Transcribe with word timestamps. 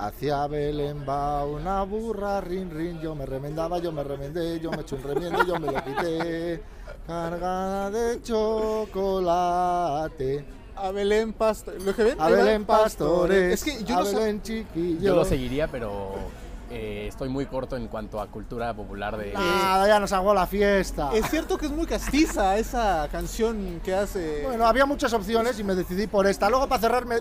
Hacia 0.00 0.46
Belén 0.46 1.04
va 1.06 1.44
una 1.44 1.82
burra, 1.82 2.40
rin, 2.40 2.70
rin, 2.70 2.98
yo 3.02 3.14
me 3.14 3.26
remendaba, 3.26 3.78
yo 3.80 3.92
me 3.92 4.02
remendé, 4.02 4.58
yo 4.58 4.70
me 4.70 4.80
eché 4.80 4.94
un 4.94 5.02
remiendo, 5.02 5.44
yo 5.44 5.60
me 5.60 5.70
lo 5.70 5.84
quité, 5.84 6.62
cargada 7.06 7.90
de 7.90 8.22
chocolate. 8.22 9.62
A 10.74 10.90
Belén 10.90 11.34
Pastor. 11.34 11.82
¿Lo 11.82 11.94
que 11.94 12.02
ven? 12.04 12.18
A 12.18 12.30
Belén 12.30 12.64
Pastores, 12.64 13.52
Es 13.52 13.62
que 13.62 13.84
yo 13.84 13.96
a 13.96 13.98
no 13.98 14.06
sé. 14.06 14.16
Belén 14.16 14.40
chiquillo. 14.40 15.00
Yo 15.02 15.14
lo 15.14 15.26
seguiría, 15.26 15.68
pero 15.68 16.14
eh, 16.70 17.04
estoy 17.06 17.28
muy 17.28 17.44
corto 17.44 17.76
en 17.76 17.86
cuanto 17.88 18.22
a 18.22 18.28
cultura 18.28 18.72
popular 18.72 19.18
de... 19.18 19.34
Nada, 19.34 19.86
ya 19.86 20.00
nos 20.00 20.14
hago 20.14 20.32
la 20.32 20.46
fiesta. 20.46 21.10
Es 21.12 21.28
cierto 21.28 21.58
que 21.58 21.66
es 21.66 21.72
muy 21.72 21.84
castiza 21.84 22.56
esa 22.56 23.06
canción 23.12 23.82
que 23.84 23.92
hace. 23.92 24.44
Bueno, 24.46 24.64
había 24.66 24.86
muchas 24.86 25.12
opciones 25.12 25.58
y 25.58 25.64
me 25.64 25.74
decidí 25.74 26.06
por 26.06 26.26
esta. 26.26 26.48
Luego, 26.48 26.66
para 26.68 26.80
cerrarme, 26.80 27.16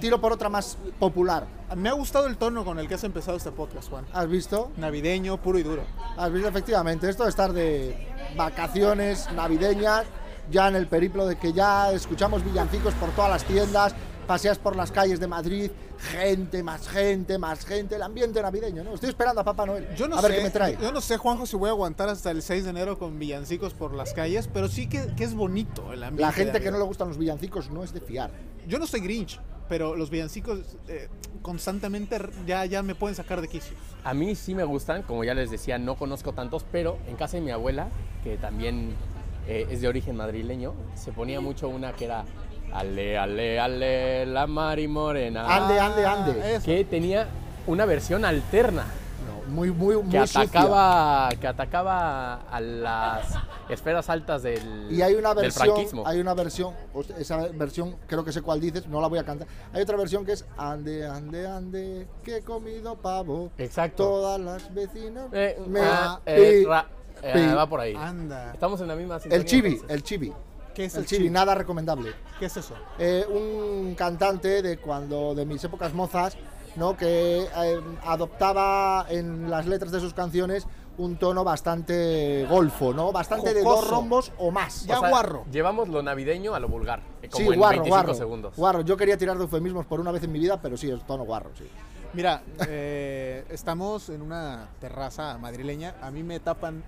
tiro 0.00 0.20
por 0.20 0.32
otra 0.32 0.48
más 0.48 0.76
popular. 0.98 1.46
Me 1.76 1.88
ha 1.88 1.92
gustado 1.92 2.26
el 2.26 2.36
tono 2.36 2.64
con 2.64 2.78
el 2.78 2.88
que 2.88 2.94
has 2.94 3.04
empezado 3.04 3.36
este 3.36 3.50
podcast, 3.50 3.90
Juan. 3.90 4.04
¿Has 4.12 4.28
visto? 4.28 4.70
Navideño, 4.76 5.40
puro 5.40 5.58
y 5.58 5.62
duro. 5.62 5.82
Has 6.16 6.32
visto, 6.32 6.48
efectivamente. 6.48 7.08
Esto 7.08 7.24
de 7.24 7.30
estar 7.30 7.52
de 7.52 8.08
vacaciones 8.36 9.30
navideñas, 9.32 10.04
ya 10.50 10.68
en 10.68 10.76
el 10.76 10.86
periplo 10.86 11.26
de 11.26 11.36
que 11.36 11.52
ya 11.52 11.92
escuchamos 11.92 12.44
villancicos 12.44 12.94
por 12.94 13.10
todas 13.10 13.30
las 13.30 13.44
tiendas, 13.44 13.94
paseas 14.26 14.58
por 14.58 14.76
las 14.76 14.90
calles 14.90 15.20
de 15.20 15.26
Madrid, 15.26 15.70
gente, 15.98 16.62
más 16.62 16.88
gente, 16.88 17.38
más 17.38 17.64
gente, 17.64 17.96
el 17.96 18.02
ambiente 18.02 18.40
navideño, 18.42 18.82
¿no? 18.84 18.94
Estoy 18.94 19.10
esperando 19.10 19.40
a 19.40 19.44
Papá 19.44 19.66
Noel. 19.66 19.94
Yo 19.96 20.08
no 20.08 20.16
a 20.16 20.20
sé, 20.20 20.28
ver 20.28 20.38
qué 20.38 20.42
me 20.44 20.50
trae. 20.50 20.78
Yo 20.80 20.92
no 20.92 21.00
sé, 21.00 21.16
Juanjo, 21.16 21.46
si 21.46 21.56
voy 21.56 21.68
a 21.68 21.72
aguantar 21.72 22.08
hasta 22.08 22.30
el 22.30 22.42
6 22.42 22.64
de 22.64 22.70
enero 22.70 22.98
con 22.98 23.18
villancicos 23.18 23.74
por 23.74 23.94
las 23.94 24.12
calles, 24.12 24.48
pero 24.52 24.68
sí 24.68 24.88
que, 24.88 25.14
que 25.16 25.24
es 25.24 25.34
bonito 25.34 25.92
el 25.92 26.02
ambiente. 26.02 26.22
La 26.22 26.32
gente 26.32 26.60
que 26.60 26.70
no 26.70 26.78
le 26.78 26.84
gustan 26.84 27.08
los 27.08 27.18
villancicos 27.18 27.70
no 27.70 27.84
es 27.84 27.92
de 27.92 28.00
fiar. 28.00 28.30
Yo 28.66 28.78
no 28.78 28.86
soy 28.86 29.00
Grinch, 29.00 29.40
pero 29.68 29.96
los 29.96 30.10
villancicos 30.10 30.76
eh, 30.88 31.08
constantemente 31.42 32.18
ya, 32.46 32.64
ya 32.66 32.82
me 32.82 32.94
pueden 32.94 33.14
sacar 33.14 33.40
de 33.40 33.48
quicio. 33.48 33.76
A 34.04 34.14
mí 34.14 34.34
sí 34.34 34.54
me 34.54 34.64
gustan, 34.64 35.02
como 35.02 35.24
ya 35.24 35.34
les 35.34 35.50
decía, 35.50 35.78
no 35.78 35.96
conozco 35.96 36.32
tantos, 36.32 36.64
pero 36.70 36.98
en 37.06 37.16
casa 37.16 37.36
de 37.36 37.42
mi 37.42 37.50
abuela, 37.50 37.88
que 38.22 38.36
también 38.36 38.94
eh, 39.48 39.66
es 39.70 39.80
de 39.80 39.88
origen 39.88 40.16
madrileño, 40.16 40.74
se 40.94 41.12
ponía 41.12 41.40
mucho 41.40 41.68
una 41.68 41.92
que 41.92 42.06
era 42.06 42.24
Ale, 42.72 43.16
ale, 43.16 43.60
ale, 43.60 44.26
la 44.26 44.46
Mari 44.48 44.88
Morena. 44.88 45.46
Ande, 45.46 45.78
ande, 45.78 46.04
ande. 46.04 46.60
Que 46.64 46.84
tenía 46.84 47.28
una 47.66 47.84
versión 47.84 48.24
alterna, 48.24 48.84
muy, 49.54 49.70
muy, 49.70 49.96
muy 49.96 50.10
que 50.10 50.26
sucia. 50.26 50.40
atacaba, 50.42 51.28
que 51.40 51.46
atacaba 51.46 52.34
a 52.50 52.60
las 52.60 53.26
esferas 53.68 54.08
altas 54.10 54.42
del, 54.42 54.88
Y 54.90 55.00
hay 55.02 55.14
una 55.14 55.32
versión, 55.34 55.66
franquismo. 55.66 56.02
hay 56.06 56.20
una 56.20 56.34
versión, 56.34 56.74
esa 57.18 57.48
versión 57.54 57.96
creo 58.06 58.24
que 58.24 58.32
sé 58.32 58.42
cuál 58.42 58.60
dices, 58.60 58.86
no 58.88 59.00
la 59.00 59.06
voy 59.08 59.18
a 59.18 59.24
cantar. 59.24 59.46
Hay 59.72 59.82
otra 59.82 59.96
versión 59.96 60.24
que 60.26 60.32
es 60.32 60.44
ande, 60.56 61.06
ande, 61.06 61.46
ande, 61.46 62.06
que 62.24 62.38
he 62.38 62.42
comido 62.42 62.96
pavo. 62.96 63.50
Exacto. 63.58 64.04
Todas 64.04 64.40
las 64.40 64.74
vecinas 64.74 65.26
Eh, 65.32 65.58
me 65.66 65.80
ah, 65.80 66.20
eh, 66.26 66.64
ra- 66.66 66.86
eh, 67.22 67.54
va 67.54 67.66
por 67.68 67.80
ahí. 67.80 67.94
Anda. 67.96 68.52
Estamos 68.52 68.80
en 68.80 68.88
la 68.88 68.96
misma 68.96 69.18
sintonía. 69.20 69.36
El 69.40 69.44
chivi, 69.48 69.68
entonces. 69.70 69.90
el 69.96 70.02
chivi. 70.02 70.32
¿Qué 70.74 70.86
es 70.86 70.94
El 70.94 71.02
el 71.02 71.06
chivi, 71.06 71.18
chivi? 71.22 71.30
nada 71.30 71.54
recomendable. 71.54 72.12
¿Qué 72.40 72.46
es 72.46 72.56
eso? 72.56 72.74
Eh, 72.98 73.24
un 73.30 73.94
cantante 73.94 74.60
de 74.60 74.78
cuando 74.78 75.32
de 75.34 75.46
mis 75.46 75.62
épocas 75.62 75.94
mozas, 75.94 76.36
¿no? 76.76 76.96
que 76.96 77.42
eh, 77.42 77.80
adoptaba 78.04 79.06
en 79.08 79.50
las 79.50 79.66
letras 79.66 79.92
de 79.92 80.00
sus 80.00 80.14
canciones 80.14 80.66
un 80.96 81.16
tono 81.16 81.42
bastante 81.42 82.46
golfo, 82.48 82.92
¿no? 82.94 83.10
Bastante 83.10 83.52
de 83.52 83.62
dos 83.62 83.88
rombos 83.88 84.32
o 84.38 84.50
más. 84.50 84.86
Ya 84.86 84.98
O 84.98 85.00
sea, 85.00 85.08
guarro. 85.08 85.44
Llevamos 85.50 85.88
lo 85.88 86.02
navideño 86.02 86.54
a 86.54 86.60
lo 86.60 86.68
vulgar, 86.68 87.00
eh, 87.22 87.28
como 87.28 87.46
sí, 87.46 87.52
en 87.52 87.58
guarro, 87.58 87.76
25 87.78 87.88
guarro. 87.96 88.14
segundos. 88.14 88.56
Guarro, 88.56 88.80
yo 88.82 88.96
quería 88.96 89.16
tirar 89.18 89.36
de 89.36 89.42
eufemismos 89.42 89.86
por 89.86 90.00
una 90.00 90.12
vez 90.12 90.22
en 90.22 90.32
mi 90.32 90.38
vida, 90.38 90.60
pero 90.60 90.76
sí, 90.76 90.90
es 90.90 91.04
tono 91.06 91.24
guarro, 91.24 91.50
sí. 91.56 91.64
Mira, 92.12 92.42
eh, 92.68 93.44
estamos 93.50 94.08
en 94.08 94.22
una 94.22 94.68
terraza 94.80 95.36
madrileña. 95.38 95.96
A 96.00 96.12
mí 96.12 96.22
me 96.22 96.38
tapan 96.38 96.84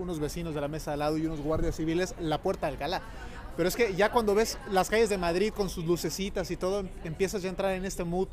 unos 0.00 0.18
vecinos 0.18 0.52
de 0.54 0.60
la 0.60 0.68
mesa 0.68 0.92
al 0.94 0.98
lado 0.98 1.16
y 1.16 1.26
unos 1.26 1.40
guardias 1.40 1.76
civiles 1.76 2.14
la 2.20 2.42
puerta 2.42 2.66
de 2.66 2.72
Alcalá. 2.72 3.02
Pero 3.56 3.68
es 3.68 3.76
que 3.76 3.94
ya 3.94 4.10
cuando 4.10 4.34
ves 4.34 4.58
las 4.70 4.90
calles 4.90 5.08
de 5.10 5.18
Madrid 5.18 5.52
con 5.56 5.68
sus 5.68 5.84
lucecitas 5.84 6.50
y 6.50 6.56
todo, 6.56 6.84
empiezas 7.04 7.42
ya 7.42 7.48
a 7.48 7.50
entrar 7.50 7.72
en 7.72 7.84
este 7.84 8.02
mood 8.02 8.28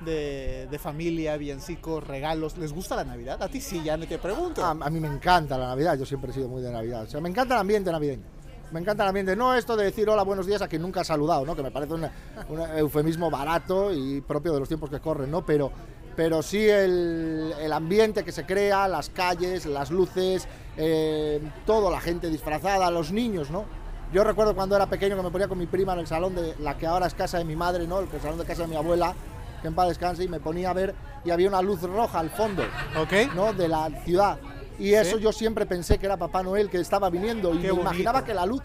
de, 0.00 0.66
de 0.70 0.78
familia, 0.78 1.36
villancicos, 1.36 2.06
regalos. 2.06 2.56
¿Les 2.58 2.72
gusta 2.72 2.96
la 2.96 3.04
Navidad? 3.04 3.42
A 3.42 3.48
ti 3.48 3.60
sí, 3.60 3.82
ya 3.84 3.96
no 3.96 4.06
te 4.06 4.18
pregunto. 4.18 4.64
A, 4.64 4.74
mí 4.74 5.00
me 5.00 5.08
encanta 5.08 5.56
la 5.58 5.68
Navidad, 5.68 5.98
yo 5.98 6.06
siempre 6.06 6.30
he 6.30 6.34
sido 6.34 6.48
muy 6.48 6.62
de 6.62 6.70
Navidad. 6.70 7.02
O 7.04 7.06
sea, 7.06 7.20
me 7.20 7.28
encanta 7.28 7.54
el 7.54 7.60
ambiente 7.60 7.90
navideño. 7.92 8.22
Me 8.70 8.80
encanta 8.80 9.02
el 9.04 9.08
ambiente. 9.08 9.34
No 9.34 9.54
esto 9.54 9.76
de 9.76 9.84
decir 9.84 10.08
hola, 10.10 10.22
buenos 10.22 10.46
días 10.46 10.60
a 10.62 10.68
quien 10.68 10.82
nunca 10.82 11.00
ha 11.00 11.04
saludado, 11.04 11.44
¿no? 11.46 11.56
Que 11.56 11.62
me 11.62 11.70
parece 11.70 11.94
una- 11.94 12.12
un 12.48 12.60
eufemismo 12.78 13.30
barato 13.30 13.92
y 13.92 14.20
propio 14.20 14.52
de 14.52 14.60
los 14.60 14.68
tiempos 14.68 14.90
que 14.90 15.00
corren, 15.00 15.30
¿no? 15.30 15.44
Pero, 15.46 15.70
pero 16.14 16.42
sí 16.42 16.68
el, 16.68 17.54
el 17.60 17.72
ambiente 17.72 18.24
que 18.24 18.32
se 18.32 18.44
crea, 18.44 18.86
las 18.88 19.08
calles, 19.08 19.64
las 19.66 19.90
luces, 19.90 20.46
eh, 20.76 21.40
todo, 21.64 21.90
la 21.90 22.00
gente 22.00 22.28
disfrazada, 22.28 22.90
los 22.90 23.10
niños, 23.10 23.50
¿no? 23.50 23.64
Yo 24.12 24.24
recuerdo 24.24 24.54
cuando 24.54 24.74
era 24.76 24.86
pequeño 24.86 25.16
que 25.16 25.22
me 25.22 25.30
ponía 25.30 25.48
con 25.48 25.58
mi 25.58 25.66
prima 25.66 25.92
en 25.94 25.98
el 26.00 26.06
salón 26.06 26.34
de 26.34 26.54
la 26.60 26.76
que 26.78 26.86
ahora 26.86 27.06
es 27.06 27.14
casa 27.14 27.38
de 27.38 27.44
mi 27.44 27.56
madre, 27.56 27.86
¿no? 27.86 28.00
El 28.00 28.08
salón 28.20 28.38
de 28.38 28.44
casa 28.44 28.62
de 28.62 28.68
mi 28.68 28.76
abuela, 28.76 29.14
que 29.60 29.68
en 29.68 29.74
paz 29.74 29.88
descanse, 29.88 30.24
y 30.24 30.28
me 30.28 30.40
ponía 30.40 30.70
a 30.70 30.72
ver 30.72 30.94
y 31.24 31.30
había 31.30 31.48
una 31.48 31.62
luz 31.62 31.82
roja 31.82 32.18
al 32.20 32.30
fondo. 32.30 32.62
¿Ok? 33.00 33.34
¿no? 33.34 33.52
de 33.52 33.68
la 33.68 33.90
ciudad. 34.04 34.38
Y 34.78 34.94
eso 34.94 35.18
yo 35.18 35.32
siempre 35.32 35.66
pensé 35.66 35.98
que 35.98 36.06
era 36.06 36.16
Papá 36.16 36.42
Noel 36.42 36.70
que 36.70 36.78
estaba 36.80 37.10
viniendo 37.10 37.52
y 37.54 37.58
Qué 37.58 37.72
me 37.72 37.80
imaginaba 37.80 38.20
bonito. 38.20 38.26
que 38.26 38.34
la 38.34 38.46
luz 38.46 38.62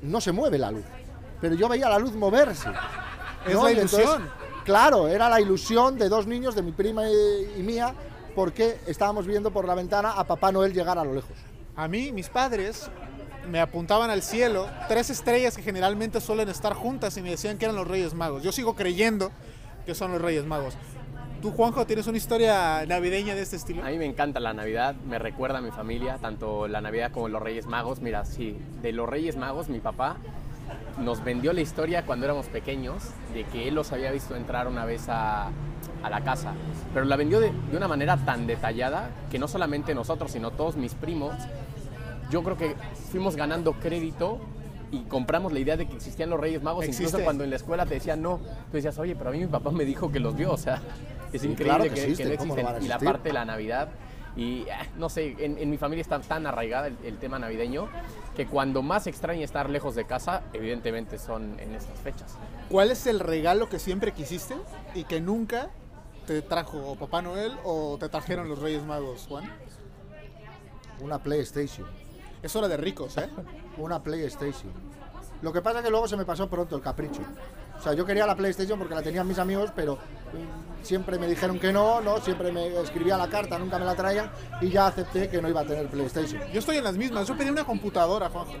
no 0.00 0.20
se 0.20 0.30
mueve 0.32 0.56
la 0.58 0.70
luz, 0.70 0.84
pero 1.40 1.54
yo 1.56 1.68
veía 1.68 1.88
la 1.88 1.98
luz 1.98 2.12
moverse. 2.14 2.68
Es 3.46 3.54
¿no? 3.54 3.64
la 3.64 3.70
Y 3.70 3.74
entonces, 3.74 4.00
ilusión. 4.00 4.30
claro, 4.64 5.08
era 5.08 5.28
la 5.28 5.40
ilusión 5.40 5.98
de 5.98 6.08
dos 6.08 6.26
niños, 6.28 6.54
de 6.54 6.62
mi 6.62 6.70
prima 6.70 7.08
y, 7.08 7.54
y 7.58 7.62
mía, 7.62 7.92
porque 8.36 8.78
estábamos 8.86 9.26
viendo 9.26 9.50
por 9.50 9.66
la 9.66 9.74
ventana 9.74 10.12
a 10.12 10.24
Papá 10.24 10.52
Noel 10.52 10.72
llegar 10.72 10.96
a 10.98 11.04
lo 11.04 11.12
lejos. 11.12 11.36
A 11.74 11.88
mí, 11.88 12.12
mis 12.12 12.28
padres 12.28 12.88
me 13.50 13.60
apuntaban 13.60 14.10
al 14.10 14.22
cielo 14.22 14.68
tres 14.86 15.10
estrellas 15.10 15.56
que 15.56 15.62
generalmente 15.62 16.20
suelen 16.20 16.48
estar 16.48 16.74
juntas 16.74 17.16
y 17.16 17.22
me 17.22 17.30
decían 17.30 17.58
que 17.58 17.64
eran 17.64 17.74
los 17.76 17.88
Reyes 17.88 18.14
Magos. 18.14 18.44
Yo 18.44 18.52
sigo 18.52 18.76
creyendo 18.76 19.32
que 19.84 19.94
son 19.94 20.12
los 20.12 20.20
Reyes 20.20 20.44
Magos. 20.44 20.74
¿Tú, 21.40 21.50
Juanjo, 21.50 21.84
tienes 21.86 22.06
una 22.06 22.18
historia 22.18 22.86
navideña 22.86 23.34
de 23.34 23.42
este 23.42 23.56
estilo? 23.56 23.84
A 23.84 23.88
mí 23.90 23.98
me 23.98 24.06
encanta 24.06 24.38
la 24.38 24.52
Navidad, 24.52 24.94
me 24.94 25.18
recuerda 25.18 25.58
a 25.58 25.60
mi 25.60 25.72
familia, 25.72 26.18
tanto 26.20 26.68
la 26.68 26.80
Navidad 26.80 27.10
como 27.10 27.28
los 27.28 27.42
Reyes 27.42 27.66
Magos. 27.66 28.00
Mira, 28.00 28.24
sí, 28.24 28.56
de 28.80 28.92
los 28.92 29.08
Reyes 29.08 29.36
Magos, 29.36 29.68
mi 29.68 29.80
papá 29.80 30.18
nos 30.98 31.24
vendió 31.24 31.52
la 31.52 31.60
historia 31.60 32.06
cuando 32.06 32.26
éramos 32.26 32.46
pequeños, 32.46 33.02
de 33.34 33.42
que 33.44 33.66
él 33.66 33.74
los 33.74 33.90
había 33.92 34.12
visto 34.12 34.36
entrar 34.36 34.68
una 34.68 34.84
vez 34.84 35.08
a, 35.08 35.48
a 36.02 36.10
la 36.10 36.20
casa. 36.20 36.52
Pero 36.94 37.06
la 37.06 37.16
vendió 37.16 37.40
de, 37.40 37.50
de 37.50 37.76
una 37.76 37.88
manera 37.88 38.16
tan 38.18 38.46
detallada 38.46 39.10
que 39.28 39.40
no 39.40 39.48
solamente 39.48 39.96
nosotros, 39.96 40.30
sino 40.30 40.52
todos 40.52 40.76
mis 40.76 40.94
primos, 40.94 41.34
yo 42.30 42.44
creo 42.44 42.56
que 42.56 42.76
fuimos 43.10 43.34
ganando 43.34 43.72
crédito 43.72 44.38
y 44.92 45.00
compramos 45.04 45.52
la 45.52 45.58
idea 45.58 45.76
de 45.76 45.88
que 45.88 45.96
existían 45.96 46.30
los 46.30 46.38
Reyes 46.38 46.62
Magos. 46.62 46.84
Existe. 46.84 47.04
Incluso 47.04 47.24
cuando 47.24 47.42
en 47.42 47.50
la 47.50 47.56
escuela 47.56 47.86
te 47.86 47.94
decían 47.94 48.22
no, 48.22 48.38
tú 48.38 48.76
decías, 48.76 48.96
oye, 48.98 49.16
pero 49.16 49.30
a 49.30 49.32
mí 49.32 49.40
mi 49.40 49.46
papá 49.46 49.70
me 49.70 49.84
dijo 49.84 50.12
que 50.12 50.20
los 50.20 50.36
vio. 50.36 50.52
O 50.52 50.58
sea, 50.58 50.80
es 51.32 51.42
increíble 51.42 51.64
claro 51.64 51.84
que 51.84 51.88
que, 51.90 51.94
que 51.94 52.02
existen, 52.02 52.30
no 52.30 52.36
¿cómo 52.36 52.54
no 52.54 52.60
existen. 52.60 52.84
y 52.84 52.88
la 52.88 52.98
parte 52.98 53.30
de 53.30 53.32
la 53.32 53.44
Navidad. 53.44 53.88
Y 54.36 54.60
eh, 54.62 54.66
no 54.96 55.08
sé, 55.08 55.34
en, 55.38 55.58
en 55.58 55.70
mi 55.70 55.78
familia 55.78 56.02
está 56.02 56.20
tan 56.20 56.46
arraigada 56.46 56.86
el, 56.88 56.96
el 57.04 57.18
tema 57.18 57.38
navideño 57.38 57.88
que 58.36 58.46
cuando 58.46 58.82
más 58.82 59.06
extraña 59.06 59.44
estar 59.44 59.68
lejos 59.68 59.94
de 59.94 60.04
casa, 60.04 60.42
evidentemente 60.52 61.18
son 61.18 61.58
en 61.58 61.74
estas 61.74 61.98
fechas. 62.00 62.36
¿Cuál 62.68 62.90
es 62.90 63.06
el 63.06 63.18
regalo 63.20 63.68
que 63.68 63.78
siempre 63.78 64.12
quisiste 64.12 64.54
y 64.94 65.04
que 65.04 65.20
nunca 65.20 65.70
te 66.26 66.40
trajo 66.42 66.96
Papá 66.96 67.20
Noel 67.22 67.52
o 67.64 67.96
te 67.98 68.08
trajeron 68.08 68.48
los 68.48 68.58
Reyes 68.58 68.84
Magos, 68.84 69.26
Juan? 69.28 69.50
Una 71.00 71.18
PlayStation. 71.22 71.86
Es 72.42 72.56
hora 72.56 72.68
de 72.68 72.76
ricos, 72.76 73.16
¿eh? 73.18 73.28
Una 73.78 74.02
PlayStation. 74.02 74.72
Lo 75.42 75.52
que 75.52 75.60
pasa 75.60 75.78
es 75.78 75.84
que 75.84 75.90
luego 75.90 76.06
se 76.06 76.16
me 76.16 76.24
pasó 76.24 76.48
pronto 76.48 76.76
el 76.76 76.82
capricho. 76.82 77.22
O 77.78 77.82
sea, 77.82 77.94
yo 77.94 78.06
quería 78.06 78.26
la 78.26 78.36
PlayStation 78.36 78.78
porque 78.78 78.94
la 78.94 79.02
tenían 79.02 79.26
mis 79.26 79.38
amigos, 79.38 79.72
pero 79.74 79.96
mm, 79.96 80.84
siempre 80.84 81.18
me 81.18 81.26
dijeron 81.26 81.58
que 81.58 81.72
no, 81.72 82.00
no, 82.00 82.20
siempre 82.20 82.52
me 82.52 82.80
escribía 82.80 83.16
la 83.16 83.28
carta, 83.28 83.58
nunca 83.58 83.78
me 83.78 83.84
la 83.84 83.96
traían 83.96 84.30
y 84.60 84.68
ya 84.68 84.86
acepté 84.86 85.28
que 85.28 85.42
no 85.42 85.48
iba 85.48 85.62
a 85.62 85.64
tener 85.64 85.88
PlayStation. 85.88 86.40
Yo 86.52 86.60
estoy 86.60 86.76
en 86.76 86.84
las 86.84 86.96
mismas. 86.96 87.26
Yo 87.26 87.36
pedí 87.36 87.50
una 87.50 87.64
computadora, 87.64 88.28
Juanjo. 88.28 88.54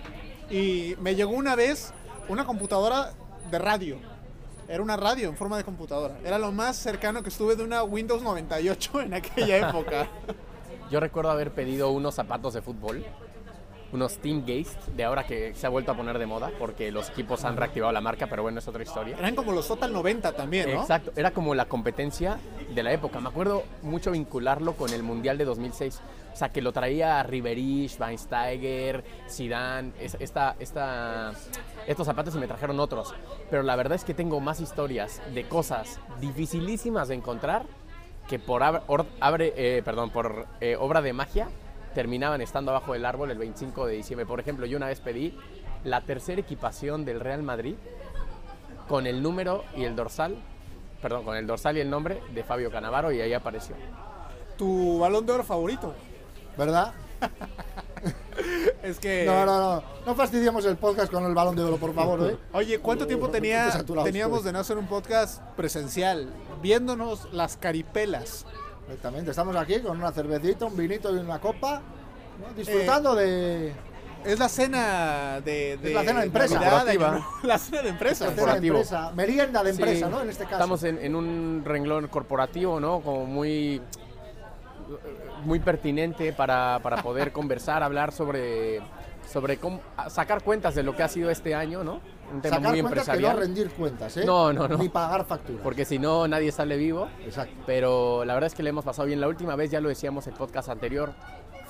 Y 0.50 0.96
me 1.00 1.14
llegó 1.14 1.32
una 1.32 1.54
vez 1.54 1.92
una 2.28 2.44
computadora 2.44 3.12
de 3.50 3.58
radio. 3.58 3.96
Era 4.68 4.82
una 4.82 4.96
radio 4.96 5.28
en 5.28 5.36
forma 5.36 5.56
de 5.56 5.64
computadora. 5.64 6.18
Era 6.24 6.38
lo 6.38 6.50
más 6.50 6.76
cercano 6.76 7.22
que 7.22 7.28
estuve 7.28 7.54
de 7.56 7.62
una 7.62 7.84
Windows 7.84 8.22
98 8.22 9.02
en 9.02 9.14
aquella 9.14 9.68
época. 9.68 10.08
Yo 10.90 10.98
recuerdo 10.98 11.30
haber 11.30 11.52
pedido 11.52 11.90
unos 11.90 12.14
zapatos 12.14 12.54
de 12.54 12.62
fútbol, 12.62 13.04
unos 13.92 14.18
Team 14.18 14.40
Gaze, 14.46 14.76
de 14.96 15.04
ahora 15.04 15.24
que 15.26 15.54
se 15.54 15.66
ha 15.66 15.70
vuelto 15.70 15.92
a 15.92 15.96
poner 15.96 16.18
de 16.18 16.26
moda, 16.26 16.50
porque 16.58 16.90
los 16.90 17.10
equipos 17.10 17.44
han 17.44 17.56
reactivado 17.56 17.92
la 17.92 18.00
marca, 18.00 18.26
pero 18.26 18.42
bueno, 18.42 18.58
es 18.58 18.66
otra 18.68 18.82
historia. 18.82 19.16
Eran 19.18 19.34
como 19.34 19.52
los 19.52 19.68
Total 19.68 19.92
90 19.92 20.32
también, 20.32 20.72
¿no? 20.74 20.80
Exacto, 20.80 21.12
era 21.14 21.30
como 21.32 21.54
la 21.54 21.66
competencia 21.66 22.38
de 22.74 22.82
la 22.82 22.92
época. 22.92 23.20
Me 23.20 23.28
acuerdo 23.28 23.64
mucho 23.82 24.10
vincularlo 24.10 24.72
con 24.74 24.90
el 24.92 25.02
Mundial 25.02 25.36
de 25.38 25.44
2006. 25.44 26.00
O 26.32 26.36
sea, 26.36 26.48
que 26.48 26.62
lo 26.62 26.72
traía 26.72 27.22
Ribery, 27.22 27.88
Schweinsteiger, 27.90 29.04
Zidane, 29.28 29.92
es- 30.00 30.16
esta, 30.18 30.56
esta, 30.58 31.32
estos 31.86 32.06
zapatos 32.06 32.34
y 32.34 32.38
me 32.38 32.46
trajeron 32.46 32.80
otros. 32.80 33.14
Pero 33.50 33.62
la 33.62 33.76
verdad 33.76 33.96
es 33.96 34.04
que 34.04 34.14
tengo 34.14 34.40
más 34.40 34.60
historias 34.60 35.20
de 35.34 35.44
cosas 35.46 36.00
dificilísimas 36.20 37.08
de 37.08 37.16
encontrar 37.16 37.66
que 38.28 38.38
por, 38.38 38.62
abre, 38.62 39.52
eh, 39.56 39.82
perdón, 39.84 40.08
por 40.10 40.46
eh, 40.62 40.76
obra 40.80 41.02
de 41.02 41.12
magia 41.12 41.48
terminaban 41.94 42.40
estando 42.40 42.70
abajo 42.70 42.92
del 42.92 43.04
árbol 43.04 43.30
el 43.30 43.38
25 43.38 43.86
de 43.86 43.94
diciembre. 43.94 44.26
Por 44.26 44.40
ejemplo, 44.40 44.66
yo 44.66 44.76
una 44.76 44.86
vez 44.86 45.00
pedí 45.00 45.36
la 45.84 46.00
tercera 46.02 46.40
equipación 46.40 47.04
del 47.04 47.20
Real 47.20 47.42
Madrid 47.42 47.74
con 48.88 49.06
el 49.06 49.22
número 49.22 49.64
y 49.76 49.84
el 49.84 49.96
dorsal, 49.96 50.36
perdón, 51.00 51.24
con 51.24 51.36
el 51.36 51.46
dorsal 51.46 51.76
y 51.76 51.80
el 51.80 51.90
nombre 51.90 52.22
de 52.34 52.44
Fabio 52.44 52.70
Canavaro 52.70 53.12
y 53.12 53.20
ahí 53.20 53.32
apareció. 53.32 53.74
Tu 54.56 54.98
balón 54.98 55.26
de 55.26 55.32
oro 55.32 55.44
favorito. 55.44 55.94
¿Verdad? 56.56 56.92
Es 58.82 58.98
que. 58.98 59.24
No, 59.26 59.46
no, 59.46 59.58
no. 59.60 59.82
No 60.06 60.14
fastidiemos 60.14 60.64
el 60.64 60.76
podcast 60.76 61.12
con 61.12 61.24
el 61.24 61.34
balón 61.34 61.54
de 61.54 61.62
oro, 61.62 61.76
por 61.76 61.94
favor, 61.94 62.30
¿eh? 62.30 62.36
Oye, 62.52 62.80
¿cuánto 62.80 63.06
tiempo 63.06 63.26
Qué 63.26 63.32
tenía, 63.32 63.70
teníamos 64.04 64.38
estoy. 64.38 64.42
de 64.48 64.52
no 64.52 64.58
hacer 64.58 64.78
un 64.78 64.86
podcast 64.86 65.42
presencial? 65.56 66.28
Viéndonos 66.60 67.32
las 67.32 67.56
caripelas. 67.56 68.46
Exactamente. 68.92 69.30
Estamos 69.30 69.56
aquí 69.56 69.80
con 69.80 69.96
una 69.98 70.12
cervecita, 70.12 70.66
un 70.66 70.76
vinito 70.76 71.14
y 71.14 71.18
una 71.18 71.40
copa, 71.40 71.80
¿no? 72.38 72.48
Eh, 72.48 72.54
disfrutando 72.56 73.14
de 73.14 73.72
Es 74.22 74.38
la 74.38 74.50
cena 74.50 75.40
de. 75.42 75.78
de 75.78 75.90
la 75.94 76.04
cena 76.04 76.20
de 76.20 76.26
empresa. 76.26 76.58
Corporativa. 76.58 77.26
La 77.42 77.58
cena 77.58 77.82
de 77.82 77.88
empresa. 77.88 78.16
cena 78.26 78.30
de 78.30 78.36
corporativo. 78.36 78.76
empresa, 78.76 79.12
merienda 79.12 79.64
de 79.64 79.70
empresa, 79.70 80.06
Sí, 80.06 80.12
¿no? 80.12 80.20
En 80.20 80.28
este 80.28 80.44
caso. 80.44 80.56
Estamos 80.56 80.84
en, 80.84 80.98
en 80.98 81.16
un 81.16 81.62
renglón 81.64 82.08
corporativo, 82.08 82.80
¿no? 82.80 83.00
Como 83.00 83.24
muy, 83.24 83.80
muy 85.44 85.58
pertinente 85.58 86.34
para, 86.34 86.78
para 86.82 87.02
poder 87.02 87.32
conversar, 87.38 87.82
hablar 87.82 88.12
sobre, 88.12 88.82
sobre 89.26 89.56
cómo 89.56 89.80
sacar 90.10 90.42
cuentas 90.42 90.74
de 90.74 90.82
lo 90.82 90.94
que 90.94 91.02
ha 91.02 91.08
sido 91.08 91.30
este 91.30 91.54
año, 91.54 91.82
¿no? 91.82 92.00
Un 92.32 92.40
tema 92.40 92.56
Sacar 92.56 92.70
muy 92.72 92.80
cuentas 92.82 93.04
que 93.04 93.10
no 93.10 93.14
empresarial. 93.28 93.38
rendir 93.38 93.70
cuentas, 93.70 94.16
¿eh? 94.16 94.24
No, 94.24 94.52
no, 94.52 94.66
no. 94.68 94.76
Ni 94.78 94.88
pagar 94.88 95.24
facturas. 95.26 95.60
porque 95.62 95.84
si 95.84 95.98
no, 95.98 96.26
nadie 96.26 96.50
sale 96.52 96.76
vivo. 96.76 97.08
Exacto. 97.24 97.54
Pero 97.66 98.24
la 98.24 98.34
verdad 98.34 98.46
es 98.48 98.54
que 98.54 98.62
le 98.62 98.70
hemos 98.70 98.84
pasado 98.84 99.06
bien. 99.06 99.20
La 99.20 99.28
última 99.28 99.54
vez, 99.56 99.70
ya 99.70 99.80
lo 99.80 99.88
decíamos 99.88 100.26
en 100.26 100.32
el 100.32 100.38
podcast 100.38 100.68
anterior, 100.70 101.12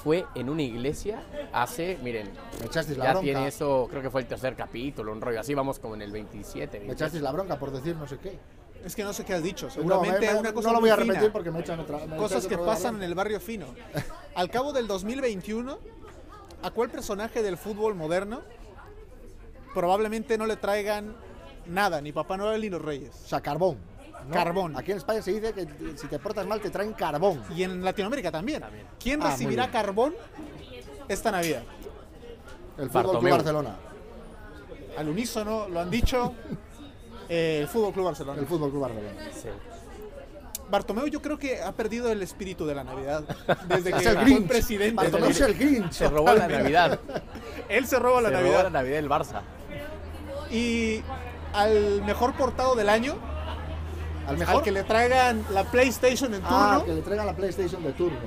fue 0.02 0.24
en 0.34 0.48
una 0.48 0.62
iglesia 0.62 1.22
hace, 1.52 1.98
miren, 2.02 2.30
Me 2.60 2.66
echasteis 2.66 2.98
la 2.98 3.04
ya 3.06 3.10
bronca. 3.12 3.24
tiene 3.24 3.46
eso, 3.48 3.86
creo 3.90 4.02
que 4.02 4.10
fue 4.10 4.20
el 4.22 4.26
tercer 4.26 4.54
capítulo, 4.56 5.12
un 5.12 5.20
rollo 5.20 5.38
así, 5.40 5.54
vamos 5.54 5.78
como 5.78 5.94
en 5.94 6.02
el 6.02 6.10
27. 6.12 6.72
Me 6.78 6.86
28. 6.86 6.92
echasteis 6.94 7.22
la 7.22 7.32
bronca 7.32 7.58
por 7.58 7.70
decir 7.70 7.94
no 7.96 8.06
sé 8.08 8.18
qué. 8.18 8.38
Es 8.84 8.96
que 8.96 9.04
no 9.04 9.12
sé 9.12 9.24
qué 9.24 9.34
has 9.34 9.42
dicho. 9.44 9.66
No, 9.66 9.72
Seguramente 9.72 10.26
me- 10.26 10.32
me- 10.32 10.40
una 10.40 10.52
cosa 10.52 10.68
no 10.70 10.74
lo 10.74 10.80
voy 10.80 10.90
a 10.90 10.96
fina. 10.96 11.12
repetir 11.12 11.30
porque 11.32 11.50
me 11.52 11.60
echan 11.60 11.78
otra. 11.78 11.98
me 12.06 12.16
Cosas 12.16 12.46
que 12.48 12.58
pasan 12.58 12.96
en 12.96 13.02
el 13.04 13.14
barrio 13.14 13.38
fino. 13.38 13.66
Al 14.34 14.50
cabo 14.50 14.72
del 14.72 14.88
2021, 14.88 15.78
¿a 16.62 16.70
cuál 16.72 16.90
personaje 16.90 17.42
del 17.44 17.56
fútbol 17.56 17.94
moderno 17.94 18.42
probablemente 19.74 20.36
no 20.38 20.46
le 20.46 20.56
traigan 20.56 21.14
nada, 21.66 22.00
ni 22.00 22.12
Papá 22.12 22.36
Noel 22.36 22.60
ni 22.60 22.68
los 22.70 22.82
Reyes? 22.82 23.10
O 23.24 23.28
sea, 23.28 23.40
carbón. 23.40 23.76
¿no? 24.28 24.34
Carbón. 24.34 24.76
Aquí 24.76 24.92
en 24.92 24.98
España 24.98 25.20
se 25.22 25.32
dice 25.32 25.52
que 25.52 25.66
si 25.96 26.06
te 26.06 26.18
portas 26.18 26.46
mal 26.46 26.60
te 26.60 26.70
traen 26.70 26.92
carbón. 26.92 27.42
Y 27.56 27.62
en 27.64 27.84
Latinoamérica 27.84 28.30
también. 28.30 28.60
También. 28.60 28.86
¿Quién 29.00 29.20
Ah, 29.22 29.30
recibirá 29.30 29.70
carbón 29.70 30.14
esta 31.08 31.30
Navidad? 31.32 31.62
El 32.78 32.88
Fútbol 32.88 33.18
Club. 33.18 33.30
Barcelona. 33.30 33.76
Al 34.96 35.08
unísono 35.08 35.68
lo 35.68 35.80
han 35.80 35.90
dicho 35.90 36.34
eh, 37.28 37.60
el 37.62 37.68
Fútbol 37.68 37.92
Club 37.92 38.04
Barcelona. 38.06 38.40
El 38.40 38.46
Fútbol 38.46 38.70
Club 38.70 38.82
Barcelona. 38.82 39.14
Sí. 39.34 39.48
Bartomeu 40.70 41.06
yo 41.06 41.20
creo 41.20 41.38
que 41.38 41.60
ha 41.60 41.72
perdido 41.72 42.10
el 42.10 42.22
espíritu 42.22 42.64
de 42.64 42.74
la 42.74 42.82
Navidad 42.84 43.24
desde 43.68 43.92
que 43.92 43.98
Es 43.98 44.06
el 44.06 44.18
fue 44.18 44.40
presidente. 44.42 44.94
Bartomeu 44.94 45.30
es 45.30 45.40
el 45.40 45.54
Grinch. 45.54 45.92
Se 45.92 46.08
robó 46.08 46.32
la 46.32 46.46
Navidad. 46.48 46.98
Él 47.68 47.86
se 47.86 47.98
roba 47.98 48.20
la 48.22 48.28
Se 48.30 48.34
robó 48.36 48.44
Navidad. 48.46 48.62
la 48.64 48.70
Navidad 48.70 48.96
del 48.96 49.08
Barça. 49.10 49.40
Y 50.52 51.02
al 51.54 52.02
mejor 52.02 52.34
portado 52.34 52.74
del 52.74 52.88
año, 52.88 53.16
Al 54.28 54.36
mejor. 54.38 54.56
al 54.56 54.62
que 54.62 54.70
le 54.70 54.84
traigan 54.84 55.44
la 55.50 55.64
PlayStation 55.64 56.32
en 56.34 56.42
turno, 56.42 56.56
Ah, 56.56 56.82
que 56.84 56.92
le 56.94 57.02
traigan 57.02 57.26
la 57.26 57.34
PlayStation 57.34 57.82
de 57.82 57.92
turno. 57.92 58.18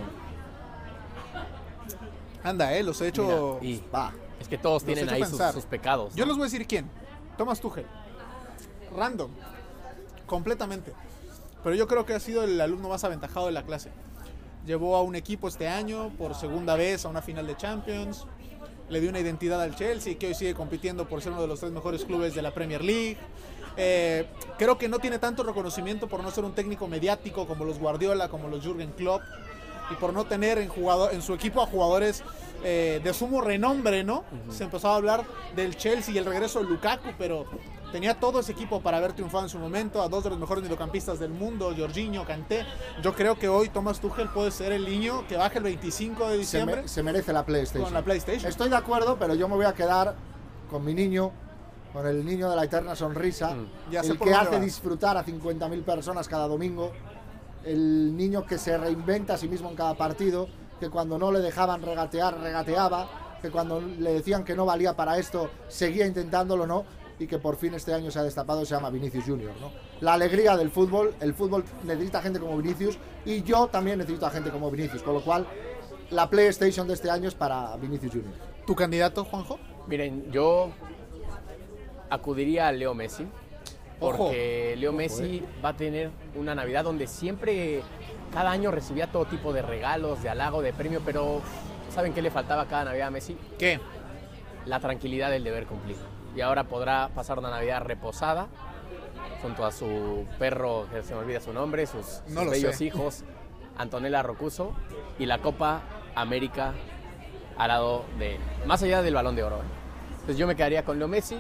anda, 2.44 2.74
eh, 2.74 2.84
los 2.84 3.00
he 3.02 3.08
hecho. 3.08 3.60
Mira, 3.62 3.74
y 3.76 3.84
Va. 3.94 4.12
es 4.40 4.48
que 4.48 4.58
todos 4.58 4.84
Los 4.84 4.86
tienen 4.86 5.10
he 5.10 5.24
ahí 5.24 5.26
sus, 5.26 5.66
pecados. 5.66 6.14
Yo 6.16 6.26
les 6.26 6.36
voy 6.36 6.44
a 6.44 6.46
decir 6.46 6.68
quién. 6.68 6.90
Thomas 7.38 7.60
Tuchel. 7.60 7.86
Random. 8.96 9.32
Completamente. 10.26 10.94
Pero 11.64 11.76
yo 11.76 11.88
creo 11.88 12.06
que 12.06 12.14
ha 12.14 12.20
sido 12.20 12.44
el 12.44 12.60
alumno 12.62 12.90
más 12.90 13.04
aventajado 13.04 13.48
de 13.48 13.52
la 13.52 13.64
clase. 13.64 13.92
Llevó 14.66 14.96
a 14.96 15.02
un 15.02 15.16
equipo 15.16 15.48
este 15.48 15.68
año 15.68 16.10
por 16.18 16.36
segunda 16.36 16.76
vez 16.76 17.06
a 17.06 17.10
una 17.10 17.22
final 17.22 17.46
de 17.48 17.56
Champions. 17.58 18.26
Le 18.90 19.02
dio 19.02 19.10
una 19.10 19.20
identidad 19.20 19.62
al 19.62 19.76
Chelsea, 19.76 20.16
que 20.18 20.28
hoy 20.28 20.36
sigue 20.36 20.54
compitiendo 20.54 21.08
por 21.08 21.22
ser 21.22 21.32
uno 21.32 21.42
de 21.42 21.48
los 21.48 21.60
tres 21.60 21.72
mejores 21.72 22.06
clubes 22.06 22.36
de 22.36 22.42
la 22.42 22.52
Premier 22.52 22.84
League. 22.84 23.18
Eh, 23.78 24.26
creo 24.58 24.78
que 24.78 24.88
no 24.88 25.00
tiene 25.00 25.20
tanto 25.20 25.44
reconocimiento 25.44 26.08
por 26.08 26.24
no 26.24 26.32
ser 26.32 26.44
un 26.46 26.54
técnico 26.54 26.88
mediático 26.88 27.48
como 27.48 27.66
los 27.66 27.80
Guardiola, 27.80 28.30
como 28.30 28.48
los 28.48 28.64
Jürgen 28.64 28.92
Klopp, 28.92 29.22
y 29.92 29.96
por 29.96 30.14
no 30.14 30.26
tener 30.26 30.58
en, 30.58 30.68
jugador, 30.70 31.14
en 31.14 31.22
su 31.22 31.34
equipo 31.34 31.62
a 31.62 31.66
jugadores 31.68 32.24
eh, 32.64 33.00
de 33.04 33.14
sumo 33.14 33.42
renombre, 33.42 34.04
¿no? 34.04 34.24
Se 34.50 34.64
empezó 34.64 34.90
a 34.90 34.96
hablar 34.96 35.24
del 35.56 35.76
Chelsea 35.78 36.14
y 36.14 36.18
el 36.18 36.26
regreso 36.26 36.60
de 36.60 36.66
Lukaku, 36.66 37.10
pero 37.18 37.46
tenía 37.92 38.20
todo 38.20 38.40
ese 38.40 38.52
equipo 38.54 38.82
para 38.82 38.98
haber 38.98 39.14
triunfado 39.14 39.44
en 39.44 39.50
su 39.50 39.60
momento, 39.60 40.02
a 40.02 40.10
dos 40.10 40.24
de 40.24 40.32
los 40.32 40.40
mejores 40.40 40.64
mediocampistas 40.64 41.20
del 41.20 41.30
mundo, 41.30 41.74
Jorginho, 41.78 42.26
Kanté. 42.26 42.66
Yo 43.04 43.14
creo 43.14 43.38
que 43.38 43.48
hoy 43.48 43.70
Thomas 43.70 44.00
Tuchel 44.00 44.30
puede 44.30 44.52
ser 44.52 44.72
el 44.72 44.86
niño 44.86 45.26
que 45.28 45.38
baje 45.38 45.60
el 45.60 45.64
25 45.66 46.26
de 46.28 46.32
Se, 46.34 46.38
diciembre 46.40 46.82
me- 46.82 46.88
se 46.88 47.04
merece 47.04 47.32
la 47.34 47.46
PlayStation. 47.46 47.84
con 47.86 47.94
la 47.94 48.02
PlayStation. 48.04 48.50
Estoy 48.50 48.70
de 48.70 48.76
acuerdo, 48.78 49.18
pero 49.20 49.36
yo 49.36 49.48
me 49.48 49.56
voy 49.56 49.66
a 49.66 49.74
quedar 49.74 50.16
con 50.70 50.84
mi 50.84 50.94
niño, 50.96 51.32
con 51.94 52.08
el 52.08 52.26
niño 52.26 52.50
de 52.50 52.56
la 52.56 52.64
eterna 52.66 52.96
sonrisa, 52.96 53.52
Mm. 53.54 53.92
Ya 53.92 54.02
el 54.02 54.18
por 54.18 54.28
que 54.28 54.34
hace 54.34 54.60
disfrutar 54.60 55.16
a 55.18 55.24
50.000 55.24 55.84
personas 55.84 56.28
cada 56.28 56.48
domingo, 56.48 56.92
el 57.66 58.16
niño 58.16 58.46
que 58.46 58.58
se 58.58 58.78
reinventa 58.78 59.34
a 59.34 59.38
sí 59.38 59.48
mismo 59.48 59.70
en 59.70 59.76
cada 59.76 59.96
partido, 59.96 60.48
que 60.80 60.90
cuando 60.90 61.18
no 61.18 61.32
le 61.32 61.40
dejaban 61.40 61.82
regatear, 61.82 62.40
regateaba, 62.40 63.38
que 63.42 63.50
cuando 63.50 63.82
le 63.82 64.14
decían 64.14 64.44
que 64.44 64.56
no 64.56 64.66
valía 64.66 64.96
para 64.96 65.18
esto, 65.18 65.50
seguía 65.68 66.06
intentándolo, 66.06 66.68
¿no? 66.68 66.86
Y 67.20 67.28
que 67.28 67.40
por 67.40 67.56
fin 67.56 67.74
este 67.74 67.94
año 67.94 68.12
se 68.12 68.20
ha 68.20 68.24
destapado 68.24 68.62
y 68.62 68.66
se 68.66 68.76
llama 68.76 68.90
Vinicius 68.90 69.26
Junior, 69.26 69.54
¿no? 69.62 69.72
La 70.02 70.14
alegría 70.14 70.58
del 70.58 70.70
fútbol, 70.70 71.16
el 71.20 71.34
fútbol 71.34 71.64
necesita 71.84 72.22
gente 72.22 72.40
como 72.40 72.58
Vinicius 72.58 72.98
y 73.26 73.42
yo 73.44 73.68
también 73.68 74.00
necesito 74.00 74.26
a 74.26 74.32
gente 74.32 74.52
como 74.52 74.70
Vinicius, 74.70 75.02
con 75.02 75.14
lo 75.14 75.22
cual 75.24 75.48
la 76.10 76.30
PlayStation 76.30 76.88
de 76.88 76.94
este 76.94 77.10
año 77.10 77.28
es 77.28 77.36
para 77.36 77.76
Vinicius 77.78 78.12
Junior. 78.12 78.34
¿Tu 78.68 78.76
candidato, 78.76 79.24
Juanjo? 79.24 79.60
Miren, 79.88 80.32
yo 80.32 80.72
acudiría 82.10 82.68
a 82.68 82.72
Leo 82.72 82.94
Messi. 82.94 83.28
Ojo. 84.00 84.18
Porque 84.18 84.76
Leo 84.78 84.92
Messi 84.92 85.38
eh. 85.38 85.44
va 85.64 85.70
a 85.70 85.78
tener 85.78 86.12
una 86.36 86.54
Navidad 86.56 86.84
donde 86.84 87.08
siempre, 87.08 87.82
cada 88.34 88.52
año 88.52 88.72
recibía 88.72 89.08
todo 89.08 89.26
tipo 89.26 89.54
de 89.54 89.62
regalos, 89.62 90.22
de 90.22 90.30
halago, 90.30 90.62
de 90.62 90.74
premio, 90.74 91.02
pero 91.06 91.42
¿saben 91.94 92.14
qué 92.14 92.22
le 92.22 92.32
faltaba 92.32 92.66
cada 92.66 92.86
Navidad 92.86 93.08
a 93.08 93.12
Messi? 93.12 93.38
¿Qué? 93.58 93.80
La 94.66 94.80
tranquilidad 94.80 95.30
del 95.32 95.44
deber 95.44 95.66
cumplido. 95.66 96.02
Y 96.36 96.42
ahora 96.42 96.66
podrá 96.66 97.10
pasar 97.16 97.40
una 97.40 97.50
Navidad 97.50 97.82
reposada 97.84 98.48
junto 99.42 99.66
a 99.66 99.72
su 99.72 100.26
perro, 100.40 100.88
que 100.92 101.04
se 101.04 101.14
me 101.14 101.22
olvida 101.22 101.40
su 101.40 101.54
nombre, 101.54 101.86
sus, 101.86 102.22
No 102.28 102.50
bellos 102.50 102.76
sé. 102.76 102.86
hijos, 102.86 103.24
Antonella 103.78 104.24
Rocuso, 104.24 104.74
y 105.20 105.26
la 105.26 105.40
Copa 105.40 105.82
América 106.16 106.74
al 107.58 107.70
lado 107.70 108.06
de 108.20 108.36
él. 108.36 108.42
Más 108.66 108.82
allá 108.84 109.02
del 109.02 109.14
balón 109.14 109.36
de 109.36 109.44
oro. 109.44 109.58
¿eh? 109.58 109.86
Entonces 110.12 110.38
yo 110.38 110.48
me 110.48 110.56
quedaría 110.56 110.84
con 110.84 110.98
Leo 111.00 111.08
Messi 111.08 111.38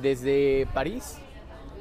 desde 0.00 0.66
París, 0.72 1.18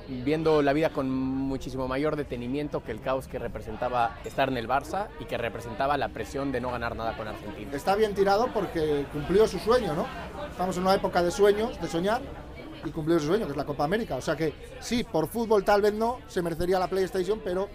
viendo 0.07 0.61
la 0.61 0.73
vida 0.73 0.89
con 0.89 1.09
muchísimo 1.09 1.87
mayor 1.87 2.15
detenimiento 2.15 2.83
que 2.83 2.91
el 2.91 3.01
caos 3.01 3.27
que 3.27 3.39
representaba 3.39 4.17
estar 4.25 4.49
en 4.49 4.57
el 4.57 4.67
Barça 4.67 5.07
y 5.19 5.25
que 5.25 5.37
representaba 5.37 5.97
la 5.97 6.09
presión 6.09 6.51
de 6.51 6.61
no 6.61 6.71
ganar 6.71 6.95
nada 6.95 7.15
con 7.15 7.27
Argentina. 7.27 7.71
Está 7.73 7.95
bien 7.95 8.13
tirado 8.13 8.49
porque 8.53 9.05
cumplió 9.11 9.47
su 9.47 9.59
sueño, 9.59 9.93
¿no? 9.93 10.05
Estamos 10.49 10.75
en 10.77 10.83
una 10.83 10.95
época 10.95 11.23
de 11.23 11.31
sueños, 11.31 11.79
de 11.81 11.87
soñar, 11.87 12.21
y 12.85 12.89
cumplió 12.89 13.19
su 13.19 13.27
sueño, 13.27 13.45
que 13.45 13.51
es 13.51 13.57
la 13.57 13.65
Copa 13.65 13.83
América. 13.83 14.15
O 14.15 14.21
sea 14.21 14.35
que 14.35 14.53
sí, 14.79 15.03
por 15.03 15.27
fútbol 15.27 15.63
tal 15.63 15.81
vez 15.81 15.93
no, 15.93 16.19
se 16.27 16.41
merecería 16.41 16.79
la 16.79 16.87
PlayStation, 16.87 17.39
pero 17.43 17.69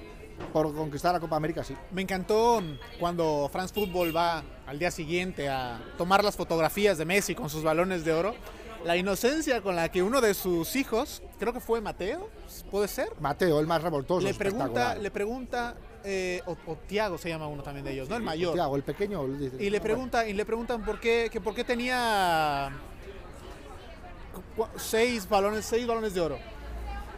por 0.53 0.75
conquistar 0.75 1.15
la 1.15 1.21
Copa 1.21 1.37
América 1.37 1.65
sí. 1.65 1.75
Me 1.93 2.03
encantó 2.03 2.63
cuando 2.99 3.49
France 3.53 3.73
Football 3.75 4.15
va 4.15 4.43
al 4.67 4.79
día 4.79 4.91
siguiente 4.91 5.49
a 5.49 5.81
tomar 5.97 6.23
las 6.25 6.37
fotografías 6.37 6.99
de 6.99 7.05
Messi 7.05 7.35
con 7.35 7.49
sus 7.49 7.63
balones 7.63 8.05
de 8.05 8.13
oro. 8.13 8.35
La 8.85 8.97
inocencia 8.97 9.61
con 9.63 9.75
la 9.75 9.91
que 9.91 10.03
uno 10.03 10.21
de 10.21 10.33
sus 10.35 10.77
hijos, 10.77 11.23
creo 11.41 11.53
que 11.53 11.61
fue 11.61 11.81
Mateo, 11.81 12.31
puede 12.71 12.87
ser, 12.89 13.09
Mateo, 13.21 13.59
el 13.59 13.67
más 13.67 13.83
revoltoso, 13.83 14.25
le 14.27 14.33
pregunta, 14.35 14.95
le 14.95 15.11
pregunta, 15.11 15.75
eh, 16.05 16.41
o, 16.47 16.57
o 16.67 16.77
Tiago 16.87 17.19
se 17.19 17.29
llama 17.29 17.49
uno 17.49 17.63
también 17.65 17.85
de 17.85 17.93
ellos, 17.93 18.09
¿no? 18.09 18.17
El 18.17 18.23
mayor. 18.23 18.55
Tiago, 18.55 18.77
el 18.77 18.83
pequeño. 18.85 19.27
Y 19.59 19.71
le 19.71 19.81
pregunta, 19.81 20.29
y 20.29 20.35
le 20.35 20.45
preguntan 20.45 20.85
por 20.85 21.01
qué, 21.01 21.29
que 21.33 21.41
por 21.41 21.55
qué 21.55 21.65
tenía 21.65 22.71
seis 24.77 25.29
balones, 25.29 25.65
seis 25.65 25.87
balones 25.87 26.15
de 26.15 26.21
oro. 26.21 26.39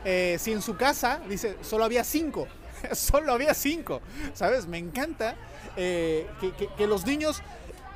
Eh, 0.04 0.36
si 0.38 0.52
en 0.52 0.62
su 0.62 0.76
casa, 0.76 1.20
dice, 1.28 1.56
solo 1.62 1.84
había 1.84 2.04
cinco. 2.04 2.46
solo 2.92 3.32
había 3.32 3.54
cinco, 3.54 4.00
¿sabes? 4.34 4.66
Me 4.66 4.78
encanta 4.78 5.34
eh, 5.76 6.26
que, 6.40 6.52
que- 6.52 6.68
que 6.68 6.86
los 6.86 7.04
niños 7.04 7.42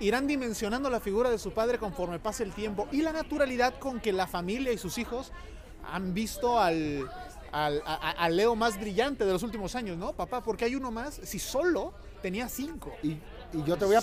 irán 0.01 0.27
dimensionando 0.27 0.91
la 0.91 1.01
figura 1.01 1.31
de 1.31 1.39
su 1.39 1.53
padre 1.53 1.79
conforme 1.79 2.19
pase 2.19 2.43
el 2.43 2.53
tiempo 2.53 2.89
y 2.93 3.03
la 3.03 3.13
naturalidad 3.13 3.79
con 3.79 4.01
que 4.01 4.13
la 4.13 4.27
familia 4.27 4.73
y 4.73 4.79
sus 4.79 4.99
hijos 4.99 5.33
han 5.91 6.15
visto 6.15 6.59
al, 6.59 7.09
al, 7.53 7.83
a- 7.87 8.11
a- 8.13 8.29
Leo 8.29 8.55
más 8.57 8.79
brillante 8.81 9.25
de 9.25 9.33
los 9.33 9.43
últimos 9.43 9.75
años, 9.75 9.97
¿no? 9.99 10.13
Papá, 10.13 10.43
¿por 10.43 10.57
qué 10.57 10.65
hay 10.67 10.75
uno 10.75 10.91
más 10.91 11.15
si 11.23 11.39
solo 11.39 11.93
tenía 12.21 12.49
cinco? 12.49 12.93
Y, 13.03 13.11
y 13.53 13.63
yo 13.67 13.77
te 13.77 13.85
voy 13.85 13.97
a 13.97 14.01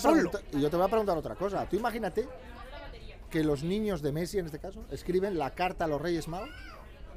y 0.52 0.60
yo 0.60 0.70
te 0.70 0.76
voy 0.76 0.86
a 0.86 0.88
preguntar 0.88 1.16
otra 1.16 1.34
cosa. 1.34 1.66
Tú 1.68 1.76
imagínate 1.76 2.28
que 3.30 3.44
los 3.44 3.62
niños 3.62 4.02
de 4.02 4.12
Messi, 4.12 4.38
en 4.38 4.46
este 4.46 4.58
caso, 4.58 4.84
escriben 4.90 5.38
la 5.38 5.50
carta 5.54 5.84
a 5.84 5.88
los 5.88 6.00
Reyes 6.00 6.28
Magos, 6.28 6.50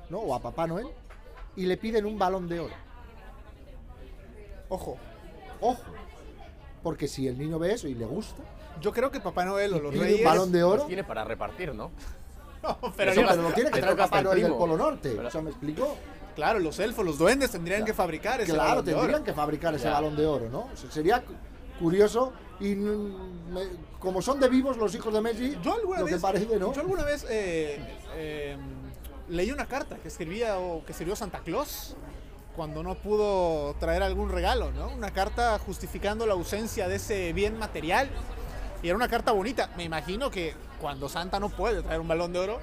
¿no? 0.10 0.20
O 0.20 0.36
a 0.36 0.40
Papá 0.42 0.68
Noel, 0.68 0.88
y 1.56 1.66
le 1.66 1.78
piden 1.78 2.06
un 2.06 2.18
balón 2.20 2.48
de 2.48 2.60
oro. 2.60 2.76
Ojo, 4.70 4.98
Ojo. 5.62 5.82
Porque 6.82 7.08
si 7.08 7.28
el 7.30 7.38
niño 7.38 7.58
ve 7.60 7.72
eso 7.74 7.88
y 7.88 7.94
le 7.96 8.04
gusta, 8.06 8.44
yo 8.82 8.92
creo 8.92 9.12
que 9.12 9.20
Papá 9.20 9.46
Noel 9.46 9.74
o 9.74 9.80
los 9.80 9.94
Reyes... 9.98 10.20
un 10.20 10.26
balón 10.26 10.52
de 10.52 10.64
oro. 10.64 10.86
tiene 10.86 11.04
para 11.04 11.24
repartir, 11.24 11.74
¿no? 11.74 11.92
No, 12.64 12.78
pero 12.96 13.12
Eso, 13.12 13.20
yo- 13.22 13.28
pero 13.28 13.42
lo 13.42 13.52
tiene 13.52 13.72
que 13.72 13.82
traer 13.82 13.98
Papá 13.98 14.20
el 14.20 14.24
Noel 14.24 14.42
del. 14.44 14.54
Polo 14.54 14.78
Norte. 14.78 15.12
Pero- 15.18 15.28
O 15.28 15.32
sea, 15.32 15.42
¿me 15.42 15.50
explicó? 15.50 15.98
Claro, 16.34 16.60
los 16.60 16.80
elfos, 16.80 17.04
los 17.06 17.18
duendes 17.18 17.52
tendrían 17.52 17.84
que 17.84 17.94
fabricar 17.94 18.40
ese 18.40 18.54
Claro, 18.54 18.70
balón 18.70 18.86
de 18.86 18.92
oro. 18.94 19.02
tendrían 19.02 19.24
que 19.26 19.34
fabricar 19.34 19.76
ese 19.76 19.84
Ya. 19.84 19.92
balón 19.92 20.16
de 20.16 20.26
oro, 20.26 20.50
¿no? 20.50 20.60
O 20.74 20.76
sea, 20.78 20.90
sería 20.90 21.22
cu- 21.22 21.34
curioso 21.78 22.32
y 22.62 22.74
mm, 22.76 23.54
me- 23.54 23.68
como 24.00 24.22
son 24.22 24.40
de 24.40 24.48
vivos 24.48 24.78
los 24.78 24.96
hijos 24.96 25.14
de 25.14 25.20
Messi, 25.22 25.58
Yo 25.62 25.74
alguna 25.74 26.00
lo 26.00 26.06
vez, 26.06 26.16
que 26.16 26.22
parece, 26.22 26.58
¿no? 26.58 26.74
yo 26.74 26.80
alguna 26.82 27.04
vez 27.04 27.26
eh, 27.30 27.80
eh, 28.16 28.58
leí 29.28 29.52
una 29.52 29.66
carta 29.66 29.98
que 29.98 30.08
escribía 30.08 30.58
o 30.58 30.86
que 30.86 30.94
escribió 30.94 31.18
Santa 31.18 31.40
Claus 31.40 31.98
cuando 32.56 32.82
no 32.82 32.96
pudo 32.96 33.74
traer 33.80 34.04
algún 34.04 34.30
regalo, 34.30 34.72
¿no? 34.72 34.88
Una 34.88 35.12
carta 35.12 35.60
justificando 35.60 36.26
la 36.26 36.34
ausencia 36.34 36.88
de 36.88 36.96
ese 36.96 37.34
bien 37.34 37.58
material. 37.60 38.10
Y 38.84 38.88
era 38.90 38.96
una 38.96 39.08
carta 39.08 39.32
bonita. 39.32 39.70
Me 39.78 39.84
imagino 39.86 40.30
que 40.30 40.54
cuando 40.80 41.10
Santa 41.10 41.40
no 41.40 41.50
puede 41.50 41.82
traer 41.82 42.02
un 42.02 42.08
balón 42.08 42.34
de 42.34 42.40
oro, 42.40 42.60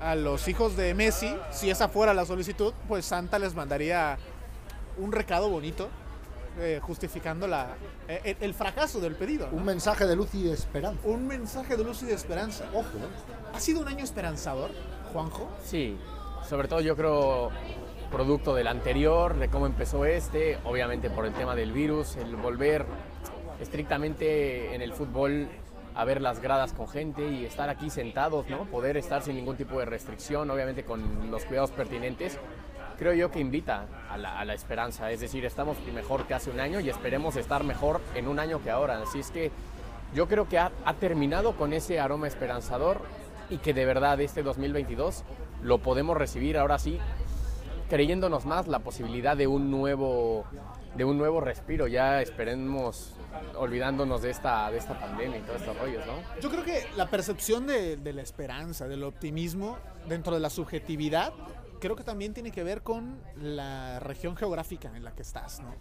a 0.00 0.14
los 0.14 0.48
hijos 0.48 0.76
de 0.76 0.94
Messi, 0.94 1.36
si 1.50 1.70
esa 1.70 1.88
fuera 1.88 2.14
la 2.14 2.24
solicitud, 2.24 2.72
pues 2.88 3.04
Santa 3.04 3.38
les 3.38 3.54
mandaría 3.54 4.16
un 4.96 5.12
recado 5.12 5.50
bonito 5.50 5.90
eh, 6.58 6.80
justificando 6.82 7.46
la, 7.46 7.76
eh, 8.08 8.20
el, 8.24 8.36
el 8.40 8.54
fracaso 8.54 8.98
del 9.00 9.14
pedido. 9.14 9.48
¿no? 9.48 9.58
Un 9.58 9.64
mensaje 9.64 10.06
de 10.06 10.16
luz 10.16 10.34
y 10.34 10.42
de 10.42 10.54
esperanza. 10.54 11.06
un 11.06 11.26
mensaje 11.26 11.76
de 11.76 11.84
luz 11.84 12.02
y 12.02 12.06
de 12.06 12.14
esperanza. 12.14 12.64
Ojo, 12.72 12.96
¿eh? 12.96 13.54
¿Ha 13.54 13.60
sido 13.60 13.80
un 13.80 13.88
año 13.88 14.02
esperanzador, 14.02 14.70
Juanjo? 15.12 15.48
Sí, 15.62 15.98
sobre 16.48 16.66
todo 16.66 16.80
yo 16.80 16.96
creo 16.96 17.50
producto 18.10 18.54
del 18.54 18.66
anterior, 18.66 19.36
de 19.38 19.48
cómo 19.48 19.66
empezó 19.66 20.04
este, 20.04 20.58
obviamente 20.64 21.10
por 21.10 21.26
el 21.26 21.32
tema 21.34 21.54
del 21.54 21.72
virus, 21.72 22.16
el 22.16 22.34
volver 22.36 22.86
estrictamente 23.60 24.74
en 24.74 24.82
el 24.82 24.92
fútbol 24.92 25.48
a 25.94 26.04
ver 26.04 26.20
las 26.20 26.40
gradas 26.40 26.72
con 26.72 26.88
gente 26.88 27.28
y 27.28 27.44
estar 27.44 27.68
aquí 27.68 27.90
sentados, 27.90 28.48
¿no? 28.48 28.64
Poder 28.64 28.96
estar 28.96 29.22
sin 29.22 29.36
ningún 29.36 29.56
tipo 29.56 29.78
de 29.78 29.84
restricción, 29.84 30.50
obviamente 30.50 30.84
con 30.84 31.30
los 31.30 31.44
cuidados 31.44 31.70
pertinentes, 31.70 32.38
creo 32.98 33.12
yo 33.12 33.30
que 33.30 33.40
invita 33.40 33.86
a 34.08 34.16
la, 34.16 34.38
a 34.38 34.44
la 34.44 34.54
esperanza. 34.54 35.10
Es 35.10 35.20
decir, 35.20 35.44
estamos 35.44 35.76
mejor 35.94 36.26
que 36.26 36.34
hace 36.34 36.50
un 36.50 36.60
año 36.60 36.80
y 36.80 36.88
esperemos 36.88 37.36
estar 37.36 37.64
mejor 37.64 38.00
en 38.14 38.28
un 38.28 38.38
año 38.38 38.62
que 38.62 38.70
ahora. 38.70 39.02
Así 39.02 39.20
es 39.20 39.30
que 39.30 39.50
yo 40.14 40.28
creo 40.28 40.48
que 40.48 40.58
ha, 40.58 40.70
ha 40.84 40.94
terminado 40.94 41.56
con 41.56 41.72
ese 41.72 42.00
aroma 42.00 42.28
esperanzador 42.28 43.00
y 43.48 43.58
que 43.58 43.74
de 43.74 43.84
verdad 43.84 44.20
este 44.20 44.42
2022 44.42 45.24
lo 45.62 45.78
podemos 45.78 46.16
recibir 46.16 46.56
ahora 46.56 46.78
sí 46.78 46.98
creyéndonos 47.88 48.46
más 48.46 48.68
la 48.68 48.78
posibilidad 48.78 49.36
de 49.36 49.46
un 49.48 49.70
nuevo 49.70 50.44
de 50.96 51.04
un 51.04 51.18
nuevo 51.18 51.40
respiro 51.40 51.88
ya 51.88 52.22
esperemos 52.22 53.14
olvidándonos 53.56 54.22
de 54.22 54.30
esta 54.30 54.70
de 54.70 54.78
esta 54.78 54.98
pandemia 54.98 55.38
y 55.38 55.42
todos 55.42 55.60
estos 55.60 55.76
rollos 55.78 56.06
no 56.06 56.40
Yo 56.40 56.50
creo 56.50 56.64
que 56.64 56.86
la 56.96 57.08
percepción 57.08 57.66
de, 57.66 57.96
de 57.96 58.12
la 58.12 58.22
esperanza, 58.22 58.88
del 58.88 59.04
optimismo, 59.04 59.78
dentro 60.06 60.34
de 60.34 60.40
la 60.40 60.50
subjetividad, 60.50 61.32
creo 61.80 61.96
que 61.96 62.04
también 62.04 62.34
tiene 62.34 62.52
que 62.52 62.62
ver 62.62 62.82
con 62.82 63.18
la 63.36 63.98
región 64.00 64.36
geográfica 64.36 64.92
en 64.94 65.02
la 65.02 65.12
que 65.12 65.22
estás, 65.22 65.60
¿no? 65.60 65.74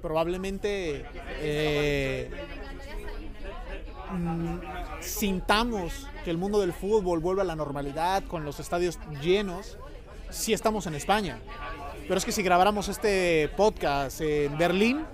Probablemente 0.00 1.04
eh, 1.40 2.28
mm, 4.10 4.56
sintamos 5.00 6.08
que 6.24 6.30
el 6.30 6.38
mundo 6.38 6.60
del 6.60 6.72
fútbol 6.72 7.20
vuelve 7.20 7.42
a 7.42 7.44
la 7.44 7.56
normalidad 7.56 8.24
con 8.24 8.44
los 8.44 8.58
estadios 8.60 8.98
llenos 9.22 9.78
si 10.28 10.52
estamos 10.52 10.86
en 10.86 10.94
España. 10.94 11.38
Pero 12.02 12.16
es 12.16 12.24
que 12.24 12.32
si 12.32 12.42
grabáramos 12.42 12.88
este 12.88 13.48
podcast 13.56 14.20
en 14.20 14.58
Berlín, 14.58 15.06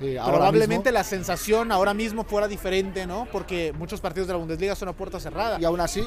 Sí, 0.00 0.16
probablemente 0.24 0.90
mismo, 0.90 0.92
la 0.98 1.04
sensación 1.04 1.72
ahora 1.72 1.94
mismo 1.94 2.24
fuera 2.24 2.48
diferente, 2.48 3.06
¿no? 3.06 3.26
Porque 3.30 3.72
muchos 3.78 4.00
partidos 4.00 4.26
de 4.26 4.34
la 4.34 4.38
Bundesliga 4.38 4.74
son 4.74 4.88
a 4.88 4.92
puerta 4.92 5.20
cerrada. 5.20 5.58
Y 5.60 5.64
aún 5.64 5.80
así, 5.80 6.02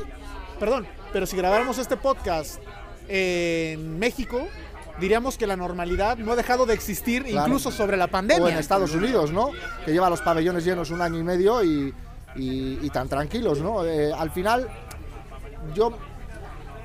Perdón, 0.59 0.87
pero 1.13 1.25
si 1.27 1.37
grabáramos 1.37 1.77
este 1.77 1.97
podcast 1.97 2.59
en 3.07 3.99
México, 3.99 4.47
diríamos 4.99 5.37
que 5.37 5.45
la 5.47 5.55
normalidad 5.55 6.17
no 6.17 6.31
ha 6.31 6.35
dejado 6.35 6.65
de 6.65 6.73
existir 6.73 7.23
Claro. 7.23 7.47
incluso 7.47 7.71
sobre 7.71 7.95
la 7.95 8.07
pandemia. 8.07 8.43
o 8.43 8.49
en 8.49 8.57
Estados 8.57 8.93
Unidos, 8.95 9.31
¿no? 9.31 9.51
Que 9.85 9.91
lleva 9.91 10.09
los 10.09 10.21
pabellones 10.21 10.65
llenos 10.65 10.89
un 10.89 11.01
año 11.01 11.19
y 11.19 11.23
medio 11.23 11.63
y, 11.63 11.93
y- 12.35 12.79
y 12.81 12.89
tan 12.89 13.07
tranquilos, 13.07 13.59
¿no? 13.61 13.85
Eh, 13.85 14.11
al 14.11 14.31
final, 14.31 14.67
yo. 15.75 15.95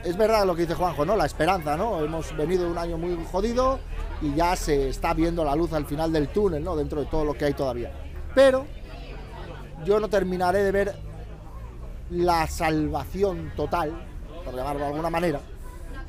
Es 0.04 0.16
verdad 0.16 0.44
lo 0.44 0.56
que 0.56 0.62
dice 0.62 0.74
Juanjo, 0.74 1.04
¿no? 1.04 1.14
La 1.16 1.26
esperanza, 1.26 1.76
¿no? 1.76 2.00
Hemos 2.00 2.36
venido 2.36 2.64
de 2.64 2.70
un 2.70 2.78
año 2.78 2.98
muy 2.98 3.16
jodido 3.30 3.78
y 4.20 4.34
ya 4.34 4.56
se 4.56 4.88
está 4.88 5.14
viendo 5.14 5.44
la 5.44 5.54
luz 5.54 5.72
al 5.72 5.86
final 5.86 6.12
del 6.12 6.28
túnel, 6.28 6.64
¿no? 6.64 6.74
Dentro 6.74 7.00
de 7.00 7.06
todo 7.06 7.24
lo 7.24 7.34
que 7.34 7.44
hay 7.44 7.54
todavía. 7.54 7.92
Pero 8.34 8.66
yo 9.84 10.00
no 10.00 10.08
terminaré 10.08 10.64
de 10.64 10.72
ver 10.72 10.94
la 12.10 12.46
salvación 12.48 13.52
total, 13.54 13.92
por 14.44 14.54
llamarlo 14.54 14.80
de 14.80 14.86
alguna 14.86 15.10
manera, 15.10 15.40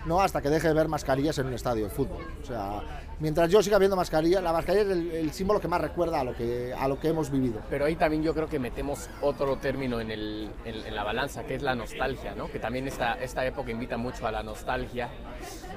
no 0.05 0.21
hasta 0.21 0.41
que 0.41 0.49
deje 0.49 0.67
de 0.67 0.73
ver 0.73 0.87
mascarillas 0.87 1.37
en 1.37 1.47
un 1.47 1.53
estadio 1.53 1.85
de 1.85 1.89
fútbol. 1.89 2.23
O 2.41 2.45
sea, 2.45 2.81
mientras 3.19 3.49
yo 3.49 3.61
siga 3.63 3.77
viendo 3.77 3.95
mascarillas, 3.95 4.43
la 4.43 4.51
mascarilla 4.53 4.83
es 4.85 4.91
el, 4.91 5.11
el 5.11 5.31
símbolo 5.31 5.59
que 5.59 5.67
más 5.67 5.81
recuerda 5.81 6.19
a 6.19 6.23
lo 6.23 6.35
que, 6.35 6.73
a 6.77 6.87
lo 6.87 6.99
que 6.99 7.09
hemos 7.09 7.29
vivido. 7.29 7.61
pero 7.69 7.85
ahí 7.85 7.95
también 7.95 8.23
yo 8.23 8.33
creo 8.33 8.47
que 8.47 8.59
metemos 8.59 9.09
otro 9.21 9.57
término 9.57 9.99
en, 10.01 10.11
el, 10.11 10.49
en, 10.65 10.75
en 10.85 10.95
la 10.95 11.03
balanza 11.03 11.43
que 11.43 11.55
es 11.55 11.61
la 11.61 11.75
nostalgia 11.75 12.35
no 12.35 12.51
que 12.51 12.59
también 12.59 12.87
esta 12.87 13.13
esta 13.13 13.45
época 13.45 13.71
invita 13.71 13.97
mucho 13.97 14.27
a 14.27 14.31
la 14.31 14.43
nostalgia 14.43 15.09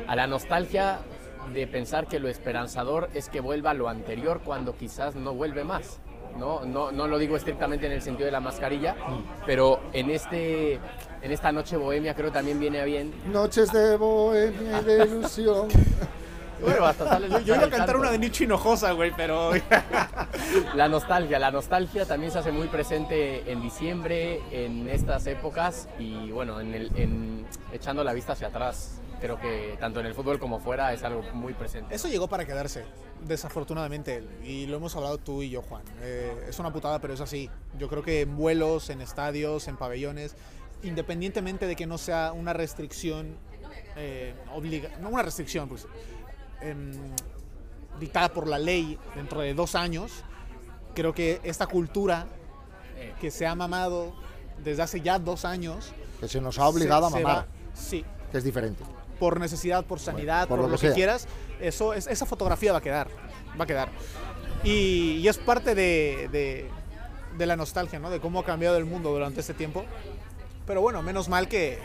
a 0.06 0.16
la 0.16 0.26
nostalgia 0.26 0.98
de 1.52 1.66
pensar 1.66 2.08
que 2.08 2.18
lo 2.18 2.28
esperanzador 2.28 3.08
es 3.14 3.28
que 3.28 3.40
vuelva 3.40 3.74
lo 3.74 3.88
anterior 3.88 4.40
cuando 4.44 4.76
quizás 4.76 5.14
no 5.14 5.34
vuelve 5.34 5.64
más 5.64 6.00
no, 6.38 6.64
no, 6.64 6.92
no 6.92 7.06
lo 7.06 7.18
digo 7.18 7.36
estrictamente 7.36 7.86
en 7.86 7.92
el 7.92 8.02
sentido 8.02 8.26
de 8.26 8.32
la 8.32 8.40
mascarilla, 8.40 8.94
pero 9.46 9.80
en, 9.92 10.10
este, 10.10 10.78
en 11.26 11.32
esta 11.32 11.52
noche 11.52 11.76
bohemia 11.76 12.14
creo 12.14 12.30
también 12.32 12.58
viene 12.58 12.80
a 12.80 12.84
bien. 12.84 13.12
Noches 13.32 13.70
de 13.72 13.96
bohemia 13.96 14.80
y 14.80 14.84
de 14.84 15.04
ilusión. 15.06 15.68
Bueno, 16.60 16.86
hasta 16.86 17.06
sale- 17.06 17.28
Yo, 17.28 17.40
yo 17.40 17.54
iba 17.54 17.64
a 17.66 17.68
cantar 17.68 17.86
canto. 17.86 17.98
una 18.00 18.10
de 18.12 18.18
Nicho 18.18 18.44
Hinojosa, 18.44 18.92
güey, 18.92 19.12
pero... 19.14 19.50
La 20.74 20.88
nostalgia, 20.88 21.38
la 21.38 21.50
nostalgia 21.50 22.06
también 22.06 22.32
se 22.32 22.38
hace 22.38 22.50
muy 22.52 22.68
presente 22.68 23.50
en 23.50 23.60
diciembre, 23.60 24.40
en 24.50 24.88
estas 24.88 25.26
épocas 25.26 25.88
y 25.98 26.30
bueno, 26.30 26.60
en 26.60 26.74
el, 26.74 26.92
en, 26.96 27.46
echando 27.72 28.02
la 28.04 28.12
vista 28.14 28.32
hacia 28.32 28.46
atrás. 28.48 29.00
Creo 29.20 29.38
que 29.40 29.76
tanto 29.80 30.00
en 30.00 30.06
el 30.06 30.14
fútbol 30.14 30.38
como 30.38 30.58
fuera 30.60 30.92
es 30.92 31.02
algo 31.02 31.22
muy 31.34 31.52
presente. 31.54 31.94
Eso 31.94 32.06
llegó 32.08 32.28
para 32.28 32.44
quedarse, 32.46 32.84
desafortunadamente, 33.26 34.22
y 34.44 34.66
lo 34.66 34.76
hemos 34.76 34.94
hablado 34.94 35.18
tú 35.18 35.42
y 35.42 35.50
yo, 35.50 35.62
Juan. 35.62 35.82
Eh, 36.02 36.46
es 36.48 36.58
una 36.58 36.70
putada, 36.72 37.00
pero 37.00 37.14
es 37.14 37.20
así. 37.20 37.50
Yo 37.78 37.88
creo 37.88 38.02
que 38.02 38.22
en 38.22 38.36
vuelos, 38.36 38.88
en 38.90 39.00
estadios, 39.00 39.68
en 39.68 39.76
pabellones, 39.76 40.36
independientemente 40.86 41.66
de 41.66 41.76
que 41.76 41.86
no 41.86 41.98
sea 41.98 42.32
una 42.32 42.52
restricción, 42.52 43.36
eh, 43.96 44.34
obliga 44.54 44.90
no 45.00 45.08
una 45.10 45.22
restricción, 45.22 45.68
pues, 45.68 45.86
em, 46.60 46.92
dictada 48.00 48.28
por 48.30 48.46
la 48.46 48.58
ley 48.58 48.98
dentro 49.14 49.40
de 49.40 49.54
dos 49.54 49.74
años, 49.74 50.12
creo 50.94 51.12
que 51.14 51.40
esta 51.44 51.66
cultura 51.66 52.26
que 53.20 53.30
se 53.30 53.46
ha 53.46 53.54
mamado 53.54 54.14
desde 54.62 54.82
hace 54.82 55.00
ya 55.00 55.18
dos 55.18 55.44
años... 55.44 55.92
Que 56.20 56.28
se 56.28 56.40
nos 56.40 56.58
ha 56.58 56.66
obligado 56.68 57.10
se- 57.10 57.18
a 57.18 57.20
mamar, 57.20 57.46
sí, 57.74 58.04
que 58.32 58.38
es 58.38 58.44
diferente. 58.44 58.82
por 59.18 59.38
necesidad, 59.40 59.84
por 59.84 60.00
sanidad, 60.00 60.48
por 60.48 60.58
por, 60.58 60.66
lo 60.66 60.72
lo 60.72 60.78
que 60.78 60.92
quieras, 60.92 61.26
eso 61.60 61.92
es, 61.94 62.06
esa 62.06 62.24
fotografía 62.26 62.72
va 62.72 62.78
a 62.78 62.82
quedar, 62.82 63.08
va 63.58 63.64
a 63.64 63.66
quedar. 63.66 63.88
Y, 64.64 65.18
y 65.18 65.28
es 65.28 65.36
parte 65.38 65.74
de, 65.74 66.28
de- 66.32 66.70
de 67.36 67.44
la 67.46 67.54
nostalgia, 67.56 67.98
¿no? 67.98 68.08
De 68.08 68.18
cómo 68.18 68.40
ha 68.40 68.44
cambiado 68.44 68.78
el 68.78 68.86
mundo 68.86 69.10
durante 69.10 69.40
este 69.40 69.52
tiempo. 69.52 69.84
Pero 70.66 70.80
bueno, 70.80 71.02
menos 71.02 71.28
mal 71.28 71.48
que, 71.48 71.78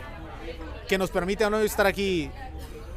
que 0.88 0.98
nos 0.98 1.10
permite 1.10 1.48
¿no? 1.48 1.58
estar 1.60 1.86
aquí 1.86 2.30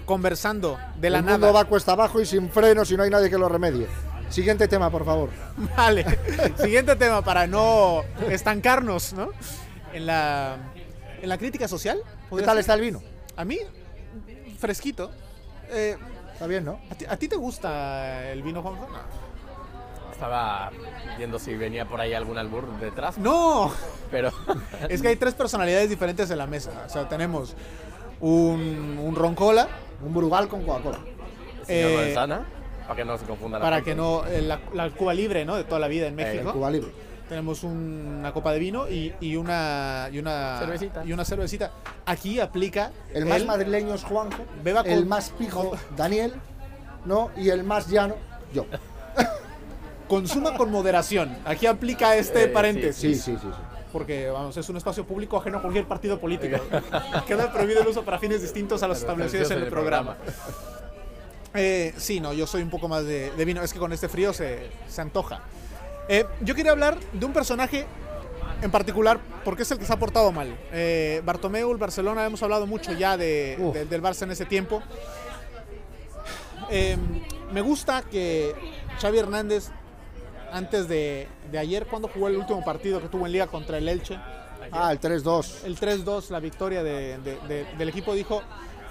conversando 0.05 0.77
de 0.97 1.09
la 1.09 1.19
el 1.19 1.25
nada. 1.25 1.37
mundo 1.37 1.53
va 1.53 1.65
cuesta 1.65 1.93
abajo 1.93 2.19
y 2.21 2.25
sin 2.25 2.49
frenos 2.49 2.89
y 2.91 2.97
no 2.97 3.03
hay 3.03 3.09
nadie 3.09 3.29
que 3.29 3.37
lo 3.37 3.47
remedie. 3.49 3.87
Siguiente 4.29 4.67
tema, 4.67 4.89
por 4.89 5.05
favor. 5.05 5.29
Vale. 5.77 6.05
Siguiente 6.57 6.95
tema 6.95 7.21
para 7.23 7.45
no 7.47 8.03
estancarnos, 8.29 9.13
¿no? 9.13 9.29
En 9.93 10.05
la, 10.07 10.57
en 11.21 11.29
la 11.29 11.37
crítica 11.37 11.67
social. 11.67 11.99
¿Qué 12.03 12.29
¿podría 12.29 12.45
tal 12.47 12.55
ser? 12.55 12.61
está 12.61 12.73
el 12.73 12.81
vino? 12.81 13.01
A 13.37 13.45
mí, 13.45 13.59
fresquito. 14.59 15.11
Eh, 15.69 15.95
Está 16.33 16.47
bien, 16.47 16.65
¿no? 16.65 16.81
¿A 16.91 16.95
ti, 16.95 17.05
a 17.07 17.15
ti 17.15 17.29
te 17.29 17.37
gusta 17.37 18.29
el 18.29 18.43
vino, 18.43 18.61
Juanjo? 18.61 18.89
Estaba 20.15 20.72
viendo 21.17 21.38
si 21.39 21.55
venía 21.55 21.86
por 21.86 22.00
ahí 22.00 22.13
algún 22.13 22.38
albur 22.38 22.79
detrás, 22.79 23.17
No. 23.17 23.69
pero 24.10 24.31
Es 24.89 25.01
que 25.01 25.10
hay 25.10 25.17
tres 25.17 25.34
personalidades 25.34 25.89
diferentes 25.89 26.31
en 26.31 26.38
la 26.38 26.48
mesa. 26.48 26.72
O 26.86 26.89
sea, 26.89 27.10
tenemos 27.10 27.53
un, 28.22 28.98
un 29.03 29.13
roncola 29.13 29.67
Un 30.01 30.13
Brugal 30.13 30.48
con 30.48 30.63
Coca-Cola. 30.63 31.00
Eh, 31.67 32.13
Manzana, 32.15 32.45
para 32.84 32.95
que 32.95 33.03
no 33.05 33.17
se 33.17 33.25
confunda 33.25 33.60
la 33.60 33.63
para 33.65 33.75
gente. 33.77 33.91
que 33.91 33.95
no 33.95 34.25
eh, 34.25 34.41
la, 34.41 34.62
la 34.74 34.89
Cuba 34.91 35.13
libre, 35.13 35.43
¿no? 35.43 35.57
De 35.57 35.65
toda 35.65 35.79
la 35.79 35.89
vida 35.89 36.07
en 36.07 36.17
Eh, 36.17 36.24
México. 36.24 36.53
Cuba 36.53 36.69
Libre. 36.72 36.91
Tenemos 37.27 37.63
un- 37.63 38.17
una 38.19 38.31
copa 38.31 38.53
de 38.53 38.60
vino 38.60 38.88
y, 38.88 39.13
y 39.19 39.36
una 39.36 40.07
y 40.13 40.19
una 40.19 40.60
Cervecita. 40.60 41.03
y 41.03 41.12
una 41.12 41.25
cervecita. 41.25 41.72
Aquí 42.05 42.39
aplica 42.39 42.91
El 43.13 43.25
más 43.25 43.41
el- 43.41 43.48
madrileño 43.48 43.95
es 43.95 44.03
Juanjo, 44.03 44.43
Beba 44.63 44.81
el 44.81 45.00
con- 45.00 45.10
más 45.10 45.31
pijo 45.31 45.72
Daniel, 45.98 46.34
¿no? 47.03 47.31
Y 47.36 47.50
el 47.50 47.63
más 47.65 47.89
llano, 47.89 48.15
yo. 48.53 48.65
consuma 50.07 50.55
con 50.57 50.71
moderación. 50.71 51.38
Aquí 51.45 51.65
aplica 51.67 52.15
este 52.15 52.43
Eh, 52.43 52.47
paréntesis. 52.47 52.95
Sí, 53.24 53.33
sí, 53.33 53.38
sí. 53.41 53.47
sí. 53.51 53.62
Porque, 53.91 54.29
vamos, 54.29 54.57
es 54.57 54.67
un 54.67 54.75
espacio 54.77 55.05
público 55.05 55.38
ajeno 55.38 55.59
a 55.59 55.62
cualquier 55.62 55.85
partido 55.85 56.19
político. 56.19 56.57
Queda 57.27 57.51
prohibido 57.53 57.81
el 57.81 57.88
uso 57.88 58.03
para 58.03 58.19
fines 58.19 58.41
distintos 58.41 58.83
a 58.83 58.88
los 58.89 58.97
Pero 59.00 59.12
establecidos 59.12 59.51
en 59.51 59.59
el 59.59 59.69
programa. 59.69 60.15
programa. 60.15 60.45
Eh, 61.53 61.93
sí, 61.95 62.19
no, 62.19 62.33
yo 62.33 62.45
soy 62.45 62.62
un 62.62 62.69
poco 62.69 62.89
más 62.89 63.05
de, 63.05 63.31
de 63.31 63.45
vino. 63.45 63.62
Es 63.63 63.71
que 63.71 63.79
con 63.79 63.93
este 63.93 64.09
frío 64.09 64.33
se, 64.33 64.69
se 64.89 65.00
antoja. 65.01 65.39
Eh, 66.09 66.25
yo 66.41 66.53
quería 66.55 66.71
hablar 66.74 66.97
de 67.13 67.25
un 67.25 67.31
personaje 67.31 67.85
en 68.62 68.69
particular, 68.69 69.17
porque 69.45 69.63
es 69.63 69.71
el 69.71 69.79
que 69.79 69.85
se 69.85 69.93
ha 69.93 69.97
portado 69.97 70.31
mal. 70.33 70.53
Eh, 70.74 71.21
Bartomeu, 71.24 71.71
el 71.71 71.77
Barcelona, 71.77 72.25
hemos 72.25 72.43
hablado 72.43 72.67
mucho 72.67 72.91
ya 72.91 73.15
de, 73.15 73.57
de- 73.74 73.85
del 73.85 74.01
Barça 74.03 74.24
en 74.24 74.31
ese 74.31 74.45
tiempo. 74.45 74.83
Me 77.51 77.62
gusta 77.62 78.01
que 78.03 78.53
Xavi 79.00 79.19
Hernández, 79.19 79.69
antes 80.55 80.88
de, 80.88 81.27
de 81.51 81.57
ayer, 81.59 81.85
cuando 81.88 82.07
jugó 82.07 82.27
el 82.27 82.38
último 82.38 82.63
partido 82.63 83.01
que 83.01 83.07
tuvo 83.09 83.25
en 83.25 83.31
Liga 83.33 83.47
contra 83.47 83.77
el 83.77 83.88
Elche, 83.88 84.17
Ah, 84.71 84.91
el 84.91 85.00
3-2. 85.00 85.63
el 85.65 85.77
3-2, 85.77 86.29
la 86.31 86.39
victoria 86.39 86.81
de- 86.81 87.17
de- 87.19 87.38
de- 87.47 87.65
del 87.77 87.89
equipo, 87.89 88.13
dijo. 88.15 88.41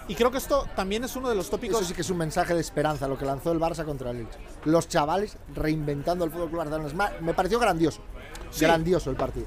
Y 0.07 0.15
creo 0.15 0.31
que 0.31 0.39
esto 0.39 0.67
también 0.77 1.03
es 1.03 1.17
uno 1.17 1.29
de 1.31 1.35
los 1.35 1.49
tópicos. 1.51 1.79
Eso 1.81 1.89
sí 1.89 1.95
que 1.95 2.03
es 2.03 2.11
un 2.11 2.19
mensaje 2.19 2.55
de 2.55 2.61
esperanza, 2.61 3.09
lo 3.09 3.17
que 3.19 3.25
lanzó 3.25 3.51
el 3.51 3.59
Barça 3.59 3.85
contra 3.85 4.11
el 4.11 4.19
Elche. 4.19 4.39
Los 4.67 4.87
chavales 4.87 5.37
reinventando 5.55 6.25
el 6.25 6.31
Fútbol 6.31 6.49
Club 6.51 6.59
Barcelona. 6.59 7.13
Me 7.21 7.35
pareció 7.35 7.59
grandioso. 7.59 8.03
Sí. 8.51 8.65
Grandioso 8.67 9.11
el 9.11 9.17
partido. 9.17 9.47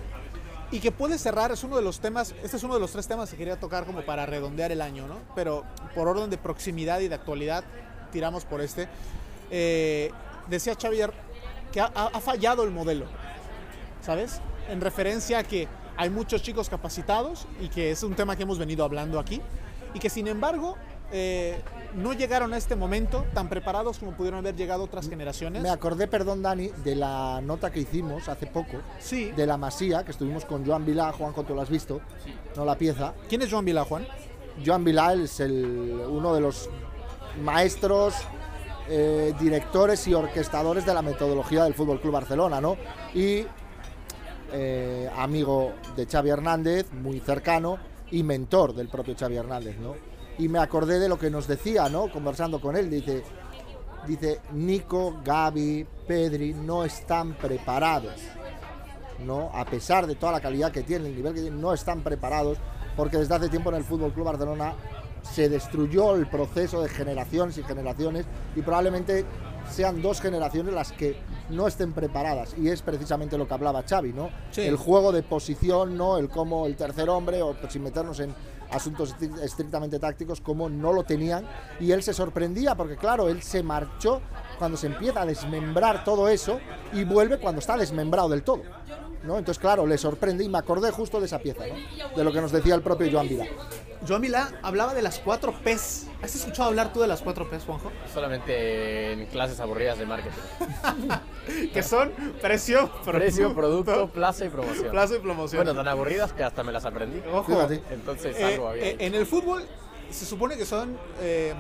Y 0.71 0.79
que 0.81 0.91
puede 0.91 1.17
cerrar, 1.17 1.51
es 1.51 1.63
uno 1.63 1.77
de 1.77 1.81
los 1.81 1.99
temas, 2.01 2.33
este 2.43 2.57
es 2.57 2.63
uno 2.63 2.73
de 2.73 2.81
los 2.81 2.91
tres 2.91 3.07
temas 3.07 3.29
que 3.29 3.37
quería 3.37 3.57
tocar 3.57 3.85
como 3.85 4.01
para 4.01 4.25
redondear 4.25 4.71
el 4.73 4.81
año, 4.81 5.07
¿no? 5.07 5.19
Pero 5.33 5.63
por 5.95 6.09
orden 6.09 6.29
de 6.29 6.37
proximidad 6.37 6.99
y 6.99 7.07
de 7.07 7.15
actualidad, 7.15 7.63
tiramos 8.11 8.43
por 8.43 8.59
este. 8.59 8.89
Eh, 9.49 10.11
decía 10.49 10.75
Xavier 10.75 11.13
que 11.77 11.81
ha, 11.81 11.91
ha- 11.93 12.09
ha 12.11 12.19
fallado 12.19 12.63
el 12.63 12.71
modelo, 12.71 13.05
¿sabes? 14.01 14.41
En 14.67 14.81
referencia 14.81 15.37
a 15.37 15.43
que 15.43 15.67
hay 15.95 16.09
muchos 16.09 16.41
chicos 16.41 16.69
capacitados 16.69 17.45
y 17.61 17.67
que 17.69 17.91
es 17.91 18.01
un 18.01 18.15
tema 18.15 18.35
que 18.35 18.41
hemos 18.43 18.57
venido 18.57 18.83
hablando 18.83 19.19
aquí, 19.19 19.39
y 19.93 19.99
que 19.99 20.09
sin 20.09 20.27
embargo 20.27 20.75
eh, 21.11 21.61
no 21.93 22.13
llegaron 22.13 22.51
a 22.53 22.57
este 22.57 22.75
momento 22.75 23.25
tan 23.35 23.47
preparados 23.47 23.99
como 23.99 24.13
pudieron 24.13 24.39
haber 24.39 24.55
llegado 24.55 24.85
otras 24.85 25.07
generaciones. 25.07 25.61
Me 25.61 25.69
acordé, 25.69 26.07
perdón 26.07 26.41
Dani, 26.41 26.69
de 26.83 26.95
la 26.95 27.41
nota 27.43 27.71
que 27.71 27.81
hicimos 27.81 28.27
hace 28.27 28.47
poco 28.47 28.77
Sí. 28.99 29.25
de 29.35 29.45
la 29.45 29.57
Masía, 29.57 30.03
que 30.03 30.09
estuvimos 30.11 30.45
con 30.45 30.65
Joan 30.65 30.83
Vilá. 30.83 31.11
Juanjo, 31.11 31.43
tú 31.43 31.53
lo 31.53 31.61
has 31.61 31.69
visto, 31.69 32.01
no 32.55 32.65
la 32.65 32.75
pieza. 32.75 33.13
¿Quién 33.29 33.43
es 33.43 33.51
Joan 33.51 33.65
Vila, 33.65 33.83
Juan? 33.85 34.07
Joan 34.65 34.83
Vilá 34.83 35.13
es 35.13 35.39
el, 35.41 36.01
uno 36.09 36.33
de 36.33 36.41
los 36.41 36.69
maestros, 37.43 38.15
eh, 38.89 39.33
directores 39.39 40.07
y 40.07 40.13
orquestadores 40.13 40.85
de 40.85 40.93
la 40.93 41.01
metodología 41.01 41.63
del 41.63 41.73
Fútbol 41.73 41.99
Club 41.99 42.13
Barcelona, 42.13 42.61
¿no? 42.61 42.77
Y 43.13 43.45
eh, 44.53 45.09
amigo 45.17 45.73
de 45.95 46.05
Xavi 46.05 46.29
Hernández, 46.29 46.91
muy 46.93 47.19
cercano, 47.19 47.77
y 48.11 48.23
mentor 48.23 48.73
del 48.73 48.87
propio 48.87 49.15
Xavi 49.17 49.35
Hernández, 49.35 49.77
¿no? 49.77 49.95
Y 50.37 50.47
me 50.47 50.59
acordé 50.59 50.99
de 50.99 51.09
lo 51.09 51.19
que 51.19 51.29
nos 51.29 51.47
decía, 51.47 51.89
¿no? 51.89 52.09
Conversando 52.09 52.61
con 52.61 52.77
él, 52.77 52.89
dice, 52.89 53.23
dice, 54.07 54.39
Nico, 54.53 55.19
Gaby, 55.23 55.85
Pedri 56.07 56.53
no 56.53 56.85
están 56.85 57.33
preparados, 57.33 58.21
¿no? 59.25 59.49
A 59.53 59.65
pesar 59.65 60.07
de 60.07 60.15
toda 60.15 60.31
la 60.31 60.39
calidad 60.39 60.71
que 60.71 60.83
tienen, 60.83 61.07
el 61.07 61.15
nivel 61.17 61.33
que 61.33 61.41
tienen, 61.41 61.59
no 61.59 61.73
están 61.73 62.01
preparados, 62.01 62.57
porque 62.95 63.17
desde 63.17 63.35
hace 63.35 63.49
tiempo 63.49 63.69
en 63.69 63.75
el 63.75 63.83
Fútbol 63.83 64.13
Club 64.13 64.27
Barcelona 64.27 64.73
se 65.33 65.49
destruyó 65.49 66.15
el 66.15 66.27
proceso 66.27 66.81
de 66.81 66.89
generaciones 66.89 67.57
y 67.57 67.63
generaciones 67.63 68.25
y 68.55 68.61
probablemente 68.61 69.25
sean 69.69 70.01
dos 70.01 70.21
generaciones 70.21 70.73
las 70.73 70.91
que 70.93 71.17
no 71.49 71.67
estén 71.67 71.91
preparadas 71.93 72.55
y 72.57 72.69
es 72.69 72.81
precisamente 72.81 73.37
lo 73.37 73.47
que 73.47 73.53
hablaba 73.53 73.83
Xavi, 73.83 74.13
¿no? 74.13 74.29
Sí. 74.51 74.61
El 74.61 74.77
juego 74.77 75.11
de 75.11 75.23
posición, 75.23 75.97
¿no? 75.97 76.17
El 76.17 76.29
cómo 76.29 76.65
el 76.67 76.75
tercer 76.75 77.09
hombre 77.09 77.41
o 77.41 77.53
pues, 77.53 77.73
sin 77.73 77.83
meternos 77.83 78.19
en 78.21 78.33
asuntos 78.71 79.15
estri- 79.15 79.39
estrictamente 79.41 79.99
tácticos 79.99 80.41
como 80.41 80.69
no 80.69 80.91
lo 80.93 81.03
tenían 81.03 81.45
y 81.79 81.91
él 81.91 82.01
se 82.03 82.13
sorprendía 82.13 82.75
porque 82.75 82.95
claro, 82.97 83.29
él 83.29 83.41
se 83.41 83.61
marchó 83.63 84.21
cuando 84.57 84.77
se 84.77 84.87
empieza 84.87 85.21
a 85.21 85.25
desmembrar 85.25 86.03
todo 86.03 86.27
eso 86.29 86.59
y 86.93 87.03
vuelve 87.03 87.37
cuando 87.37 87.59
está 87.59 87.77
desmembrado 87.77 88.29
del 88.29 88.43
todo. 88.43 88.61
¿No? 89.27 89.37
Entonces, 89.37 89.59
claro, 89.59 89.85
le 89.85 89.97
sorprende 89.97 90.43
y 90.43 90.49
me 90.49 90.57
acordé 90.57 90.91
justo 90.91 91.19
de 91.19 91.25
esa 91.27 91.39
pieza, 91.39 91.63
¿no? 91.67 92.15
de 92.15 92.23
lo 92.23 92.31
que 92.31 92.41
nos 92.41 92.51
decía 92.51 92.73
el 92.75 92.81
propio 92.81 93.09
Joan 93.11 93.27
Vila. 93.29 93.45
Joan 94.07 94.21
Milá 94.21 94.51
hablaba 94.61 94.93
de 94.93 95.01
las 95.01 95.19
cuatro 95.19 95.53
P's. 95.63 96.07
¿Has 96.21 96.33
escuchado 96.35 96.69
hablar 96.69 96.93
tú 96.93 97.01
de 97.01 97.07
las 97.07 97.21
cuatro 97.21 97.49
P's, 97.49 97.63
Juanjo? 97.65 97.91
Solamente 98.13 99.11
en 99.13 99.25
clases 99.25 99.59
aburridas 99.59 99.97
de 99.99 100.05
marketing. 100.05 100.37
Que 101.73 101.81
son 101.81 102.11
precio, 102.41 102.91
Precio, 103.05 103.55
producto, 103.55 104.09
plaza 104.09 104.43
y 104.43 104.49
promoción. 104.49 104.91
plazo 104.91 105.15
y 105.15 105.19
promoción. 105.19 105.63
Bueno, 105.63 105.73
tan 105.79 105.87
aburridas 105.87 106.33
que 106.33 106.43
hasta 106.43 106.61
me 106.61 106.73
las 106.73 106.83
aprendí. 106.83 107.21
Ojo, 107.31 107.45
Fíjate. 107.45 107.81
Entonces 107.89 108.35
eh, 108.37 108.43
algo 108.43 108.67
había 108.67 108.83
eh, 108.83 108.95
en 108.99 109.15
el 109.15 109.25
fútbol 109.25 109.63
se 110.11 110.25
supone 110.25 110.57
que 110.57 110.65
son, 110.65 110.97
eh, 111.21 111.53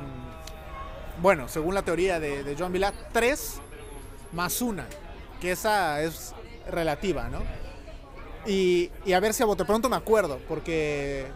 bueno, 1.21 1.47
según 1.47 1.73
la 1.73 1.83
teoría 1.83 2.19
de, 2.19 2.43
de 2.43 2.55
Joan 2.57 2.73
Milá, 2.73 2.93
tres 3.13 3.61
más 4.33 4.61
una, 4.61 4.85
que 5.39 5.51
esa 5.51 6.01
es 6.01 6.33
relativa, 6.69 7.29
¿no? 7.29 7.39
Y, 8.45 8.91
y 9.05 9.13
a 9.13 9.19
ver 9.19 9.33
si 9.33 9.43
a 9.43 9.45
bote 9.45 9.65
pronto 9.65 9.89
me 9.89 9.95
acuerdo, 9.95 10.39
porque 10.47 11.27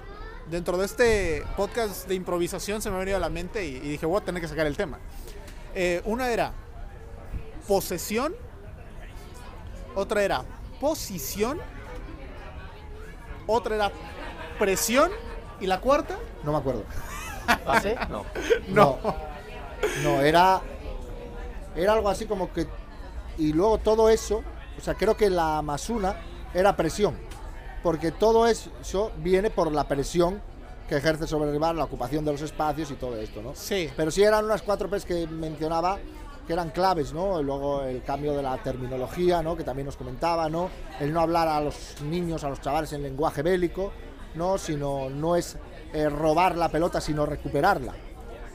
dentro 0.50 0.78
de 0.78 0.86
este 0.86 1.44
podcast 1.58 2.08
de 2.08 2.16
improvisación 2.16 2.82
se 2.82 2.90
me 2.90 2.96
ha 2.96 3.00
venido 3.00 3.18
a 3.18 3.20
la 3.20 3.30
mente 3.30 3.66
y, 3.66 3.76
y 3.76 3.80
dije, 3.90 4.06
voy 4.06 4.22
a 4.22 4.26
tener 4.26 4.42
que 4.42 4.48
sacar 4.48 4.66
el 4.68 4.78
tema. 4.78 5.00
Eh, 5.74 6.02
una 6.06 6.32
era 6.32 6.54
posesión, 7.68 8.34
otra 9.96 10.24
era 10.24 10.44
posición, 10.80 11.60
otra 13.48 13.76
era 13.76 13.92
presión 14.60 15.12
y 15.60 15.68
la 15.68 15.80
cuarta, 15.80 16.18
No 16.44 16.52
me 16.52 16.58
acuerdo. 16.58 16.84
¿Pase? 17.66 17.96
No. 18.10 18.26
No. 18.68 19.00
No, 20.04 20.22
era. 20.22 20.62
Era 21.76 21.94
algo 21.94 22.10
así 22.10 22.26
como 22.26 22.54
que. 22.54 22.68
Y 23.38 23.54
luego 23.54 23.80
todo 23.80 24.10
eso. 24.10 24.44
O 24.82 24.84
sea, 24.84 24.96
creo 24.96 25.16
que 25.16 25.30
la 25.30 25.62
más 25.62 25.90
una 25.92 26.16
era 26.54 26.76
presión. 26.76 27.16
Porque 27.84 28.12
todo 28.12 28.48
eso 28.48 29.12
viene 29.18 29.52
por 29.52 29.72
la 29.72 29.88
presión 29.88 30.42
que 30.90 30.98
ejerce 30.98 31.26
sobre 31.28 31.48
el 31.50 31.54
rival, 31.54 31.78
la 31.78 31.86
ocupación 31.86 32.26
de 32.26 32.32
los 32.32 32.42
espacios 32.42 32.92
y 32.92 32.96
todo 32.96 33.16
esto, 33.16 33.42
¿no? 33.42 33.54
sí, 33.56 33.90
Pero 33.96 34.12
sí 34.12 34.24
eran 34.24 34.44
unas 34.44 34.62
cuatro 34.62 34.90
P's 34.90 35.06
que 35.06 35.26
mencionaba 35.26 35.98
que 36.46 36.54
eran 36.54 36.72
claves, 36.72 37.14
¿no? 37.14 37.40
Y 37.40 37.44
luego 37.44 37.84
el 37.84 38.04
cambio 38.04 38.34
de 38.34 38.42
la 38.42 38.58
terminología, 38.58 39.42
¿no? 39.42 39.56
Que 39.56 39.64
también 39.64 39.86
nos 39.86 39.96
comentaba, 39.96 40.50
¿no? 40.50 40.70
El 41.00 41.14
no 41.14 41.22
hablar 41.22 41.48
a 41.48 41.62
los 41.62 42.02
niños, 42.02 42.44
a 42.44 42.50
los 42.50 42.60
chavales 42.60 42.92
en 42.94 43.04
lenguaje 43.04 43.42
bélico, 43.42 43.92
¿no? 44.36 44.58
Sino 44.58 45.10
no 45.10 45.36
es 45.36 45.58
eh, 45.94 46.10
robar 46.10 46.58
la 46.58 46.70
pelota, 46.70 47.00
sino 47.00 47.26
recuperarla, 47.26 47.94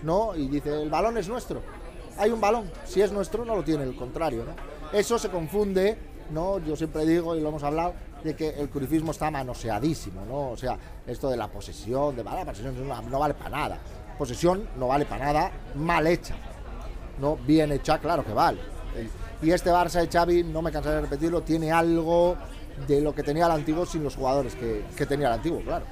¿no? 0.02 0.34
Y 0.34 0.48
dice, 0.48 0.82
el 0.82 0.90
balón 0.90 1.16
es 1.18 1.28
nuestro. 1.28 1.62
Hay 2.18 2.30
un 2.30 2.40
balón, 2.40 2.70
si 2.84 3.00
es 3.00 3.12
nuestro 3.12 3.44
no 3.44 3.54
lo 3.54 3.62
tiene 3.62 3.84
el 3.84 3.94
contrario, 3.94 4.44
¿no? 4.44 4.54
Eso 4.92 5.18
se 5.18 5.30
confunde, 5.30 5.96
¿no? 6.30 6.58
Yo 6.58 6.76
siempre 6.76 7.04
digo 7.06 7.34
y 7.36 7.40
lo 7.40 7.48
hemos 7.50 7.62
hablado 7.62 7.94
de 8.24 8.34
que 8.34 8.48
el 8.50 8.68
curifismo 8.68 9.12
está 9.12 9.30
manoseadísimo, 9.30 10.24
¿no? 10.24 10.50
O 10.50 10.56
sea, 10.56 10.76
esto 11.06 11.28
de 11.30 11.36
la 11.36 11.48
posesión, 11.48 12.16
de 12.16 12.22
"Ah, 12.26 12.36
la 12.36 12.44
posesión 12.44 12.88
no, 13.10 13.18
vale 13.18 13.34
para 13.34 13.50
nada. 13.50 13.78
Posesión 14.18 14.68
no 14.78 14.88
vale 14.88 15.04
para 15.06 15.26
nada, 15.26 15.50
mal 15.74 16.06
hecha. 16.06 16.34
No 17.20 17.36
bien 17.36 17.72
hecha, 17.72 17.98
claro 17.98 18.24
que 18.24 18.32
vale. 18.32 18.58
Y 19.42 19.50
este 19.50 19.70
Barça 19.70 20.00
de 20.00 20.08
Xavi, 20.08 20.42
no 20.44 20.62
me 20.62 20.72
cansaré 20.72 20.96
de 20.96 21.00
repetirlo, 21.02 21.42
tiene 21.42 21.70
algo 21.70 22.36
de 22.88 23.00
lo 23.00 23.14
que 23.14 23.22
tenía 23.22 23.46
el 23.46 23.52
antiguo 23.52 23.84
sin 23.86 24.02
los 24.02 24.16
jugadores 24.16 24.54
que, 24.54 24.84
que 24.96 25.06
tenía 25.06 25.28
el 25.28 25.34
antiguo, 25.34 25.60
claro. 25.62 25.84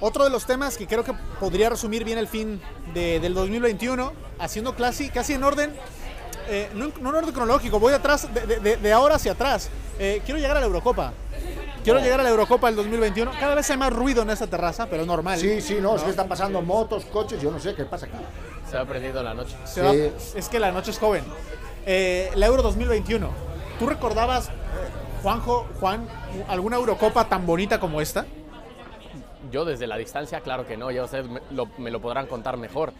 Otro 0.00 0.24
de 0.24 0.30
los 0.30 0.46
temas 0.46 0.78
que 0.78 0.86
creo 0.86 1.04
que 1.04 1.12
podría 1.38 1.68
resumir 1.68 2.04
bien 2.04 2.16
el 2.18 2.26
fin 2.26 2.60
de- 2.94 3.20
del 3.20 3.34
2021, 3.34 4.12
haciendo 4.38 4.74
casi, 4.74 5.10
casi 5.10 5.34
en 5.34 5.44
orden, 5.44 5.74
eh, 6.50 6.70
no, 6.74 6.86
en- 6.86 6.94
no 7.00 7.10
en 7.10 7.14
orden 7.16 7.32
cronológico, 7.32 7.78
voy 7.80 7.92
atrás, 7.94 8.28
de, 8.34 8.58
de- 8.58 8.76
de- 8.76 8.92
ahora 8.92 9.14
hacia 9.14 9.32
atrás. 9.32 9.70
Eh, 9.98 10.20
quiero 10.24 10.38
llegar 10.40 10.56
a 10.56 10.60
la 10.60 10.66
Eurocopa. 10.66 11.12
Quiero 11.82 11.98
llegar 12.00 12.20
a 12.20 12.22
la 12.22 12.28
Eurocopa 12.28 12.66
del 12.66 12.76
2021. 12.76 13.30
Cada 13.40 13.54
vez 13.54 13.70
hay 13.70 13.76
más 13.78 13.90
ruido 13.92 14.22
en 14.22 14.28
esta 14.30 14.46
terraza, 14.46 14.86
pero 14.90 15.02
es 15.02 15.08
normal. 15.08 15.38
Sí, 15.38 15.62
sí, 15.62 15.78
no, 15.80 15.96
es 15.96 16.02
que 16.02 16.10
están 16.10 16.28
pasando 16.28 16.60
motos, 16.60 17.06
coches, 17.06 17.40
yo 17.40 17.50
no 17.50 17.58
sé 17.58 17.74
qué 17.74 17.84
pasa 17.86 18.04
aquí. 18.06 18.16
Se 18.70 18.76
va 18.76 18.84
perdiendo 18.84 19.22
la 19.22 19.32
noche. 19.32 19.56
Se 19.64 19.80
va- 19.80 19.94
es 19.94 20.48
que 20.50 20.60
la 20.60 20.72
noche 20.72 20.90
es 20.90 20.98
joven. 20.98 21.24
Eh, 21.86 22.30
la 22.34 22.46
Euro 22.46 22.62
2021. 22.62 23.30
¿Tú 23.78 23.86
recordabas, 23.86 24.50
Juanjo, 25.22 25.66
Juan, 25.80 26.06
alguna 26.48 26.76
Eurocopa 26.76 27.24
tan 27.28 27.46
bonita 27.46 27.80
como 27.80 28.02
esta? 28.02 28.26
Yo 29.50 29.64
desde 29.64 29.86
la 29.86 29.96
distancia, 29.96 30.40
claro 30.40 30.66
que 30.66 30.76
no, 30.76 30.90
ya 30.90 31.02
ustedes 31.04 31.26
me 31.28 31.40
lo, 31.50 31.66
me 31.78 31.90
lo 31.90 32.00
podrán 32.00 32.26
contar 32.26 32.56
mejor. 32.58 32.92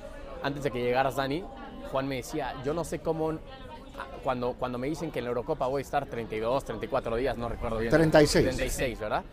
Antes 0.42 0.62
de 0.62 0.70
que 0.70 0.80
llegaras, 0.80 1.16
Dani, 1.16 1.44
Juan 1.90 2.07
me 2.07 2.16
decía, 2.16 2.55
yo 2.64 2.72
no 2.72 2.85
sé 2.85 3.00
cómo, 3.00 3.31
ah, 3.31 4.07
cuando, 4.22 4.55
cuando 4.55 4.79
me 4.79 4.87
dicen 4.88 5.11
que 5.11 5.18
en 5.18 5.24
la 5.24 5.31
Eurocopa 5.31 5.66
voy 5.66 5.81
a 5.81 5.83
estar 5.83 6.07
32, 6.07 6.64
34 6.64 7.16
días, 7.16 7.37
no 7.37 7.48
recuerdo 7.48 7.79
bien. 7.79 7.90
36. 7.90 8.44
36, 8.44 9.00
¿verdad? 9.00 9.24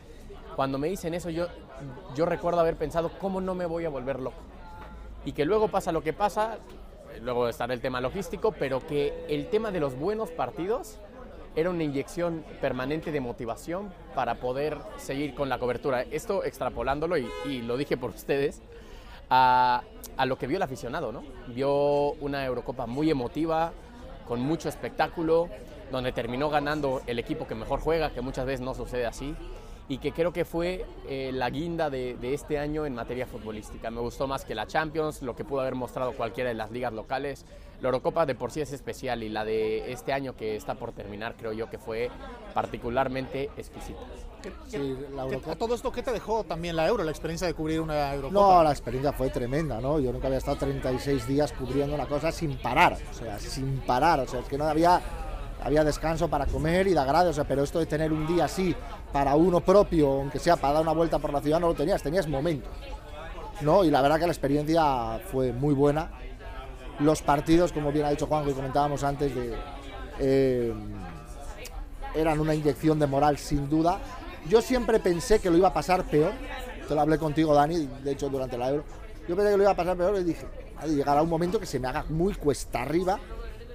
Cuando 0.55 0.77
me 0.79 0.87
dicen 0.87 1.13
eso, 1.13 1.29
yo, 1.29 1.47
yo 2.15 2.25
recuerdo 2.25 2.59
haber 2.59 2.75
pensado, 2.75 3.11
¿cómo 3.19 3.41
no 3.41 3.53
me 3.53 3.65
voy 3.65 3.85
a 3.85 3.89
volver 3.89 4.19
loco? 4.19 4.37
Y 5.23 5.33
que 5.33 5.45
luego 5.45 5.67
pasa 5.67 5.91
lo 5.91 6.01
que 6.01 6.13
pasa, 6.13 6.57
luego 7.21 7.47
estará 7.47 7.73
el 7.73 7.81
tema 7.81 8.01
logístico, 8.01 8.51
pero 8.51 8.85
que 8.85 9.25
el 9.29 9.49
tema 9.49 9.71
de 9.71 9.79
los 9.79 9.95
buenos 9.95 10.31
partidos 10.31 10.99
era 11.55 11.69
una 11.69 11.83
inyección 11.83 12.43
permanente 12.61 13.11
de 13.11 13.19
motivación 13.19 13.91
para 14.15 14.35
poder 14.35 14.77
seguir 14.97 15.35
con 15.35 15.49
la 15.49 15.59
cobertura. 15.59 16.01
Esto 16.03 16.43
extrapolándolo, 16.43 17.17
y, 17.17 17.27
y 17.45 17.61
lo 17.61 17.77
dije 17.77 17.97
por 17.97 18.09
ustedes, 18.15 18.61
a, 19.29 19.83
lo 20.25 20.37
que 20.37 20.47
vio 20.47 20.57
el 20.57 20.63
aficionado, 20.63 21.11
¿no? 21.11 21.23
Vio 21.47 22.11
una 22.13 22.45
Eurocopa 22.45 22.85
muy 22.85 23.09
emotiva, 23.09 23.71
con 24.27 24.41
mucho 24.41 24.69
espectáculo, 24.69 25.49
donde 25.91 26.11
terminó 26.11 26.49
ganando 26.49 27.01
el 27.07 27.19
equipo 27.19 27.47
que 27.47 27.55
mejor 27.55 27.79
juega, 27.79 28.11
que 28.11 28.21
muchas 28.21 28.45
veces 28.45 28.61
no 28.61 28.73
sucede 28.73 29.05
así, 29.05 29.35
y 29.89 29.99
que 29.99 30.11
creo 30.11 30.33
que 30.33 30.43
fue 30.45 30.85
eh, 31.07 31.31
la 31.33 31.49
guinda 31.49 31.89
de, 31.89 32.15
de 32.17 32.33
este 32.33 32.59
año 32.59 32.85
en 32.85 32.93
materia 32.93 33.25
futbolística. 33.25 33.89
Me 33.89 34.01
gustó 34.01 34.27
más 34.27 34.43
que 34.43 34.53
la 34.53 34.67
Champions, 34.67 35.21
lo 35.21 35.35
que 35.35 35.45
pudo 35.45 35.61
haber 35.61 35.75
mostrado 35.75 36.11
cualquiera 36.11 36.49
de 36.49 36.55
las 36.55 36.71
ligas 36.71 36.91
locales. 36.91 37.45
La 37.79 37.87
Eurocopa 37.89 38.25
de 38.25 38.33
por 38.35 38.51
sí 38.51 38.59
es 38.59 38.73
especial 38.73 39.23
y 39.23 39.29
la 39.29 39.45
de 39.45 39.91
este 39.91 40.11
año 40.11 40.35
que 40.35 40.55
está 40.55 40.75
por 40.75 40.91
terminar 40.91 41.35
creo 41.37 41.53
yo 41.53 41.69
que 41.69 41.77
fue 41.77 42.09
particularmente 42.53 43.49
exquisita. 43.55 43.99
¿Qué- 44.41 44.51
Sí, 44.67 44.97
la 45.15 45.23
Eurocopa. 45.23 45.51
a 45.51 45.55
todo 45.55 45.75
esto, 45.75 45.91
¿qué 45.91 46.03
te 46.03 46.11
dejó 46.11 46.43
también 46.43 46.75
la 46.75 46.87
Euro, 46.87 47.03
la 47.03 47.11
experiencia 47.11 47.47
de 47.47 47.53
cubrir 47.53 47.79
una 47.79 48.13
Eurocopa? 48.13 48.33
No, 48.57 48.63
la 48.63 48.71
experiencia 48.71 49.13
fue 49.13 49.29
tremenda, 49.29 49.79
¿no? 49.79 49.99
Yo 49.99 50.11
nunca 50.11 50.27
había 50.27 50.39
estado 50.39 50.57
36 50.57 51.27
días 51.27 51.53
cubriendo 51.53 51.95
una 51.95 52.07
cosa 52.07 52.31
sin 52.31 52.57
parar, 52.57 52.97
o 53.11 53.13
sea, 53.13 53.39
sin 53.39 53.79
parar, 53.81 54.19
o 54.19 54.27
sea, 54.27 54.39
es 54.41 54.47
que 54.47 54.57
no 54.57 54.65
había, 54.65 55.01
había 55.63 55.83
descanso 55.83 56.27
para 56.29 56.45
comer 56.45 56.87
y 56.87 56.93
de 56.93 56.99
agrado, 56.99 57.31
pero 57.47 57.63
esto 57.63 57.79
de 57.79 57.85
tener 57.85 58.11
un 58.11 58.27
día 58.27 58.45
así 58.45 58.75
para 59.11 59.35
uno 59.35 59.61
propio, 59.61 60.11
aunque 60.11 60.39
sea 60.39 60.55
para 60.55 60.75
dar 60.75 60.83
una 60.83 60.93
vuelta 60.93 61.19
por 61.19 61.33
la 61.33 61.41
ciudad, 61.41 61.59
no 61.59 61.67
lo 61.67 61.73
tenías, 61.73 62.01
tenías 62.01 62.27
momentos, 62.27 62.71
¿no? 63.61 63.83
Y 63.83 63.91
la 63.91 64.01
verdad 64.01 64.19
que 64.19 64.27
la 64.27 64.31
experiencia 64.31 65.19
fue 65.31 65.51
muy 65.51 65.73
buena. 65.73 66.11
Los 66.99 67.21
partidos, 67.21 67.71
como 67.71 67.91
bien 67.91 68.05
ha 68.05 68.09
dicho 68.09 68.27
Juan, 68.27 68.45
que 68.45 68.53
comentábamos 68.53 69.03
antes, 69.03 69.33
de, 69.33 69.55
eh, 70.19 70.73
eran 72.15 72.39
una 72.39 72.55
inyección 72.55 72.99
de 72.99 73.07
moral 73.07 73.37
sin 73.37 73.69
duda. 73.69 73.99
Yo 74.49 74.61
siempre 74.61 74.99
pensé 74.99 75.39
que 75.39 75.49
lo 75.49 75.57
iba 75.57 75.67
a 75.69 75.73
pasar 75.73 76.03
peor. 76.03 76.31
Te 76.87 76.95
lo 76.95 77.01
hablé 77.01 77.17
contigo, 77.17 77.53
Dani, 77.53 77.87
de 78.03 78.11
hecho 78.11 78.29
durante 78.29 78.57
la 78.57 78.69
Euro. 78.69 78.83
Yo 79.27 79.35
pensé 79.35 79.51
que 79.51 79.57
lo 79.57 79.63
iba 79.63 79.71
a 79.71 79.75
pasar 79.75 79.97
peor 79.97 80.17
y 80.19 80.23
dije, 80.23 80.45
"Ha 80.77 80.87
de 80.87 80.95
llegar 80.95 81.17
a 81.17 81.21
un 81.21 81.29
momento 81.29 81.59
que 81.59 81.65
se 81.65 81.79
me 81.79 81.87
haga 81.87 82.05
muy 82.09 82.33
cuesta 82.33 82.81
arriba. 82.81 83.19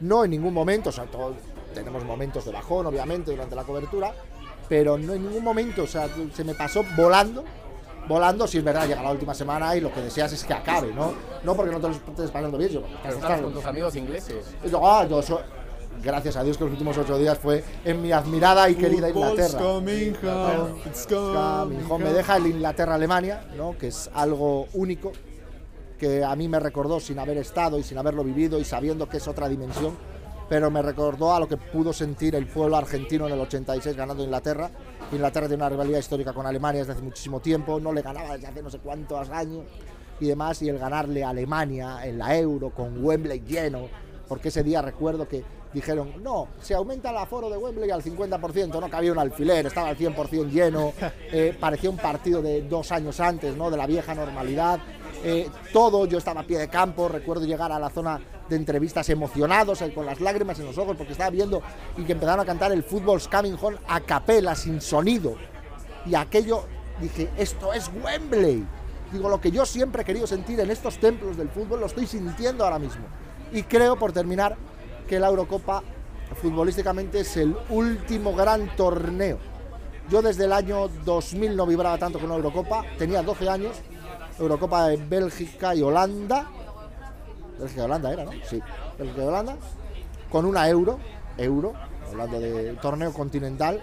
No 0.01 0.25
en 0.25 0.31
ningún 0.31 0.55
momento, 0.55 0.89
o 0.89 0.93
sea, 0.93 1.05
todos 1.05 1.37
tenemos 1.73 2.05
momentos 2.05 2.45
de 2.45 2.53
bajón, 2.53 2.87
obviamente, 2.87 3.31
durante 3.31 3.55
la 3.55 3.65
cobertura, 3.65 4.13
pero 4.69 4.97
no 4.97 5.13
en 5.13 5.25
ningún 5.25 5.43
momento, 5.45 5.83
o 5.83 5.87
sea, 5.87 6.09
se 6.35 6.45
me 6.45 6.55
pasó 6.55 6.85
volando. 6.97 7.45
Volando, 8.09 8.49
si 8.49 8.59
es 8.59 8.65
verdad, 8.65 8.89
llega 8.89 9.01
la 9.01 9.13
última 9.13 9.33
semana 9.33 9.77
y 9.77 9.81
lo 9.81 9.93
que 9.95 10.01
deseas 10.01 10.33
es 10.33 10.43
que 10.43 10.53
acabe, 10.53 10.93
¿no? 10.93 11.13
No 11.45 11.55
porque 11.55 11.71
no 11.71 11.81
te 11.81 11.87
lo 11.89 11.95
estés 11.95 12.31
pasando 12.33 12.59
bien, 12.59 12.71
yo, 12.71 12.83
Pero 13.01 13.15
estabas 13.15 13.41
con 13.41 13.53
tus 13.53 13.65
amigos 13.65 13.95
ingleses. 13.95 14.45
yo, 14.69 14.85
ah, 14.85 15.07
yo 15.07 15.21
gracias 16.03 16.37
a 16.37 16.43
Dios 16.43 16.59
que 16.59 16.65
los 16.65 16.73
últimos 16.73 16.99
ocho 16.99 17.17
días 17.17 17.39
fue 17.39 17.63
en 17.85 18.03
mi 18.03 18.11
admirada 18.11 18.69
y 18.69 18.75
querida 18.75 19.09
Inglaterra. 19.09 19.57
coming 19.57 20.15
home, 20.21 20.81
it's 20.85 21.07
coming 21.07 21.35
Coming 21.35 21.87
home. 21.89 22.05
Me 22.05 22.13
deja 22.13 22.39
el 22.39 22.47
Inglaterra-Alemania, 22.49 23.47
¿no? 23.57 23.79
que 23.79 23.87
es 23.89 24.11
algo 24.15 24.67
único, 24.73 25.13
que 25.97 26.25
a 26.25 26.35
mí 26.35 26.49
me 26.49 26.59
recordó 26.59 26.99
sin 26.99 27.21
haber 27.21 27.37
estado 27.39 27.79
y 27.79 27.85
sin 27.85 27.99
haberlo 27.99 28.25
vivido 28.25 28.59
y 28.59 28.65
sabiendo 28.65 29.09
que 29.09 29.19
es 29.19 29.29
otra 29.29 29.49
dimensión, 29.49 29.97
pero 30.53 30.71
me 30.71 30.83
recordó 30.83 31.33
a 31.33 31.41
lo 31.41 31.49
que 31.49 31.57
pudo 31.57 31.95
sentir 31.95 32.35
el 32.35 32.47
pueblo 32.47 32.77
argentino 32.77 33.27
en 33.27 33.33
el 33.33 33.41
86 33.41 33.97
ganando 33.97 34.23
Inglaterra. 34.23 34.71
Inglaterra 35.11 35.49
tiene 35.49 35.63
una 35.63 35.71
rivalidad 35.71 35.99
histórica 35.99 36.35
con 36.35 36.45
Alemania 36.45 36.81
desde 36.81 36.93
hace 36.93 37.01
muchísimo 37.01 37.41
tiempo, 37.41 37.81
no 37.81 37.91
le 37.91 38.03
ganaba 38.03 38.35
desde 38.35 38.49
hace 38.49 38.63
no 38.63 38.69
sé 38.69 38.79
cuántos 38.79 39.31
años 39.31 39.65
y 40.21 40.27
demás, 40.27 40.61
y 40.61 40.69
el 40.69 40.79
ganarle 40.79 41.25
a 41.25 41.31
Alemania 41.31 42.05
en 42.05 42.19
la 42.19 42.37
Euro 42.37 42.69
con 42.69 43.03
Wembley 43.03 43.41
lleno, 43.41 43.89
porque 44.29 44.49
ese 44.49 44.63
día 44.63 44.83
recuerdo 44.83 45.27
que 45.27 45.43
dijeron, 45.73 46.23
no, 46.23 46.49
se 46.61 46.75
aumenta 46.75 47.09
el 47.13 47.17
aforo 47.17 47.49
de 47.49 47.57
Wembley 47.57 47.91
al 47.91 48.03
50%, 48.03 48.79
no 48.79 48.91
cabía 48.91 49.13
un 49.13 49.21
alfiler, 49.21 49.65
estaba 49.65 49.89
al 49.89 49.97
100% 49.97 50.51
lleno, 50.51 50.93
eh, 51.33 51.57
parecía 51.59 51.89
un 51.89 51.97
partido 51.97 52.43
de 52.43 52.61
dos 52.61 52.93
años 52.93 53.19
antes, 53.21 53.57
¿no? 53.57 53.71
de 53.71 53.79
la 53.79 53.87
vieja 53.87 54.15
normalidad, 54.15 54.81
eh, 55.25 55.49
todo, 55.73 56.05
yo 56.05 56.19
estaba 56.19 56.43
a 56.43 56.45
pie 56.45 56.59
de 56.59 56.69
campo, 56.69 57.09
recuerdo 57.09 57.47
llegar 57.47 57.73
a 57.73 57.79
la 57.79 57.89
zona 57.89 58.21
de 58.53 58.59
entrevistas 58.59 59.09
emocionados, 59.09 59.83
con 59.95 60.07
las 60.07 60.21
lágrimas 60.21 60.59
en 60.61 60.67
los 60.67 60.79
ojos, 60.79 60.97
porque 60.97 61.13
estaba 61.13 61.31
viendo 61.31 61.63
y 61.97 62.05
que 62.05 62.13
empezaron 62.13 62.41
a 62.41 62.45
cantar 62.45 62.71
el 62.73 62.83
Football's 62.83 63.27
Coming 63.27 63.57
Home 63.61 63.79
a 63.89 64.01
capela, 64.01 64.55
sin 64.55 64.81
sonido, 64.81 65.37
y 66.07 66.15
aquello, 66.15 66.65
dije, 67.01 67.31
esto 67.37 67.73
es 67.73 67.91
Wembley. 68.03 68.65
Digo, 69.13 69.29
lo 69.29 69.41
que 69.41 69.51
yo 69.51 69.67
siempre 69.67 70.03
he 70.03 70.05
querido 70.05 70.27
sentir 70.27 70.59
en 70.61 70.71
estos 70.71 70.99
templos 70.99 71.37
del 71.37 71.49
fútbol 71.49 71.81
lo 71.81 71.87
estoy 71.87 72.07
sintiendo 72.07 72.65
ahora 72.65 72.79
mismo. 72.79 73.05
Y 73.53 73.63
creo, 73.63 73.99
por 73.99 74.13
terminar, 74.13 74.57
que 75.07 75.19
la 75.19 75.29
Eurocopa 75.29 75.83
futbolísticamente 76.41 77.21
es 77.21 77.37
el 77.37 77.55
último 77.69 78.35
gran 78.35 78.75
torneo. 78.75 79.39
Yo 80.11 80.23
desde 80.23 80.45
el 80.45 80.53
año 80.53 80.89
2000 81.05 81.57
no 81.57 81.67
vibraba 81.67 81.99
tanto 81.99 82.19
con 82.19 82.27
una 82.27 82.37
Eurocopa, 82.37 82.85
tenía 82.99 83.23
12 83.23 83.49
años, 83.49 83.77
Eurocopa 84.39 84.89
de 84.89 84.97
Bélgica 84.97 85.75
y 85.75 85.83
Holanda. 85.83 86.51
Bélgica 87.63 87.85
Holanda 87.85 88.13
era, 88.13 88.25
¿no? 88.25 88.33
Sí, 88.49 88.61
Bélgica 88.99 89.25
Holanda. 89.25 89.57
Con 90.31 90.45
una 90.45 90.69
Euro, 90.69 90.99
Euro, 91.39 91.73
hablando 92.11 92.41
de 92.41 92.73
torneo 92.75 93.13
continental, 93.13 93.83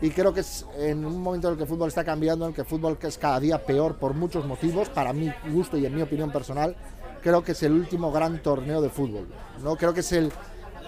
y 0.00 0.10
creo 0.10 0.32
que 0.32 0.40
es 0.40 0.64
en 0.76 1.04
un 1.04 1.20
momento 1.20 1.48
en 1.48 1.52
el 1.52 1.56
que 1.58 1.64
el 1.64 1.68
fútbol 1.68 1.88
está 1.88 2.04
cambiando, 2.04 2.44
en 2.44 2.50
el 2.50 2.54
que 2.54 2.60
el 2.60 2.66
fútbol 2.66 2.98
es 3.00 3.18
cada 3.18 3.40
día 3.40 3.64
peor 3.64 3.96
por 3.96 4.14
muchos 4.14 4.46
motivos, 4.46 4.88
para 4.88 5.12
mi 5.12 5.32
gusto 5.50 5.76
y 5.76 5.86
en 5.86 5.94
mi 5.94 6.02
opinión 6.02 6.30
personal, 6.30 6.76
creo 7.22 7.42
que 7.42 7.52
es 7.52 7.62
el 7.62 7.72
último 7.72 8.12
gran 8.12 8.40
torneo 8.42 8.80
de 8.80 8.90
fútbol. 8.90 9.26
¿no? 9.62 9.76
Creo 9.76 9.92
que 9.92 10.00
es 10.00 10.12
el 10.12 10.32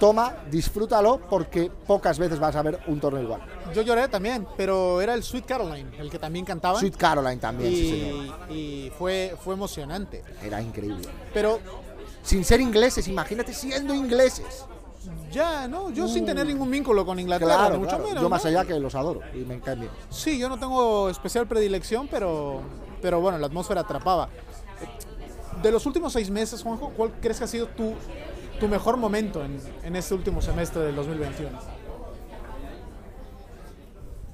toma, 0.00 0.34
disfrútalo, 0.50 1.20
porque 1.30 1.70
pocas 1.86 2.18
veces 2.18 2.40
vas 2.40 2.56
a 2.56 2.62
ver 2.62 2.80
un 2.88 2.98
torneo 2.98 3.22
igual. 3.22 3.42
Yo 3.72 3.82
lloré 3.82 4.08
también, 4.08 4.46
pero 4.56 5.00
era 5.00 5.14
el 5.14 5.22
Sweet 5.22 5.44
Caroline, 5.46 5.90
el 5.98 6.10
que 6.10 6.18
también 6.18 6.44
cantaban. 6.44 6.80
Sweet 6.80 6.96
Caroline 6.96 7.36
también, 7.36 7.70
sí 7.70 7.90
señor. 7.90 8.36
y, 8.50 8.54
y 8.54 8.92
fue, 8.98 9.36
fue 9.44 9.54
emocionante. 9.54 10.24
Era 10.42 10.60
increíble. 10.60 11.06
Pero 11.32 11.60
Sin 12.24 12.44
ser 12.44 12.60
ingleses, 12.60 13.06
imagínate 13.06 13.52
siendo 13.54 13.94
ingleses. 13.94 14.64
ya, 15.30 15.68
¿no? 15.68 15.90
Yo 15.90 16.08
sin 16.08 16.24
tener 16.26 16.46
ningún 16.46 16.70
vínculo 16.70 17.06
con 17.06 17.18
Inglaterra, 17.20 17.54
Claro, 17.56 17.78
mucho 17.78 17.90
claro. 17.90 18.04
menos. 18.04 18.22
Yo 18.22 18.28
más 18.28 18.42
¿no? 18.44 18.50
allá 18.50 18.64
que 18.64 18.78
los 18.80 18.94
adoro 18.94 19.20
y 19.34 19.38
me 19.38 19.56
bien. 19.58 19.90
Sí, 20.10 20.38
yo 20.38 20.48
no 20.48 20.58
tengo 20.58 21.08
especial 21.08 21.46
predilección, 21.46 22.08
pero, 22.10 22.60
pero 23.00 23.20
bueno, 23.20 23.38
la 23.38 23.46
atmósfera 23.46 23.82
atrapaba. 23.82 24.28
De 25.62 25.70
los 25.70 25.84
últimos 25.86 26.12
seis 26.12 26.30
meses, 26.30 26.62
Juanjo, 26.62 26.90
¿cuál 26.96 27.12
crees 27.20 27.38
que 27.38 27.44
ha 27.44 27.46
sido 27.46 27.66
tu, 27.68 27.94
tu 28.60 28.68
mejor 28.68 28.98
momento 28.98 29.42
en, 29.42 29.58
en 29.82 29.96
este 29.96 30.14
último 30.14 30.42
semestre 30.42 30.82
del 30.82 30.94
2021? 30.94 31.58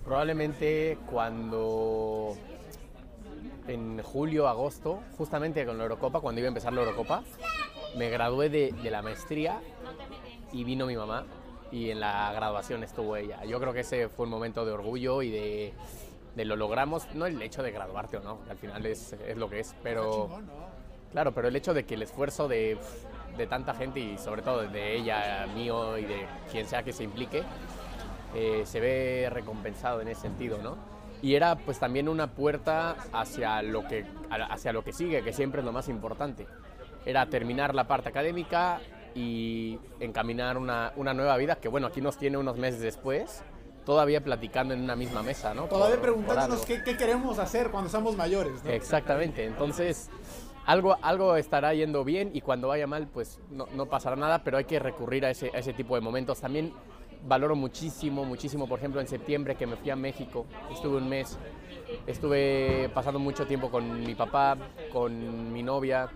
Probablemente 0.04 0.98
cuando 1.08 2.36
en 3.68 4.02
julio, 4.02 4.48
agosto, 4.48 5.00
justamente 5.16 5.64
con 5.64 5.78
la 5.78 5.84
Eurocopa, 5.84 6.20
cuando 6.20 6.40
iba 6.40 6.48
a 6.48 6.50
empezar 6.50 6.72
la 6.72 6.80
Eurocopa, 6.80 7.22
me 7.96 8.10
gradué 8.10 8.50
de, 8.50 8.72
de 8.72 8.90
la 8.90 9.00
maestría 9.00 9.60
y 10.52 10.64
vino 10.64 10.86
mi 10.86 10.96
mamá 10.96 11.24
y 11.70 11.90
en 11.90 12.00
la 12.00 12.32
graduación 12.32 12.82
estuvo 12.82 13.16
ella. 13.16 13.44
Yo 13.44 13.60
creo 13.60 13.72
que 13.72 13.80
ese 13.80 14.08
fue 14.08 14.24
un 14.24 14.30
momento 14.30 14.64
de 14.64 14.72
orgullo 14.72 15.22
y 15.22 15.30
de, 15.30 15.72
de 16.34 16.44
lo 16.44 16.56
logramos, 16.56 17.06
no 17.14 17.26
el 17.26 17.40
hecho 17.40 17.62
de 17.62 17.70
graduarte 17.70 18.16
o 18.16 18.20
no, 18.20 18.44
que 18.44 18.50
al 18.50 18.58
final 18.58 18.84
es, 18.86 19.12
es 19.12 19.36
lo 19.36 19.48
que 19.48 19.60
es, 19.60 19.76
pero... 19.84 20.30
Claro, 21.12 21.32
pero 21.32 21.48
el 21.48 21.56
hecho 21.56 21.72
de 21.72 21.86
que 21.86 21.94
el 21.94 22.02
esfuerzo 22.02 22.46
de, 22.48 22.76
de 23.36 23.46
tanta 23.46 23.74
gente 23.74 24.00
y 24.00 24.18
sobre 24.18 24.42
todo 24.42 24.62
de 24.62 24.96
ella, 24.96 25.46
mío 25.54 25.98
y 25.98 26.04
de 26.04 26.26
quien 26.50 26.66
sea 26.66 26.82
que 26.82 26.92
se 26.92 27.04
implique, 27.04 27.42
eh, 28.34 28.62
se 28.64 28.80
ve 28.80 29.28
recompensado 29.30 30.00
en 30.00 30.08
ese 30.08 30.22
sentido, 30.22 30.58
¿no? 30.62 30.76
Y 31.22 31.34
era 31.34 31.56
pues 31.56 31.78
también 31.78 32.08
una 32.08 32.26
puerta 32.28 32.96
hacia 33.12 33.62
lo 33.62 33.86
que, 33.86 34.04
hacia 34.30 34.72
lo 34.72 34.84
que 34.84 34.92
sigue, 34.92 35.22
que 35.22 35.32
siempre 35.32 35.60
es 35.60 35.64
lo 35.64 35.72
más 35.72 35.88
importante. 35.88 36.46
Era 37.06 37.26
terminar 37.26 37.74
la 37.74 37.86
parte 37.86 38.08
académica 38.10 38.80
y 39.14 39.78
encaminar 40.00 40.58
una, 40.58 40.92
una 40.96 41.14
nueva 41.14 41.36
vida, 41.38 41.56
que 41.56 41.68
bueno, 41.68 41.86
aquí 41.86 42.00
nos 42.00 42.18
tiene 42.18 42.36
unos 42.36 42.58
meses 42.58 42.80
después, 42.80 43.42
todavía 43.86 44.22
platicando 44.22 44.74
en 44.74 44.82
una 44.82 44.94
misma 44.96 45.22
mesa, 45.22 45.54
¿no? 45.54 45.64
Todavía 45.64 45.96
Por- 45.96 46.02
preguntándonos 46.04 46.66
qué, 46.66 46.82
qué 46.82 46.96
queremos 46.98 47.38
hacer 47.38 47.70
cuando 47.70 47.88
seamos 47.88 48.14
mayores, 48.16 48.62
¿no? 48.62 48.70
Exactamente, 48.70 49.46
entonces 49.46 50.10
algo, 50.66 50.98
algo 51.00 51.36
estará 51.36 51.72
yendo 51.72 52.04
bien 52.04 52.30
y 52.34 52.40
cuando 52.40 52.68
vaya 52.68 52.86
mal, 52.86 53.06
pues 53.06 53.40
no, 53.50 53.66
no 53.74 53.86
pasará 53.86 54.16
nada, 54.16 54.42
pero 54.42 54.58
hay 54.58 54.64
que 54.64 54.78
recurrir 54.78 55.24
a 55.24 55.30
ese, 55.30 55.50
a 55.54 55.58
ese 55.58 55.72
tipo 55.72 55.94
de 55.94 56.00
momentos. 56.00 56.40
También 56.40 56.72
valoro 57.26 57.56
muchísimo, 57.56 58.24
muchísimo, 58.24 58.68
por 58.68 58.78
ejemplo, 58.78 59.00
en 59.00 59.08
septiembre 59.08 59.54
que 59.54 59.66
me 59.66 59.76
fui 59.76 59.90
a 59.90 59.96
México, 59.96 60.46
estuve 60.72 60.98
un 60.98 61.08
mes, 61.08 61.38
estuve 62.06 62.90
pasando 62.94 63.18
mucho 63.18 63.46
tiempo 63.46 63.70
con 63.70 64.04
mi 64.04 64.14
papá, 64.14 64.56
con 64.92 65.52
mi 65.52 65.62
novia, 65.62 66.08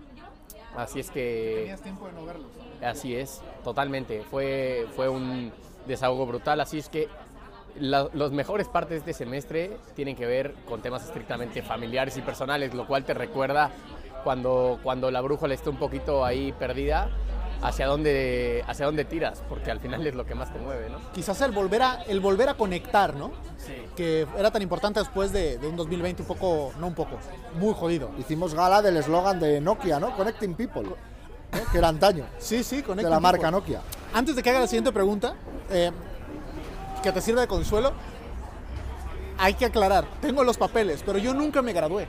así 0.75 0.99
es 0.99 1.09
que... 1.09 1.55
Tenías 1.59 1.81
tiempo 1.81 2.07
de 2.07 2.13
no 2.13 2.25
verlos. 2.25 2.51
Así 2.81 3.15
es, 3.15 3.41
totalmente, 3.63 4.23
fue, 4.23 4.87
fue 4.95 5.09
un 5.09 5.51
desahogo 5.85 6.25
brutal, 6.25 6.61
así 6.61 6.77
es 6.77 6.87
que 6.87 7.09
la, 7.79 8.09
los 8.13 8.31
mejores 8.31 8.67
partes 8.67 9.05
de 9.05 9.11
este 9.11 9.25
semestre 9.25 9.77
tienen 9.95 10.15
que 10.15 10.25
ver 10.25 10.53
con 10.65 10.81
temas 10.81 11.05
estrictamente 11.05 11.61
familiares 11.61 12.17
y 12.17 12.21
personales, 12.21 12.73
lo 12.73 12.87
cual 12.87 13.03
te 13.03 13.13
recuerda 13.13 13.71
cuando, 14.23 14.79
cuando 14.83 15.11
la 15.11 15.21
brújula 15.21 15.53
está 15.53 15.69
un 15.69 15.77
poquito 15.77 16.23
ahí 16.25 16.51
perdida, 16.53 17.09
hacia 17.61 17.85
dónde, 17.87 18.63
hacia 18.67 18.85
dónde 18.87 19.05
tiras, 19.05 19.43
porque 19.47 19.69
al 19.71 19.79
final 19.79 20.05
es 20.05 20.15
lo 20.15 20.25
que 20.25 20.33
más 20.35 20.51
te 20.51 20.59
mueve, 20.59 20.89
¿no? 20.89 20.97
Quizás 21.13 21.39
el 21.41 21.51
volver 21.51 21.81
a, 21.83 22.01
el 22.07 22.19
volver 22.19 22.49
a 22.49 22.55
conectar, 22.55 23.15
¿no? 23.15 23.31
Sí. 23.57 23.73
Que 23.95 24.27
era 24.37 24.49
tan 24.51 24.61
importante 24.63 24.99
después 24.99 25.31
de, 25.31 25.57
de 25.59 25.67
un 25.67 25.75
2020 25.75 26.23
un 26.23 26.27
poco, 26.27 26.71
no 26.79 26.87
un 26.87 26.95
poco, 26.95 27.17
muy 27.55 27.73
jodido. 27.73 28.09
Hicimos 28.17 28.55
gala 28.55 28.81
del 28.81 28.97
eslogan 28.97 29.39
de 29.39 29.61
Nokia, 29.61 29.99
¿no? 29.99 30.15
Connecting 30.15 30.55
People, 30.55 30.83
¿no? 30.83 31.11
que 31.71 31.77
era 31.79 31.89
antaño, 31.89 32.25
Sí, 32.39 32.63
sí, 32.63 32.77
de 32.77 32.83
conecta. 32.83 33.09
la 33.09 33.19
marca. 33.19 33.51
Nokia. 33.51 33.81
Antes 34.13 34.35
de 34.37 34.41
que 34.41 34.49
haga 34.49 34.61
la 34.61 34.67
siguiente 34.67 34.91
pregunta, 34.93 35.35
eh, 35.69 35.91
que 37.03 37.11
te 37.11 37.19
sirva 37.21 37.41
de 37.41 37.47
consuelo, 37.47 37.91
hay 39.37 39.53
que 39.55 39.65
aclarar, 39.65 40.05
tengo 40.21 40.43
los 40.43 40.57
papeles, 40.57 41.03
pero 41.05 41.17
yo 41.17 41.33
nunca 41.33 41.61
me 41.61 41.73
gradué. 41.73 42.07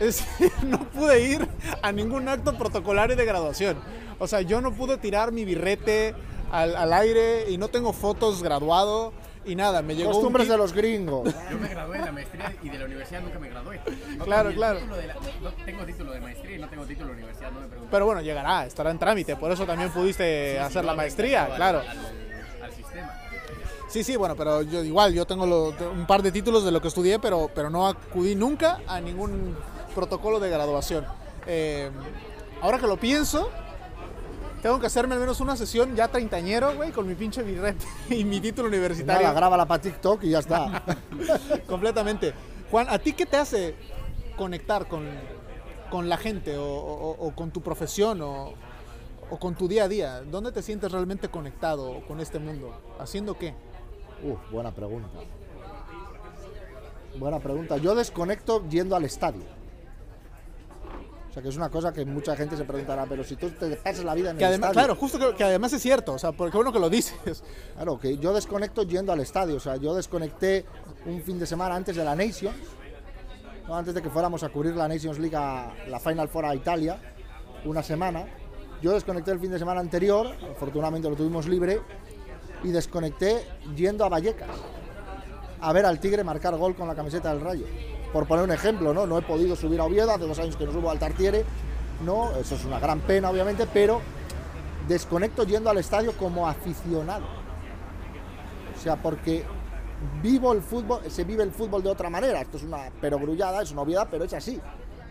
Es 0.00 0.24
decir, 0.38 0.52
no 0.66 0.78
pude 0.90 1.20
ir 1.22 1.48
a 1.82 1.92
ningún 1.92 2.28
acto 2.28 2.56
protocolario 2.56 3.16
de 3.16 3.24
graduación. 3.24 3.76
O 4.18 4.26
sea, 4.26 4.40
yo 4.40 4.60
no 4.60 4.72
pude 4.72 4.98
tirar 4.98 5.32
mi 5.32 5.44
birrete 5.44 6.14
al, 6.50 6.76
al 6.76 6.92
aire 6.92 7.50
y 7.50 7.58
no 7.58 7.68
tengo 7.68 7.92
fotos 7.92 8.42
graduado 8.42 9.12
y 9.44 9.56
nada. 9.56 9.82
Me 9.82 9.96
llegó 9.96 10.12
Costumbres 10.12 10.48
de 10.48 10.56
los 10.56 10.72
gringos. 10.72 11.34
Yo 11.50 11.58
me 11.58 11.68
gradué 11.68 11.98
de 11.98 12.04
la 12.04 12.12
maestría 12.12 12.54
y 12.62 12.68
de 12.68 12.78
la 12.78 12.84
universidad 12.84 13.20
nunca 13.22 13.38
me 13.40 13.48
gradué. 13.48 13.80
No 14.16 14.24
Claro, 14.24 14.52
claro. 14.52 14.78
la- 14.80 15.14
no 15.42 15.50
tengo 15.64 15.84
título 15.84 16.12
de 16.12 16.20
maestría 16.20 16.56
y 16.56 16.60
no 16.60 16.68
tengo 16.68 16.84
título 16.84 17.08
de 17.08 17.12
universidad, 17.14 17.50
no 17.50 17.60
me 17.60 17.66
preguntes. 17.66 17.88
Pero 17.90 18.06
bueno, 18.06 18.20
llegará, 18.20 18.66
estará 18.66 18.90
en 18.90 18.98
trámite. 18.98 19.34
Por 19.36 19.50
eso 19.50 19.66
también 19.66 19.90
pudiste 19.90 20.60
hacer 20.60 20.84
la 20.84 20.94
maestría, 20.94 21.44
Al- 21.46 21.54
claro. 21.56 21.80
Al, 21.80 21.88
al 22.62 22.72
sistema. 22.72 23.10
Sí, 23.88 24.04
sí, 24.04 24.16
bueno, 24.16 24.36
pero 24.36 24.62
yo 24.62 24.82
igual, 24.84 25.12
yo 25.12 25.26
tengo 25.26 25.44
lo- 25.46 25.74
un 25.90 26.06
par 26.06 26.22
de 26.22 26.30
títulos 26.30 26.64
de 26.64 26.70
lo 26.70 26.80
que 26.80 26.88
estudié, 26.88 27.18
pero, 27.18 27.50
pero 27.54 27.68
no 27.70 27.88
acudí 27.88 28.34
nunca 28.36 28.80
a 28.86 29.00
ningún 29.00 29.56
protocolo 29.92 30.40
de 30.40 30.50
graduación. 30.50 31.06
Eh, 31.46 31.90
ahora 32.60 32.78
que 32.78 32.86
lo 32.86 32.96
pienso, 32.96 33.48
tengo 34.62 34.78
que 34.80 34.86
hacerme 34.86 35.14
al 35.14 35.20
menos 35.20 35.40
una 35.40 35.56
sesión 35.56 35.94
ya 35.96 36.08
treintañero, 36.08 36.74
güey, 36.76 36.90
con 36.92 37.06
mi 37.06 37.14
pinche 37.14 37.42
birrete 37.42 37.84
y 38.10 38.24
mi 38.24 38.40
título 38.40 38.68
universitario. 38.68 39.22
Nada, 39.22 39.34
grábala 39.34 39.66
para 39.66 39.82
TikTok 39.82 40.22
y 40.24 40.30
ya 40.30 40.38
está. 40.40 40.82
Completamente. 41.66 42.32
Juan, 42.70 42.86
¿a 42.88 42.98
ti 42.98 43.12
qué 43.12 43.26
te 43.26 43.36
hace 43.36 43.74
conectar 44.36 44.88
con, 44.88 45.06
con 45.90 46.08
la 46.08 46.16
gente 46.16 46.56
o, 46.56 46.64
o- 46.64 47.26
o 47.26 47.34
con 47.34 47.50
tu 47.50 47.60
profesión 47.60 48.22
o, 48.22 48.54
o 49.30 49.38
con 49.38 49.54
tu 49.54 49.68
día 49.68 49.84
a 49.84 49.88
día? 49.88 50.22
¿Dónde 50.22 50.52
te 50.52 50.62
sientes 50.62 50.90
realmente 50.92 51.28
conectado 51.28 52.00
con 52.06 52.20
este 52.20 52.38
mundo? 52.38 52.74
¿Haciendo 52.98 53.36
qué? 53.36 53.54
Uf, 54.24 54.38
buena 54.52 54.70
pregunta. 54.70 55.08
Buena 57.18 57.40
pregunta. 57.40 57.76
Yo 57.76 57.94
desconecto 57.94 58.66
yendo 58.70 58.96
al 58.96 59.04
estadio. 59.04 59.42
O 61.32 61.34
sea, 61.34 61.42
que 61.42 61.48
es 61.48 61.56
una 61.56 61.70
cosa 61.70 61.94
que 61.94 62.04
mucha 62.04 62.36
gente 62.36 62.58
se 62.58 62.64
preguntará, 62.64 63.06
pero 63.08 63.24
si 63.24 63.36
tú 63.36 63.48
te 63.48 63.74
pasas 63.76 64.04
la 64.04 64.12
vida 64.12 64.32
en 64.32 64.36
Que 64.36 64.44
el 64.44 64.48
además, 64.50 64.72
estadio. 64.72 64.86
claro, 64.88 65.00
justo 65.00 65.18
que, 65.18 65.34
que 65.34 65.44
además 65.44 65.72
es 65.72 65.80
cierto, 65.80 66.12
o 66.12 66.18
sea, 66.18 66.32
porque 66.32 66.58
bueno 66.58 66.74
que 66.74 66.78
lo 66.78 66.90
dices. 66.90 67.42
Claro, 67.74 67.98
que 67.98 68.18
yo 68.18 68.34
desconecto 68.34 68.82
yendo 68.82 69.12
al 69.14 69.20
estadio. 69.20 69.56
O 69.56 69.60
sea, 69.60 69.76
yo 69.76 69.94
desconecté 69.94 70.66
un 71.06 71.22
fin 71.22 71.38
de 71.38 71.46
semana 71.46 71.74
antes 71.74 71.96
de 71.96 72.04
la 72.04 72.14
Nations, 72.14 72.54
¿no? 73.66 73.74
antes 73.74 73.94
de 73.94 74.02
que 74.02 74.10
fuéramos 74.10 74.42
a 74.42 74.50
cubrir 74.50 74.76
la 74.76 74.86
Nations 74.88 75.18
League 75.18 75.34
a 75.34 75.72
la 75.88 75.98
Final 75.98 76.28
Four 76.28 76.44
a 76.44 76.54
Italia, 76.54 76.98
una 77.64 77.82
semana. 77.82 78.26
Yo 78.82 78.92
desconecté 78.92 79.30
el 79.30 79.40
fin 79.40 79.50
de 79.52 79.58
semana 79.58 79.80
anterior, 79.80 80.26
afortunadamente 80.50 81.08
lo 81.08 81.16
tuvimos 81.16 81.48
libre, 81.48 81.80
y 82.62 82.68
desconecté 82.72 83.46
yendo 83.74 84.04
a 84.04 84.10
Vallecas 84.10 84.50
a 85.62 85.72
ver 85.72 85.86
al 85.86 85.98
Tigre 85.98 86.24
marcar 86.24 86.54
gol 86.58 86.74
con 86.74 86.88
la 86.88 86.94
camiseta 86.94 87.32
del 87.32 87.40
Rayo. 87.40 87.64
Por 88.12 88.26
poner 88.26 88.44
un 88.44 88.52
ejemplo, 88.52 88.92
¿no? 88.92 89.06
No 89.06 89.18
he 89.18 89.22
podido 89.22 89.56
subir 89.56 89.80
a 89.80 89.84
Oviedo, 89.84 90.10
hace 90.10 90.26
dos 90.26 90.38
años 90.38 90.56
que 90.56 90.66
no 90.66 90.72
subo 90.72 90.90
al 90.90 90.98
Tartiere, 90.98 91.44
¿no? 92.04 92.30
Eso 92.36 92.54
es 92.56 92.64
una 92.64 92.78
gran 92.78 93.00
pena, 93.00 93.30
obviamente, 93.30 93.66
pero 93.72 94.00
desconecto 94.86 95.44
yendo 95.44 95.70
al 95.70 95.78
estadio 95.78 96.12
como 96.12 96.46
aficionado. 96.48 97.24
O 98.76 98.80
sea, 98.82 98.96
porque 98.96 99.44
vivo 100.22 100.52
el 100.52 100.60
fútbol, 100.62 101.00
se 101.10 101.24
vive 101.24 101.42
el 101.42 101.52
fútbol 101.52 101.82
de 101.82 101.90
otra 101.90 102.10
manera. 102.10 102.40
Esto 102.40 102.56
es 102.56 102.64
una 102.64 102.90
perogrullada, 103.00 103.62
es 103.62 103.70
una 103.70 103.82
obviedad, 103.82 104.08
pero 104.10 104.24
es 104.24 104.32
así. 104.34 104.60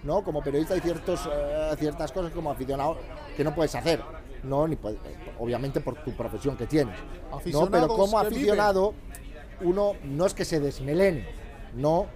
¿no? 0.04 0.24
Como 0.24 0.42
periodista 0.44 0.74
hay 0.74 0.80
ciertos, 0.82 1.30
eh, 1.32 1.76
ciertas 1.78 2.12
cosas 2.12 2.32
como 2.32 2.52
aficionado 2.52 2.98
que 3.38 3.44
no 3.44 3.54
puedes 3.54 3.74
hacer. 3.76 4.02
No, 4.44 4.68
ni 4.68 4.76
puedes- 4.76 4.98
obviamente 5.40 5.80
por 5.80 5.96
tu 6.04 6.12
profesión 6.18 6.58
que 6.58 6.66
tienes. 6.66 6.98
¿no? 7.52 7.72
Pero 7.72 7.88
como 7.98 8.18
aficionado, 8.36 8.94
uno 9.62 9.94
no 10.04 10.26
es 10.26 10.34
que 10.34 10.44
se 10.44 10.60
desmelene, 10.60 11.28
no, 11.76 12.08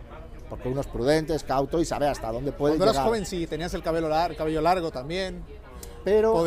porque 0.50 0.70
uno 0.70 0.82
es 0.82 0.88
prudente, 0.88 1.34
es 1.36 1.44
cauto 1.44 1.80
y 1.82 1.86
sabe 1.86 2.08
hasta 2.08 2.32
dónde 2.32 2.52
puede 2.52 2.74
Cuando 2.74 2.86
eras 2.86 2.96
llegar. 2.96 3.08
joven 3.08 3.26
sí, 3.26 3.48
tenías 3.48 3.74
el 3.74 3.82
cabello, 3.84 4.08
lar- 4.10 4.36
cabello 4.36 4.62
largo 4.62 4.92
también. 4.92 5.44
pero, 6.04 6.46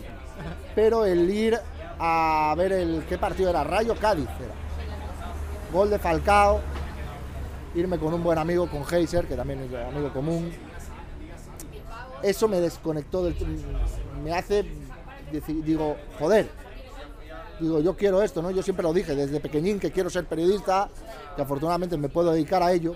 pero 0.74 1.04
el 1.04 1.28
ir 1.30 1.58
a 1.98 2.54
ver 2.56 2.72
el 2.72 3.04
qué 3.08 3.18
partido 3.18 3.50
era 3.50 3.62
Rayo 3.64 3.94
Cádiz 3.96 4.28
era 4.40 4.54
gol 5.72 5.90
de 5.90 5.98
Falcao 5.98 6.60
irme 7.74 7.98
con 7.98 8.12
un 8.14 8.22
buen 8.22 8.38
amigo 8.38 8.68
con 8.68 8.82
Heiser 8.92 9.26
que 9.26 9.34
también 9.36 9.60
es 9.62 9.88
amigo 9.94 10.12
común 10.12 10.52
eso 12.22 12.48
me 12.48 12.60
desconectó 12.60 13.22
del 13.24 13.34
me 14.22 14.32
hace 14.32 14.64
digo 15.64 15.96
joder 16.18 16.48
digo 17.60 17.80
yo 17.80 17.96
quiero 17.96 18.22
esto 18.22 18.42
no 18.42 18.50
yo 18.50 18.62
siempre 18.62 18.82
lo 18.82 18.92
dije 18.92 19.14
desde 19.14 19.38
pequeñín 19.40 19.78
que 19.78 19.90
quiero 19.92 20.10
ser 20.10 20.24
periodista 20.24 20.88
que 21.36 21.42
afortunadamente 21.42 21.96
me 21.96 22.08
puedo 22.08 22.32
dedicar 22.32 22.62
a 22.62 22.72
ello 22.72 22.94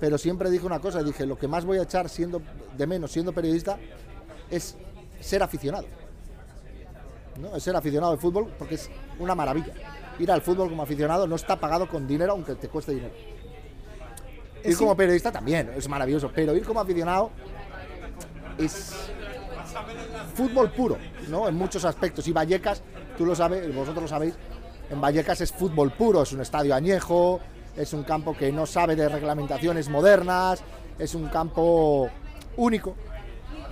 pero 0.00 0.18
siempre 0.18 0.50
dije 0.50 0.66
una 0.66 0.80
cosa 0.80 1.02
dije 1.02 1.26
lo 1.26 1.38
que 1.38 1.48
más 1.48 1.64
voy 1.64 1.78
a 1.78 1.82
echar 1.82 2.08
siendo 2.08 2.40
de 2.76 2.86
menos 2.86 3.12
siendo 3.12 3.32
periodista 3.32 3.78
es 4.50 4.76
ser 5.20 5.42
aficionado 5.42 5.86
¿no? 7.38 7.56
Es 7.56 7.62
ser 7.62 7.76
aficionado 7.76 8.12
al 8.12 8.18
fútbol 8.18 8.52
porque 8.58 8.74
es 8.74 8.90
una 9.18 9.34
maravilla. 9.34 9.72
Ir 10.18 10.30
al 10.30 10.42
fútbol 10.42 10.68
como 10.68 10.82
aficionado 10.82 11.26
no 11.26 11.36
está 11.36 11.56
pagado 11.58 11.88
con 11.88 12.06
dinero, 12.06 12.32
aunque 12.32 12.54
te 12.56 12.68
cueste 12.68 12.92
dinero. 12.92 13.14
Ir 14.64 14.76
como 14.76 14.96
periodista 14.96 15.30
también 15.30 15.70
es 15.76 15.88
maravilloso, 15.88 16.30
pero 16.34 16.54
ir 16.56 16.64
como 16.64 16.80
aficionado 16.80 17.30
es 18.58 18.92
fútbol 20.34 20.72
puro, 20.72 20.98
¿no? 21.28 21.48
En 21.48 21.54
muchos 21.54 21.84
aspectos. 21.84 22.26
Y 22.26 22.32
Vallecas, 22.32 22.82
tú 23.16 23.24
lo 23.24 23.36
sabes, 23.36 23.72
vosotros 23.74 24.02
lo 24.02 24.08
sabéis, 24.08 24.34
en 24.90 25.00
Vallecas 25.00 25.40
es 25.40 25.52
fútbol 25.52 25.92
puro, 25.92 26.22
es 26.22 26.32
un 26.32 26.40
estadio 26.40 26.74
añejo, 26.74 27.40
es 27.78 27.92
un 27.92 28.02
campo 28.02 28.36
que 28.36 28.50
no 28.52 28.66
sabe 28.66 28.96
de 28.96 29.08
reglamentaciones 29.08 29.88
modernas, 29.88 30.62
es 30.98 31.14
un 31.14 31.28
campo 31.28 32.10
único, 32.56 32.96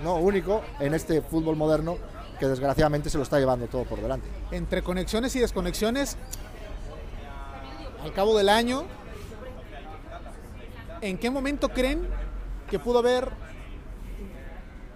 ¿no? 0.01 0.15
Único 0.15 0.63
en 0.79 0.93
este 0.93 1.21
fútbol 1.21 1.57
moderno 1.57 1.97
que 2.39 2.47
desgraciadamente 2.47 3.09
se 3.09 3.17
lo 3.17 3.23
está 3.23 3.37
llevando 3.37 3.67
todo 3.67 3.83
por 3.83 4.01
delante. 4.01 4.27
entre 4.51 4.81
conexiones 4.81 5.35
y 5.35 5.39
desconexiones, 5.39 6.17
al 8.01 8.13
cabo 8.13 8.37
del 8.37 8.47
año, 8.47 8.85
¿en 11.01 11.17
qué 11.17 11.29
momento 11.29 11.69
creen 11.69 12.07
que 12.69 12.79
pudo 12.79 12.99
haber 12.99 13.29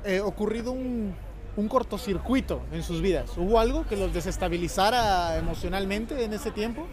eh, 0.05 0.21
ocurrido 0.21 0.71
un, 0.71 1.15
un 1.57 1.67
cortocircuito 1.67 2.61
en 2.71 2.83
sus 2.83 3.01
vidas? 3.01 3.31
¿Hubo 3.37 3.59
algo 3.59 3.85
que 3.87 3.97
los 3.97 4.13
desestabilizara 4.13 5.37
emocionalmente 5.37 6.23
en 6.23 6.33
ese 6.33 6.51
tiempo? 6.51 6.87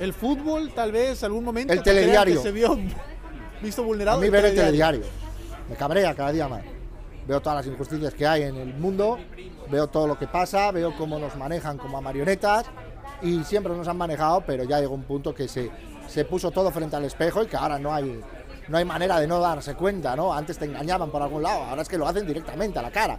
¿El 0.00 0.12
fútbol, 0.14 0.72
tal 0.74 0.92
vez, 0.92 1.22
algún 1.22 1.44
momento? 1.44 1.72
El 1.72 1.82
telediario. 1.82 2.36
Que 2.36 2.42
se 2.42 2.50
vio 2.50 2.76
visto 3.62 3.84
vulnerado. 3.84 4.18
A 4.18 4.20
mí 4.20 4.28
ver 4.28 4.46
el 4.46 4.54
telediario 4.54 5.02
me 5.70 5.76
cabrea 5.76 6.14
cada 6.14 6.32
día 6.32 6.48
más. 6.48 6.62
Veo 7.26 7.40
todas 7.40 7.64
las 7.64 7.72
injusticias 7.72 8.12
que 8.12 8.26
hay 8.26 8.42
en 8.42 8.56
el 8.56 8.74
mundo, 8.74 9.18
veo 9.70 9.86
todo 9.86 10.08
lo 10.08 10.18
que 10.18 10.26
pasa, 10.26 10.72
veo 10.72 10.96
cómo 10.96 11.18
nos 11.18 11.36
manejan 11.36 11.78
como 11.78 11.96
a 11.96 12.00
marionetas 12.00 12.66
y 13.22 13.44
siempre 13.44 13.72
nos 13.76 13.86
han 13.86 13.96
manejado, 13.96 14.42
pero 14.44 14.64
ya 14.64 14.80
llegó 14.80 14.94
un 14.94 15.04
punto 15.04 15.32
que 15.32 15.46
se, 15.46 15.70
se 16.08 16.24
puso 16.24 16.50
todo 16.50 16.72
frente 16.72 16.96
al 16.96 17.04
espejo 17.04 17.44
y 17.44 17.46
que 17.46 17.56
ahora 17.56 17.78
no 17.78 17.94
hay, 17.94 18.20
no 18.66 18.78
hay 18.78 18.84
manera 18.84 19.20
de 19.20 19.28
no 19.28 19.38
darse 19.38 19.74
cuenta, 19.74 20.16
¿no? 20.16 20.34
Antes 20.34 20.58
te 20.58 20.64
engañaban 20.64 21.10
por 21.10 21.22
algún 21.22 21.42
lado, 21.42 21.62
ahora 21.62 21.82
es 21.82 21.88
que 21.88 21.98
lo 21.98 22.08
hacen 22.08 22.26
directamente 22.26 22.80
a 22.80 22.82
la 22.82 22.90
cara, 22.90 23.16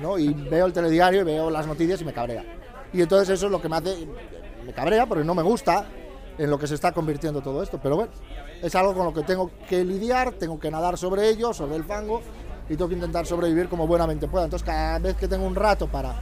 ¿no? 0.00 0.18
Y 0.18 0.32
veo 0.32 0.66
el 0.66 0.72
telediario 0.72 1.22
y 1.22 1.24
veo 1.24 1.50
las 1.50 1.66
noticias 1.66 2.00
y 2.00 2.04
me 2.04 2.12
cabrea. 2.12 2.44
Y 2.92 3.02
entonces 3.02 3.30
eso 3.30 3.46
es 3.46 3.52
lo 3.52 3.60
que 3.60 3.68
me 3.68 3.76
hace, 3.76 4.06
me 4.64 4.72
cabrea 4.72 5.04
porque 5.06 5.24
no 5.24 5.34
me 5.34 5.42
gusta 5.42 5.84
en 6.38 6.50
lo 6.50 6.58
que 6.58 6.66
se 6.66 6.74
está 6.76 6.92
convirtiendo 6.92 7.40
todo 7.40 7.62
esto, 7.62 7.78
pero 7.82 7.96
bueno, 7.96 8.12
es 8.62 8.74
algo 8.74 8.94
con 8.94 9.04
lo 9.06 9.12
que 9.12 9.22
tengo 9.22 9.50
que 9.68 9.84
lidiar, 9.84 10.32
tengo 10.32 10.58
que 10.58 10.70
nadar 10.70 10.96
sobre 10.96 11.28
ello, 11.28 11.52
sobre 11.52 11.76
el 11.76 11.84
fango 11.84 12.22
y 12.68 12.76
tengo 12.76 12.88
que 12.88 12.94
intentar 12.94 13.26
sobrevivir 13.26 13.68
como 13.68 13.86
buenamente 13.86 14.28
pueda. 14.28 14.44
Entonces 14.44 14.64
cada 14.66 14.98
vez 14.98 15.16
que 15.16 15.26
tengo 15.28 15.46
un 15.46 15.54
rato 15.54 15.88
para 15.88 16.14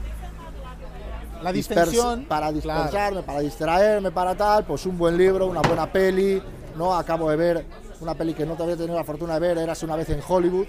La 1.42 1.52
distensión. 1.52 2.24
para 2.24 2.50
claro. 2.52 2.82
dispersarme, 2.82 3.22
para 3.22 3.40
distraerme, 3.40 4.10
para 4.10 4.34
tal, 4.34 4.64
pues 4.64 4.86
un 4.86 4.96
buen 4.96 5.16
libro, 5.18 5.46
una 5.46 5.60
buena 5.60 5.90
peli, 5.92 6.42
¿no? 6.76 6.94
Acabo 6.94 7.28
de 7.30 7.36
ver 7.36 7.66
una 8.00 8.14
peli 8.14 8.32
que 8.34 8.46
no 8.46 8.54
te 8.54 8.62
había 8.62 8.76
tenido 8.76 8.94
la 8.96 9.04
fortuna 9.04 9.34
de 9.34 9.40
ver, 9.40 9.58
Eras 9.58 9.82
una 9.82 9.96
vez 9.96 10.08
en 10.10 10.20
Hollywood, 10.26 10.66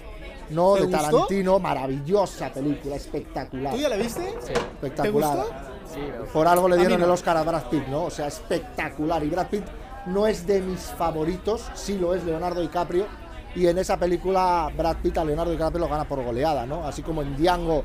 ¿no? 0.50 0.74
¿Te 0.74 0.80
De 0.80 0.86
gustó? 0.88 1.02
Tarantino, 1.10 1.58
maravillosa 1.58 2.52
película, 2.52 2.96
espectacular. 2.96 3.74
¿Tú 3.74 3.80
ya 3.80 3.88
la 3.88 3.96
viste? 3.96 4.34
Sí, 4.40 4.52
Espectacular. 4.52 5.32
¿Te 5.36 5.42
gustó? 5.42 5.77
Sí. 5.98 6.28
Por 6.32 6.46
algo 6.46 6.68
le 6.68 6.76
dieron 6.76 7.02
el 7.02 7.10
Oscar 7.10 7.36
a 7.36 7.42
Brad 7.42 7.64
Pitt, 7.64 7.86
¿no? 7.88 8.04
O 8.04 8.10
sea, 8.10 8.26
espectacular. 8.26 9.22
Y 9.24 9.28
Brad 9.30 9.48
Pitt 9.48 9.64
no 10.06 10.26
es 10.26 10.46
de 10.46 10.60
mis 10.60 10.80
favoritos, 10.80 11.70
sí 11.74 11.98
lo 11.98 12.14
es 12.14 12.24
Leonardo 12.24 12.60
DiCaprio. 12.60 13.06
Y 13.54 13.66
en 13.66 13.78
esa 13.78 13.96
película 13.96 14.70
Brad 14.76 14.96
Pitt 14.98 15.18
a 15.18 15.24
Leonardo 15.24 15.52
DiCaprio 15.52 15.80
lo 15.80 15.88
gana 15.88 16.04
por 16.04 16.22
goleada, 16.22 16.66
¿no? 16.66 16.86
Así 16.86 17.02
como 17.02 17.22
en 17.22 17.36
Django, 17.36 17.82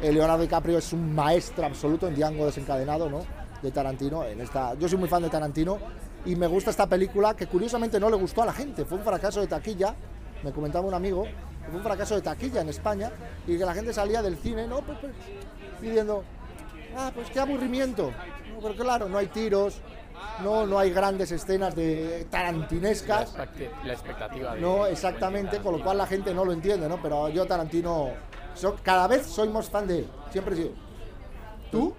eh, 0.00 0.12
Leonardo 0.12 0.42
DiCaprio 0.42 0.78
es 0.78 0.92
un 0.92 1.14
maestro 1.14 1.66
absoluto 1.66 2.06
en 2.06 2.14
Django 2.14 2.46
desencadenado, 2.46 3.08
¿no? 3.08 3.20
De 3.62 3.70
Tarantino. 3.70 4.24
En 4.24 4.40
esta, 4.40 4.74
yo 4.74 4.88
soy 4.88 4.98
muy 4.98 5.08
fan 5.08 5.22
de 5.22 5.30
Tarantino 5.30 5.78
y 6.24 6.36
me 6.36 6.46
gusta 6.46 6.70
esta 6.70 6.86
película 6.86 7.34
que 7.34 7.46
curiosamente 7.46 7.98
no 7.98 8.10
le 8.10 8.16
gustó 8.16 8.42
a 8.42 8.46
la 8.46 8.52
gente. 8.52 8.84
Fue 8.84 8.98
un 8.98 9.04
fracaso 9.04 9.40
de 9.40 9.46
taquilla, 9.46 9.94
me 10.42 10.52
comentaba 10.52 10.86
un 10.86 10.94
amigo, 10.94 11.24
fue 11.66 11.76
un 11.76 11.82
fracaso 11.82 12.14
de 12.14 12.22
taquilla 12.22 12.60
en 12.60 12.68
España 12.68 13.10
y 13.46 13.56
que 13.56 13.64
la 13.64 13.74
gente 13.74 13.92
salía 13.92 14.22
del 14.22 14.36
cine, 14.36 14.66
¿no? 14.66 14.80
Pues, 14.80 14.98
pues, 15.00 15.12
pidiendo, 15.80 16.24
Ah, 16.96 17.10
pues 17.14 17.30
qué 17.30 17.40
aburrimiento. 17.40 18.12
No, 18.54 18.60
pero 18.60 18.74
claro, 18.74 19.08
no 19.08 19.18
hay 19.18 19.26
tiros, 19.26 19.80
no, 20.42 20.66
no 20.66 20.78
hay 20.78 20.90
grandes 20.90 21.30
escenas 21.30 21.74
de 21.76 22.20
La, 22.24 22.30
tarantinescas. 22.30 23.36
expecti- 23.36 23.68
la 23.84 23.92
expectativa. 23.92 24.54
de- 24.54 24.60
No, 24.60 24.86
exactamente, 24.86 25.58
con 25.58 25.76
lo 25.78 25.84
cual 25.84 25.98
la 25.98 26.06
gente 26.06 26.32
no 26.32 26.44
lo 26.44 26.52
entiende, 26.52 26.88
¿no? 26.88 27.00
Pero 27.02 27.28
yo 27.28 27.44
Tarantino, 27.46 28.08
so- 28.54 28.76
cada 28.82 29.06
vez 29.08 29.26
soy 29.26 29.48
más 29.48 29.68
fan 29.68 29.86
de 29.86 30.00
él, 30.00 30.08
siempre 30.30 30.54
he 30.54 30.56
sido. 30.56 30.70
¿Tú? 31.70 31.94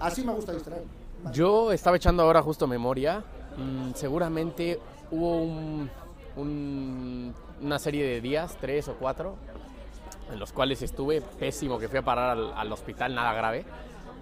Así 0.00 0.22
me 0.24 0.32
gusta 0.32 0.52
distraer. 0.52 0.82
Yo 1.32 1.72
estaba 1.72 1.96
echando 1.96 2.22
ahora 2.22 2.42
justo 2.42 2.66
memoria. 2.66 3.22
Mm, 3.56 3.92
seguramente 3.94 4.78
hubo 5.10 5.36
un- 5.42 5.90
un- 6.36 7.34
una 7.62 7.78
serie 7.78 8.04
de 8.06 8.20
días, 8.20 8.58
tres 8.60 8.88
o 8.88 8.94
cuatro, 8.94 9.36
en 10.30 10.38
los 10.38 10.52
cuales 10.52 10.82
estuve 10.82 11.20
pésimo, 11.22 11.78
que 11.78 11.88
fui 11.88 11.98
a 12.00 12.02
parar 12.02 12.30
al, 12.30 12.52
al 12.54 12.72
hospital, 12.72 13.14
nada 13.14 13.32
grave. 13.32 13.64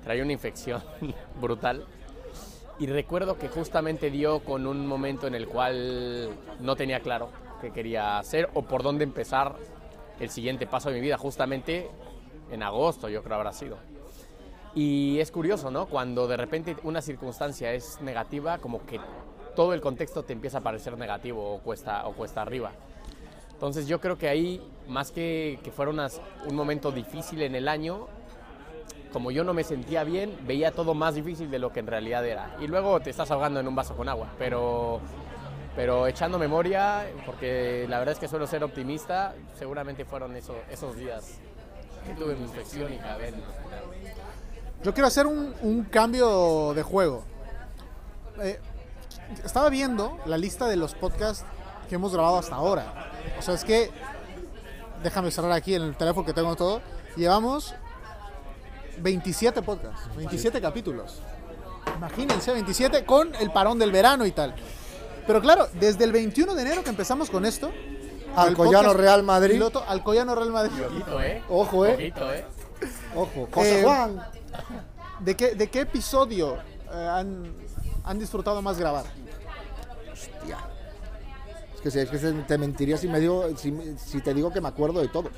Traía 0.02 0.22
una 0.22 0.32
infección 0.32 0.82
brutal. 1.40 1.84
Y 2.78 2.86
recuerdo 2.86 3.36
que 3.38 3.48
justamente 3.48 4.10
dio 4.10 4.40
con 4.40 4.66
un 4.66 4.86
momento 4.86 5.26
en 5.26 5.34
el 5.34 5.46
cual 5.46 6.30
no 6.60 6.74
tenía 6.74 7.00
claro 7.00 7.28
qué 7.60 7.70
quería 7.70 8.18
hacer 8.18 8.48
o 8.54 8.62
por 8.62 8.82
dónde 8.82 9.04
empezar 9.04 9.54
el 10.18 10.30
siguiente 10.30 10.66
paso 10.66 10.88
de 10.88 10.96
mi 10.96 11.00
vida. 11.00 11.16
Justamente 11.18 11.88
en 12.50 12.62
agosto, 12.62 13.08
yo 13.08 13.22
creo 13.22 13.36
habrá 13.36 13.52
sido. 13.52 13.76
Y 14.74 15.18
es 15.20 15.30
curioso, 15.30 15.70
¿no? 15.70 15.86
Cuando 15.86 16.26
de 16.26 16.36
repente 16.36 16.76
una 16.82 17.02
circunstancia 17.02 17.72
es 17.72 18.00
negativa, 18.00 18.58
como 18.58 18.84
que 18.86 18.98
todo 19.54 19.74
el 19.74 19.80
contexto 19.82 20.22
te 20.24 20.32
empieza 20.32 20.58
a 20.58 20.60
parecer 20.62 20.96
negativo 20.96 21.54
o 21.54 21.58
cuesta, 21.60 22.06
o 22.08 22.14
cuesta 22.14 22.40
arriba. 22.42 22.72
Entonces 23.52 23.86
yo 23.86 24.00
creo 24.00 24.16
que 24.16 24.28
ahí, 24.28 24.60
más 24.88 25.12
que 25.12 25.60
que 25.62 25.70
fuera 25.70 25.90
unas- 25.92 26.20
un 26.48 26.56
momento 26.56 26.90
difícil 26.90 27.42
en 27.42 27.54
el 27.54 27.68
año, 27.68 28.08
como 29.12 29.30
yo 29.30 29.44
no 29.44 29.52
me 29.54 29.64
sentía 29.64 30.04
bien, 30.04 30.36
veía 30.46 30.72
todo 30.72 30.94
más 30.94 31.14
difícil 31.14 31.50
de 31.50 31.58
lo 31.58 31.72
que 31.72 31.80
en 31.80 31.86
realidad 31.86 32.24
era. 32.26 32.56
Y 32.60 32.66
luego 32.66 33.00
te 33.00 33.10
estás 33.10 33.30
ahogando 33.30 33.60
en 33.60 33.68
un 33.68 33.74
vaso 33.74 33.94
con 33.96 34.08
agua, 34.08 34.28
pero, 34.38 35.00
pero 35.76 36.06
echando 36.06 36.38
memoria, 36.38 37.06
porque 37.26 37.86
la 37.88 37.98
verdad 37.98 38.14
es 38.14 38.18
que 38.18 38.28
suelo 38.28 38.46
ser 38.46 38.64
optimista, 38.64 39.34
seguramente 39.58 40.04
fueron 40.04 40.34
eso- 40.36 40.56
esos 40.70 40.96
días 40.96 41.38
que 42.06 42.14
tuve 42.14 42.34
mi 42.34 42.42
infección 42.44 42.92
y 42.92 42.96
hospital. 42.96 43.34
Yo 44.82 44.92
quiero 44.92 45.06
hacer 45.06 45.26
un, 45.26 45.54
un 45.62 45.84
cambio 45.84 46.74
de 46.74 46.82
juego. 46.82 47.22
Eh, 48.40 48.58
estaba 49.44 49.68
viendo 49.70 50.18
la 50.26 50.36
lista 50.36 50.66
de 50.66 50.76
los 50.76 50.94
podcasts 50.94 51.44
que 51.88 51.94
hemos 51.94 52.12
grabado 52.12 52.38
hasta 52.38 52.56
ahora. 52.56 53.10
O 53.38 53.42
sea, 53.42 53.54
es 53.54 53.62
que, 53.64 53.90
déjame 55.02 55.30
cerrar 55.30 55.52
aquí 55.52 55.74
en 55.74 55.82
el 55.82 55.96
teléfono 55.96 56.26
que 56.26 56.32
tengo 56.32 56.56
todo. 56.56 56.80
Llevamos 57.16 57.74
27 59.02 59.62
podcasts, 59.62 60.08
27 60.16 60.60
capítulos. 60.60 61.20
Imagínense, 61.96 62.52
27 62.52 63.04
con 63.04 63.34
el 63.34 63.50
parón 63.52 63.78
del 63.78 63.90
verano 63.92 64.24
y 64.26 64.32
tal. 64.32 64.54
Pero 65.26 65.40
claro, 65.40 65.68
desde 65.74 66.04
el 66.04 66.12
21 66.12 66.54
de 66.54 66.62
enero 66.62 66.82
que 66.82 66.90
empezamos 66.90 67.30
con 67.30 67.44
esto, 67.44 67.70
Alcoyano 68.36 68.92
Real 68.94 69.22
Madrid. 69.22 69.54
piloto, 69.54 69.84
Alcoyano 69.86 70.34
Real 70.34 70.50
Madrid. 70.50 70.72
Ojito, 70.86 71.20
¿eh? 71.22 71.42
Ojo, 71.48 71.86
eh. 71.86 71.94
Ojito, 71.94 72.32
¿eh? 72.32 72.44
Ojo, 73.14 73.48
José 73.52 73.80
Eh, 73.80 73.84
Juan. 73.84 74.20
¿De 75.20 75.36
qué, 75.36 75.54
de 75.54 75.68
qué 75.70 75.80
episodio 75.80 76.56
eh, 76.92 77.08
han, 77.10 77.52
han 78.04 78.18
disfrutado 78.18 78.60
más 78.62 78.78
grabar? 78.78 79.04
Hostia. 80.12 80.58
Es 81.74 81.80
que, 81.92 82.02
es 82.02 82.10
que 82.10 82.18
se- 82.18 82.32
te 82.32 82.58
mentiría 82.58 82.96
si, 82.96 83.06
me 83.08 83.20
digo, 83.20 83.46
si, 83.56 83.72
si 83.96 84.20
te 84.20 84.34
digo 84.34 84.52
que 84.52 84.60
me 84.60 84.68
acuerdo 84.68 85.00
de 85.00 85.08
todo. 85.08 85.30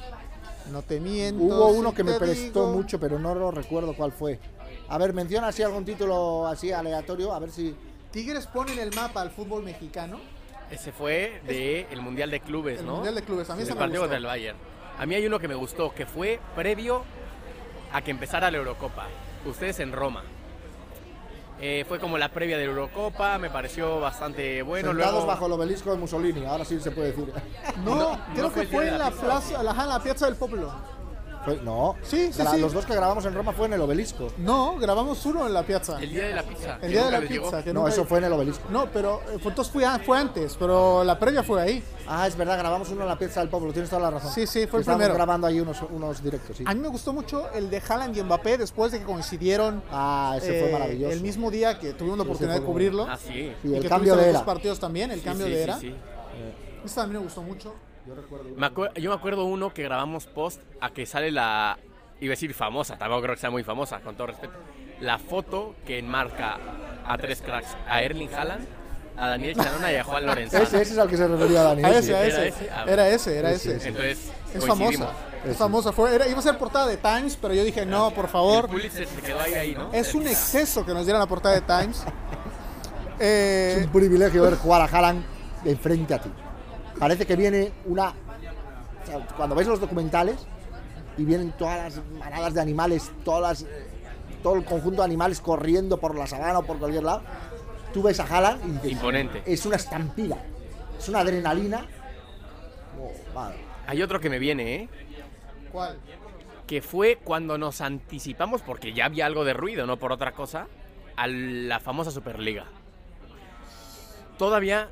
No 0.72 0.82
te 0.82 1.00
miento. 1.00 1.42
Hubo 1.42 1.72
si 1.72 1.78
uno 1.78 1.94
que 1.94 2.04
me 2.04 2.14
prestó 2.18 2.66
digo. 2.66 2.72
mucho, 2.76 2.98
pero 2.98 3.18
no 3.18 3.34
lo 3.34 3.50
recuerdo 3.50 3.94
cuál 3.94 4.12
fue. 4.12 4.38
A 4.88 4.98
ver, 4.98 5.12
menciona 5.12 5.48
así 5.48 5.62
algún 5.62 5.84
título 5.84 6.46
así 6.46 6.72
aleatorio, 6.72 7.32
a 7.32 7.38
ver 7.38 7.50
si... 7.50 7.74
Tigres 8.10 8.46
pone 8.46 8.72
en 8.74 8.78
el 8.78 8.94
mapa 8.94 9.22
al 9.22 9.30
fútbol 9.30 9.64
mexicano. 9.64 10.20
Ese 10.70 10.92
fue 10.92 11.40
de 11.46 11.86
el 11.90 12.00
Mundial 12.00 12.30
de 12.30 12.40
Clubes, 12.40 12.78
El 12.80 12.86
¿no? 12.86 12.94
Mundial 12.96 13.14
de 13.16 13.22
Clubes, 13.22 13.50
a 13.50 13.54
mí 13.54 13.60
el 13.62 13.64
ese 13.66 13.74
me 13.74 13.80
partido 13.80 14.02
gustó. 14.02 14.14
contra 14.14 14.18
el 14.18 14.24
Bayern. 14.24 14.58
A 14.98 15.06
mí 15.06 15.14
hay 15.16 15.26
uno 15.26 15.38
que 15.40 15.48
me 15.48 15.54
gustó, 15.56 15.92
que 15.92 16.06
fue 16.06 16.38
previo 16.54 17.02
a 17.92 18.02
que 18.02 18.10
empezara 18.12 18.50
la 18.50 18.58
Eurocopa. 18.58 19.06
Ustedes 19.46 19.80
en 19.80 19.92
Roma. 19.92 20.22
Eh, 21.60 21.84
fue 21.88 21.98
como 22.00 22.18
la 22.18 22.30
previa 22.30 22.58
de 22.58 22.64
la 22.64 22.70
Eurocopa, 22.70 23.38
me 23.38 23.48
pareció 23.48 24.00
bastante 24.00 24.62
bueno. 24.62 24.88
Sentados 24.88 25.12
Luego, 25.14 25.26
bajo 25.26 25.46
el 25.46 25.52
obelisco 25.52 25.92
de 25.92 25.98
Mussolini, 25.98 26.44
ahora 26.44 26.64
sí 26.64 26.80
se 26.80 26.90
puede 26.90 27.12
decir. 27.12 27.32
No, 27.84 27.94
No, 27.94 28.20
creo 28.32 28.48
no 28.48 28.54
que 28.54 28.66
fue 28.66 28.88
en 28.88 28.98
la 28.98 29.10
plaza, 29.10 29.62
la, 29.62 29.72
la 29.72 30.02
Piazza 30.02 30.26
del 30.26 30.36
Pueblo. 30.36 30.72
Fue- 31.44 31.60
no, 31.62 31.96
Sí, 32.02 32.32
sí, 32.32 32.40
Gra- 32.40 32.52
sí. 32.54 32.60
los 32.60 32.72
dos 32.72 32.86
que 32.86 32.94
grabamos 32.94 33.24
en 33.26 33.34
Roma 33.34 33.52
fue 33.52 33.66
en 33.66 33.74
el 33.74 33.80
obelisco. 33.82 34.28
No, 34.38 34.76
el 34.82 34.90
uno 35.24 35.46
en 35.46 35.52
la 35.54 35.62
Piazza. 35.62 36.00
el 36.00 36.10
día 36.10 36.28
de 36.28 36.34
la 36.34 36.42
pizza. 36.42 36.74
El 36.76 36.80
que 36.80 36.88
día 36.88 36.98
de 36.98 37.04
nunca 37.04 37.10
la 37.10 37.20
les 37.20 37.30
llegó. 37.30 37.44
pizza. 37.44 37.62
que 37.64 37.72
No, 37.74 37.80
nunca- 37.80 37.92
eso 37.92 38.04
fue 38.04 38.18
en 38.18 38.24
el 38.24 38.32
obelisco. 38.32 38.68
No, 38.70 38.86
pero 38.90 39.20
eh, 39.30 39.38
fue- 39.40 39.50
entonces 39.50 39.72
fue, 39.72 39.84
a- 39.84 39.98
fue 39.98 40.18
antes, 40.18 40.56
pero 40.58 41.04
la 41.04 41.18
previa 41.18 41.42
fue 41.42 41.60
ahí. 41.62 41.84
Ah, 42.08 42.26
es 42.26 42.36
verdad, 42.36 42.58
grabamos 42.58 42.88
uno 42.90 43.02
en 43.02 43.08
la 43.08 43.18
pieza 43.18 43.40
del 43.40 43.48
pueblo, 43.48 43.72
tienes 43.72 43.90
toda 43.90 44.02
la 44.02 44.10
razón. 44.10 44.30
Sí, 44.32 44.46
sí, 44.46 44.66
fue 44.66 44.78
el 44.78 44.82
Estábamos 44.82 44.86
primero. 45.04 45.14
grabando 45.14 45.46
ahí 45.46 45.60
unos, 45.60 45.78
unos 45.90 46.22
directos, 46.22 46.56
sí. 46.56 46.64
A 46.66 46.74
mí 46.74 46.80
me 46.80 46.88
gustó 46.88 47.12
mucho 47.12 47.50
el 47.52 47.68
de 47.70 47.82
Haaland 47.86 48.16
y 48.16 48.22
Mbappé 48.22 48.58
después 48.58 48.92
de 48.92 49.00
que 49.00 49.04
coincidieron 49.04 49.82
Ah, 49.90 50.34
ese 50.38 50.60
fue 50.60 50.68
eh, 50.70 50.72
maravilloso. 50.72 51.12
el 51.12 51.20
mismo 51.20 51.50
día 51.50 51.78
que 51.78 51.92
tuvimos 51.92 52.18
la 52.18 52.24
oportunidad 52.24 52.54
de 52.56 52.62
cubrirlo. 52.62 53.06
Ah, 53.08 53.16
sí. 53.18 53.52
Sí, 53.62 53.68
y 53.68 53.74
el 53.74 53.82
que 53.82 53.88
cambio 53.88 54.12
tuviste 54.14 54.16
de 54.16 54.16
los 54.16 54.26
era. 54.26 54.32
dos 54.38 54.42
partidos 54.46 54.80
también, 54.80 55.10
el 55.10 55.18
Sí, 55.20 55.24
cambio 55.24 55.46
sí, 55.46 55.52
de 55.52 55.58
sí, 55.58 55.62
era. 55.62 55.78
sí. 55.78 55.94
Ese 56.84 56.94
también 56.94 57.20
me 57.20 57.24
gustó 57.24 57.42
mucho. 57.42 57.74
Me 58.56 58.66
acuer- 58.66 58.92
yo 58.94 59.10
me 59.10 59.16
acuerdo 59.16 59.44
uno 59.44 59.72
que 59.72 59.82
grabamos 59.82 60.26
post 60.26 60.60
a 60.80 60.90
que 60.90 61.06
sale 61.06 61.30
la. 61.30 61.78
Iba 62.20 62.32
a 62.32 62.36
decir 62.36 62.54
famosa, 62.54 62.96
tampoco 62.96 63.22
creo 63.22 63.34
que 63.34 63.40
sea 63.40 63.50
muy 63.50 63.64
famosa, 63.64 64.00
con 64.00 64.14
todo 64.16 64.28
respeto. 64.28 64.52
La 65.00 65.18
foto 65.18 65.74
que 65.86 65.98
enmarca 65.98 66.58
a 67.06 67.18
tres 67.18 67.40
cracks: 67.42 67.76
a 67.88 68.02
Erling 68.02 68.32
Haaland, 68.32 68.66
a 69.16 69.28
Daniel 69.28 69.56
Chanona 69.56 69.92
y 69.92 69.96
a 69.96 70.04
Juan 70.04 70.26
Lorenzano. 70.26 70.62
Ese, 70.64 70.80
ese 70.82 70.92
es 70.92 70.98
al 70.98 71.08
que 71.08 71.16
se 71.16 71.26
refería 71.26 71.62
Dani. 71.62 71.82
A 71.84 71.98
ese. 71.98 72.14
a 72.14 72.24
era 72.24 72.44
ese. 72.46 72.70
Ah, 72.70 72.84
Era 72.86 73.08
ese, 73.08 73.38
era 73.38 73.50
ese, 73.52 73.76
ese. 73.76 73.88
Entonces, 73.88 74.32
Es 74.54 74.64
famosa. 74.66 75.08
Es 75.44 75.56
famosa. 75.56 75.92
Fue, 75.92 76.14
era- 76.14 76.26
iba 76.28 76.38
a 76.38 76.42
ser 76.42 76.56
portada 76.56 76.86
de 76.86 76.96
Times, 76.96 77.36
pero 77.40 77.52
yo 77.54 77.64
dije, 77.64 77.84
no, 77.84 78.10
por 78.12 78.28
favor. 78.28 78.68
Pulitzer 78.68 79.06
se 79.06 79.20
quedó 79.20 79.40
ahí, 79.40 79.54
ahí, 79.54 79.74
¿no? 79.74 79.92
Es 79.92 80.14
un 80.14 80.26
exceso 80.26 80.86
que 80.86 80.94
nos 80.94 81.04
dieran 81.04 81.20
la 81.20 81.26
portada 81.26 81.54
de 81.56 81.60
Times. 81.62 82.04
Eh, 83.18 83.74
Es 83.80 83.86
un 83.86 83.92
privilegio 83.92 84.42
ver 84.42 84.56
jugar 84.56 84.82
a 84.82 84.84
Haaland 84.84 85.24
de 85.64 85.76
frente 85.76 86.14
a 86.14 86.18
ti. 86.20 86.30
Parece 86.98 87.26
que 87.26 87.36
viene 87.36 87.72
una. 87.86 88.10
o 88.10 89.06
sea, 89.06 89.26
cuando 89.36 89.54
ves 89.54 89.66
los 89.66 89.80
documentales 89.80 90.46
y 91.16 91.24
vienen 91.24 91.52
todas 91.52 91.94
las 91.94 92.04
manadas 92.18 92.54
de 92.54 92.60
animales, 92.60 93.10
todas 93.24 93.62
las, 93.62 93.70
todo 94.42 94.54
el 94.54 94.64
conjunto 94.64 95.02
de 95.02 95.06
animales 95.06 95.40
corriendo 95.40 95.98
por 95.98 96.16
la 96.16 96.26
sabana 96.26 96.60
o 96.60 96.62
por 96.64 96.78
cualquier 96.78 97.04
lado, 97.04 97.22
tú 97.92 98.02
ves 98.02 98.20
a 98.20 98.24
Haaland 98.24 98.64
y 98.64 98.72
dices, 98.72 98.92
Imponente. 98.92 99.42
es 99.46 99.64
una 99.66 99.76
estampida, 99.76 100.38
es 100.98 101.08
una 101.08 101.20
adrenalina. 101.20 101.86
Oh, 103.00 103.34
madre. 103.34 103.58
Hay 103.86 104.02
otro 104.02 104.20
que 104.20 104.30
me 104.30 104.38
viene, 104.38 104.74
¿eh? 104.74 104.88
¿Cuál? 105.70 105.98
Que 106.66 106.80
fue 106.80 107.18
cuando 107.22 107.58
nos 107.58 107.80
anticipamos, 107.80 108.62
porque 108.62 108.94
ya 108.94 109.04
había 109.06 109.26
algo 109.26 109.44
de 109.44 109.52
ruido, 109.52 109.86
no 109.86 109.98
por 109.98 110.12
otra 110.12 110.32
cosa, 110.32 110.66
a 111.16 111.26
la 111.26 111.80
famosa 111.80 112.10
Superliga. 112.10 112.64
Todavía 114.38 114.88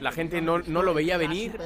la 0.00 0.12
gente 0.12 0.40
no, 0.40 0.58
no 0.58 0.82
lo 0.82 0.94
veía 0.94 1.16
venir 1.16 1.58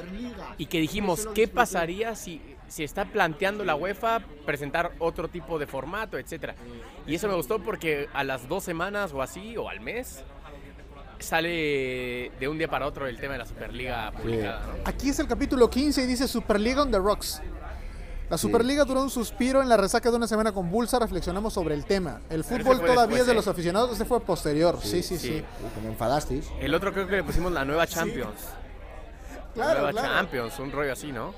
y 0.58 0.66
que 0.66 0.80
dijimos, 0.80 1.28
¿qué 1.34 1.48
pasaría 1.48 2.14
si 2.14 2.40
se 2.68 2.84
está 2.84 3.04
planteando 3.04 3.64
la 3.64 3.74
UEFA 3.74 4.20
presentar 4.46 4.92
otro 4.98 5.28
tipo 5.28 5.58
de 5.58 5.66
formato, 5.66 6.18
etcétera? 6.18 6.54
Y 7.06 7.14
eso 7.14 7.28
me 7.28 7.34
gustó 7.34 7.58
porque 7.58 8.08
a 8.12 8.24
las 8.24 8.48
dos 8.48 8.64
semanas 8.64 9.12
o 9.12 9.22
así, 9.22 9.56
o 9.56 9.68
al 9.68 9.80
mes, 9.80 10.24
sale 11.18 12.32
de 12.38 12.48
un 12.48 12.58
día 12.58 12.68
para 12.68 12.86
otro 12.86 13.06
el 13.06 13.18
tema 13.18 13.34
de 13.34 13.38
la 13.40 13.46
Superliga 13.46 14.12
publicada, 14.12 14.66
¿no? 14.66 14.72
Aquí 14.84 15.08
es 15.10 15.18
el 15.18 15.28
capítulo 15.28 15.70
15 15.70 16.02
y 16.02 16.06
dice 16.06 16.28
Superliga 16.28 16.82
on 16.82 16.90
the 16.90 16.98
Rocks. 16.98 17.40
La 18.32 18.38
Superliga 18.38 18.86
duró 18.86 19.02
un 19.02 19.10
suspiro 19.10 19.60
en 19.60 19.68
la 19.68 19.76
resaca 19.76 20.10
de 20.10 20.16
una 20.16 20.26
semana 20.26 20.52
convulsa. 20.52 20.98
Reflexionamos 20.98 21.52
sobre 21.52 21.74
el 21.74 21.84
tema. 21.84 22.22
El 22.30 22.44
fútbol 22.44 22.78
fue 22.78 22.88
todavía 22.88 22.96
después, 23.18 23.20
es 23.20 23.26
de 23.26 23.32
¿eh? 23.32 23.34
los 23.34 23.46
aficionados. 23.46 23.92
Ese 23.92 24.06
fue 24.06 24.20
posterior. 24.20 24.78
Sí, 24.82 25.02
sí, 25.02 25.18
sí. 25.18 25.28
sí. 25.28 25.44
Uy, 25.62 25.70
que 25.74 25.80
me 25.82 25.88
enfadasteis. 25.88 26.46
El 26.58 26.74
otro 26.74 26.94
creo 26.94 27.06
que 27.06 27.16
le 27.16 27.24
pusimos 27.24 27.52
la 27.52 27.66
nueva 27.66 27.86
Champions. 27.86 28.40
La 29.54 29.64
Claro, 29.64 29.80
nueva 29.82 29.90
claro. 29.92 30.14
Champions, 30.14 30.58
un 30.60 30.72
rollo 30.72 30.94
así, 30.94 31.12
¿no? 31.12 31.34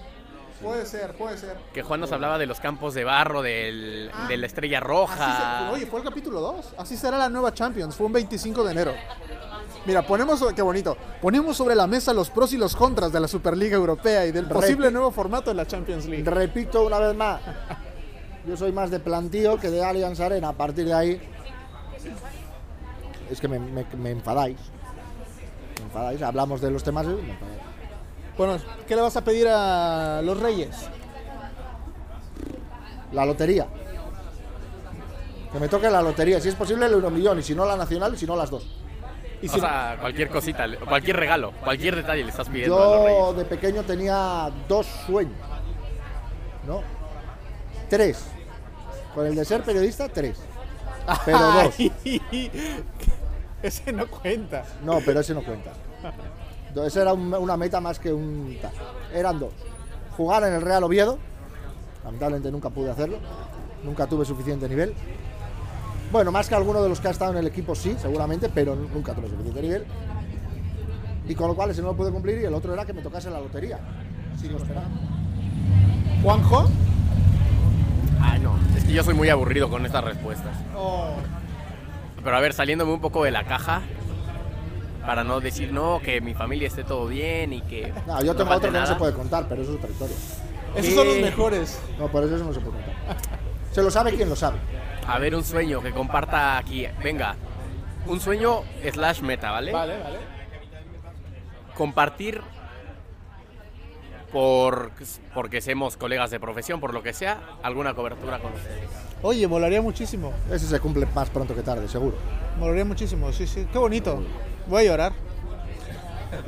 Puede 0.63 0.87
ser, 0.87 1.17
puede 1.17 1.37
ser. 1.37 1.57
Que 1.73 1.83
Juan 1.83 1.99
nos 1.99 2.13
hablaba 2.13 2.39
de 2.39 2.47
los 2.47 2.61
campos 2.61 2.95
de 2.95 3.03
barro, 3.03 3.43
del, 3.43 4.09
Ah. 4.15 4.29
de 4.29 4.37
la 4.37 4.47
estrella 4.47 4.79
Así 4.79 4.87
roja. 4.87 5.67
se- 5.67 5.75
oye, 5.75 5.87
fue 5.87 5.99
el 5.99 6.07
capítulo 6.07 6.41
2. 6.41 6.75
Así 6.79 6.97
será 6.97 7.19
la 7.19 7.29
nueva 7.29 7.53
Champions. 7.53 7.97
Fue 7.97 8.07
un 8.07 8.13
25 8.13 8.63
de 8.63 8.71
enero. 8.71 8.95
Mira, 9.87 10.07
ponemos, 10.07 10.43
qué 10.55 10.62
bonito. 10.62 10.97
Ponemos 11.20 11.57
sobre 11.57 11.74
la 11.74 11.87
mesa 11.87 12.14
los 12.14 12.30
pros 12.30 12.53
y 12.55 12.57
los 12.57 12.74
contras 12.74 13.12
de 13.12 13.20
la 13.20 13.28
Superliga 13.28 13.76
Europea 13.76 14.24
y 14.26 14.32
del 14.32 14.47
posible 14.47 14.91
nuevo 14.91 15.11
formato 15.11 15.51
de 15.51 15.55
la 15.57 15.66
Champions 15.66 16.07
League. 16.07 16.24
Repito 16.28 16.87
una 16.87 16.99
vez 16.99 17.14
más, 17.14 17.41
yo 18.47 18.57
soy 18.57 18.72
más 18.72 18.91
de 18.91 18.99
plantío 19.01 19.59
que 19.59 19.70
de 19.70 19.85
Allianz 19.85 20.20
Arena. 20.20 20.49
A 20.49 20.53
partir 20.55 20.87
de 20.87 20.95
ahí, 20.95 21.20
es 23.30 23.41
que 23.41 23.49
me, 23.49 23.59
me- 23.59 23.87
me 23.99 24.11
enfadáis. 24.12 24.57
Me 25.80 25.85
enfadáis. 25.87 26.22
Hablamos 26.22 26.61
de 26.62 26.70
los 26.70 26.82
temas 26.82 27.05
y 27.05 27.09
me 27.09 27.14
enfadáis. 27.32 27.61
Bueno, 28.39 28.57
¿qué 28.89 28.97
le 28.97 29.03
vas 29.03 29.16
a 29.16 29.22
pedir 29.22 29.47
a 29.49 30.22
los 30.22 30.41
Reyes? 30.41 30.74
La 33.12 33.24
lotería. 33.26 33.66
Que 35.53 35.61
me 35.61 35.68
toque 35.68 35.89
la 35.91 36.03
lotería. 36.03 36.41
Si 36.41 36.49
es 36.49 36.55
posible, 36.55 36.87
el 36.87 36.93
euromillón. 36.95 37.39
Y 37.39 37.43
si 37.43 37.55
no, 37.55 37.64
la 37.66 37.76
nacional. 37.76 38.14
Y 38.14 38.16
si 38.18 38.26
no, 38.26 38.35
las 38.35 38.51
dos. 38.51 38.66
Y 39.45 39.49
o 39.49 39.61
sea, 39.61 39.97
cualquier 40.01 40.29
cosita, 40.31 40.67
cualquier 40.89 41.17
regalo, 41.17 41.53
cualquier 41.63 41.97
detalle 41.97 42.25
le 42.25 42.31
estás 42.31 42.49
pidiendo 42.49 42.77
a 42.83 42.87
los 42.87 42.97
Yo 42.97 43.05
reyes. 43.33 43.37
de 43.37 43.45
pequeño 43.57 43.83
tenía 43.83 44.51
dos 44.69 44.87
sueños. 45.07 45.37
¿No? 46.67 46.81
Tres. 47.91 48.25
Con 49.15 49.27
el 49.27 49.35
de 49.35 49.45
ser 49.45 49.63
periodista, 49.63 50.09
tres. 50.09 50.39
Pero 51.27 51.39
dos. 51.39 51.75
Ese 53.63 53.93
no 53.93 54.07
cuenta. 54.07 54.65
No, 54.83 55.01
pero 55.05 55.21
ese 55.21 55.33
no 55.35 55.43
cuenta. 55.43 55.71
Esa 56.87 57.03
era 57.03 57.13
un- 57.13 57.33
una 57.35 57.57
meta 57.57 57.81
más 57.81 57.99
que 57.99 58.13
un 58.13 58.59
tal. 58.61 58.73
Eran 59.13 59.39
dos. 59.39 59.53
Jugar 60.17 60.43
en 60.45 60.55
el 60.55 60.63
Real 60.63 60.85
Oviedo. 60.85 61.19
Lamentablemente 62.05 62.51
nunca 62.51 62.69
pude 62.71 62.91
hacerlo. 62.91 63.19
Nunca 63.83 64.07
tuve 64.07 64.25
suficiente 64.25 64.69
nivel. 64.69 64.95
Bueno, 66.15 66.31
más 66.31 66.49
que 66.49 66.55
alguno 66.55 66.81
de 66.81 66.89
los 66.89 67.01
que 67.01 67.09
ha 67.09 67.11
estado 67.11 67.33
en 67.33 67.39
el 67.39 67.47
equipo 67.49 67.75
sí, 67.75 67.97
seguramente, 68.01 68.49
pero 68.49 68.77
nunca 68.77 69.12
tuve 69.15 69.29
suficiente 69.29 69.61
nivel. 69.61 69.85
Y 71.27 71.35
con 71.35 71.49
lo 71.49 71.57
cual 71.57 71.71
ese 71.71 71.83
no 71.83 71.89
lo 71.89 71.97
pude 71.97 72.12
cumplir 72.12 72.39
y 72.39 72.45
el 72.45 72.55
otro 72.55 72.73
era 72.73 72.85
que 72.85 72.93
me 72.93 73.03
tocase 73.03 73.31
la 73.31 73.41
lotería. 73.41 73.81
Sigo 74.41 74.59
esperando. 74.59 74.97
¿Juanjo? 76.23 76.71
Ay, 78.21 78.39
no, 78.39 78.57
es 78.77 78.85
que 78.85 78.93
yo 78.93 79.03
soy 79.03 79.15
muy 79.15 79.29
aburrido 79.29 79.69
con 79.69 79.85
estas 79.85 80.05
respuestas. 80.05 80.57
Oh, 80.77 81.17
Pero 82.23 82.37
a 82.37 82.41
ver, 82.41 82.53
saliéndome 82.53 82.93
un 82.93 83.01
poco 83.01 83.25
de 83.25 83.33
la 83.33 83.43
caja, 83.43 83.83
para 85.05 85.25
no 85.25 85.41
decir 85.41 85.73
no, 85.73 85.99
que 86.01 86.21
mi 86.21 86.33
familia 86.33 86.69
esté 86.69 86.85
todo 86.85 87.09
bien 87.09 87.53
y 87.53 87.61
que. 87.62 87.93
No, 88.07 88.23
yo 88.23 88.37
tengo 88.37 88.51
falte 88.51 88.69
otro 88.69 88.73
que 88.73 88.79
no 88.79 88.87
se 88.87 88.95
puede 88.95 89.15
contar, 89.15 89.47
pero 89.49 89.62
eso 89.62 89.73
es 89.73 89.79
otra 89.79 89.91
historia. 89.91 90.17
Esos 90.77 90.95
son 90.95 91.09
los 91.09 91.19
mejores. 91.19 91.81
No, 91.99 92.07
por 92.07 92.23
eso 92.23 92.37
eso 92.37 92.45
no 92.45 92.53
se 92.53 92.61
puede 92.61 92.77
contar. 92.77 93.54
Se 93.75 93.83
lo 93.83 93.91
sabe 93.91 94.14
quien 94.14 94.29
lo 94.29 94.37
sabe. 94.37 94.59
A 95.05 95.18
ver, 95.18 95.35
un 95.35 95.43
sueño 95.43 95.83
que 95.83 95.91
comparta 95.91 96.57
aquí. 96.57 96.87
Venga, 97.03 97.35
un 98.07 98.20
sueño 98.20 98.62
slash 98.93 99.20
meta, 99.20 99.51
¿vale? 99.51 99.72
Vale, 99.72 99.99
vale. 99.99 100.18
Compartir 101.77 102.41
por, 104.33 104.93
porque 105.35 105.61
somos 105.61 105.97
colegas 105.97 106.31
de 106.31 106.39
profesión, 106.39 106.79
por 106.79 106.95
lo 106.95 107.03
que 107.03 107.12
sea, 107.12 107.41
alguna 107.64 107.95
cobertura 107.95 108.39
con 108.39 108.53
ustedes. 108.53 108.89
Oye, 109.22 109.49
molaría 109.49 109.83
muchísimo. 109.83 110.33
Ese 110.53 110.68
se 110.68 110.79
cumple 110.79 111.09
más 111.12 111.29
pronto 111.31 111.53
que 111.57 111.62
tarde, 111.62 111.89
seguro. 111.89 112.16
Molaría 112.61 112.85
muchísimo, 112.85 113.33
sí, 113.33 113.49
sí. 113.49 113.66
Qué 113.72 113.79
bonito. 113.79 114.22
Voy 114.68 114.83
a 114.83 114.87
llorar. 114.87 115.12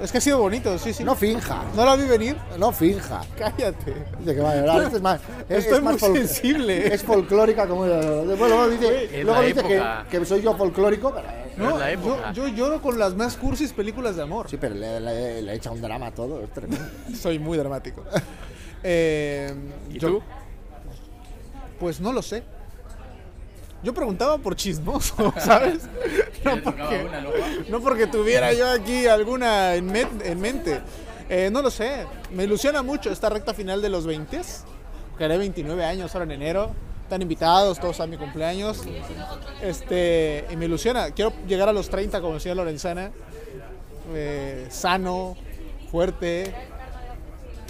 Es 0.02 0.12
que 0.12 0.18
ha 0.18 0.20
sido 0.20 0.38
bonito, 0.38 0.78
sí, 0.78 0.92
sí. 0.92 1.04
No 1.04 1.14
finja, 1.14 1.62
¿No 1.74 1.84
la 1.84 1.96
vi 1.96 2.04
venir? 2.04 2.36
no 2.58 2.72
finja. 2.72 3.22
Cállate. 3.38 3.94
Dice 4.20 4.34
que 4.34 4.40
va 4.40 4.52
a 4.52 4.56
llorar. 4.56 4.82
Este 4.82 4.96
es 4.96 5.02
más, 5.02 5.20
es, 5.48 5.58
Estoy 5.64 5.78
es 5.78 5.82
más 5.84 6.00
muy 6.02 6.16
sensible. 6.18 6.94
Es 6.94 7.02
folclórica 7.02 7.66
como 7.66 7.80
bueno, 7.82 8.24
luego 8.36 8.68
dice, 8.68 9.22
luego 9.24 10.08
que, 10.10 10.24
soy 10.24 10.42
yo 10.42 10.56
folclórico, 10.56 11.12
pero 11.14 11.28
No, 11.70 11.78
la 11.78 11.92
yo, 11.92 12.00
época. 12.00 12.32
yo 12.32 12.48
lloro 12.48 12.80
con 12.82 12.98
las 12.98 13.14
más 13.14 13.36
cursis 13.36 13.72
películas 13.72 14.16
de 14.16 14.22
amor. 14.22 14.48
sí, 14.50 14.56
pero 14.60 14.74
le, 14.74 15.00
le- 15.00 15.42
le 15.42 15.54
echa 15.54 15.70
un 15.70 15.80
drama 15.80 16.08
a 16.08 16.10
todo, 16.12 16.42
es 16.42 16.50
tremendo. 16.50 16.84
Soy 17.20 17.38
muy 17.38 17.56
dramático. 17.58 18.02
Eh, 18.88 19.52
¿Y 19.90 19.98
yo- 19.98 20.08
tú? 20.08 20.22
Pues 21.80 22.00
no 22.00 22.12
lo 22.12 22.22
sé. 22.22 22.42
Yo 23.86 23.94
preguntaba 23.94 24.36
por 24.38 24.56
chismoso, 24.56 25.32
¿sabes? 25.38 25.82
No 26.44 26.60
porque, 26.60 27.08
no 27.70 27.80
porque 27.80 28.06
tuviera 28.08 28.52
yo 28.52 28.68
aquí 28.68 29.06
alguna 29.06 29.76
en, 29.76 29.86
men- 29.86 30.20
en 30.24 30.40
mente. 30.40 30.80
Eh, 31.28 31.50
no 31.52 31.62
lo 31.62 31.70
sé. 31.70 32.04
Me 32.32 32.42
ilusiona 32.42 32.82
mucho 32.82 33.12
esta 33.12 33.28
recta 33.28 33.54
final 33.54 33.80
de 33.80 33.88
los 33.88 34.04
20. 34.04 34.40
Que 35.16 35.24
haré 35.24 35.38
29 35.38 35.84
años 35.84 36.12
ahora 36.16 36.24
en 36.24 36.32
enero. 36.32 36.72
Están 37.04 37.22
invitados 37.22 37.78
todos 37.78 38.00
a 38.00 38.08
mi 38.08 38.16
cumpleaños. 38.16 38.82
Este, 39.62 40.44
y 40.50 40.56
me 40.56 40.64
ilusiona. 40.64 41.12
Quiero 41.12 41.32
llegar 41.46 41.68
a 41.68 41.72
los 41.72 41.88
30 41.88 42.20
como 42.20 42.34
decía 42.34 42.56
Lorenzana. 42.56 43.12
eh, 44.12 44.66
sano, 44.68 45.36
fuerte. 45.92 46.52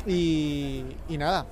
Y, 0.06 0.82
y 1.10 1.18
nada. 1.18 1.44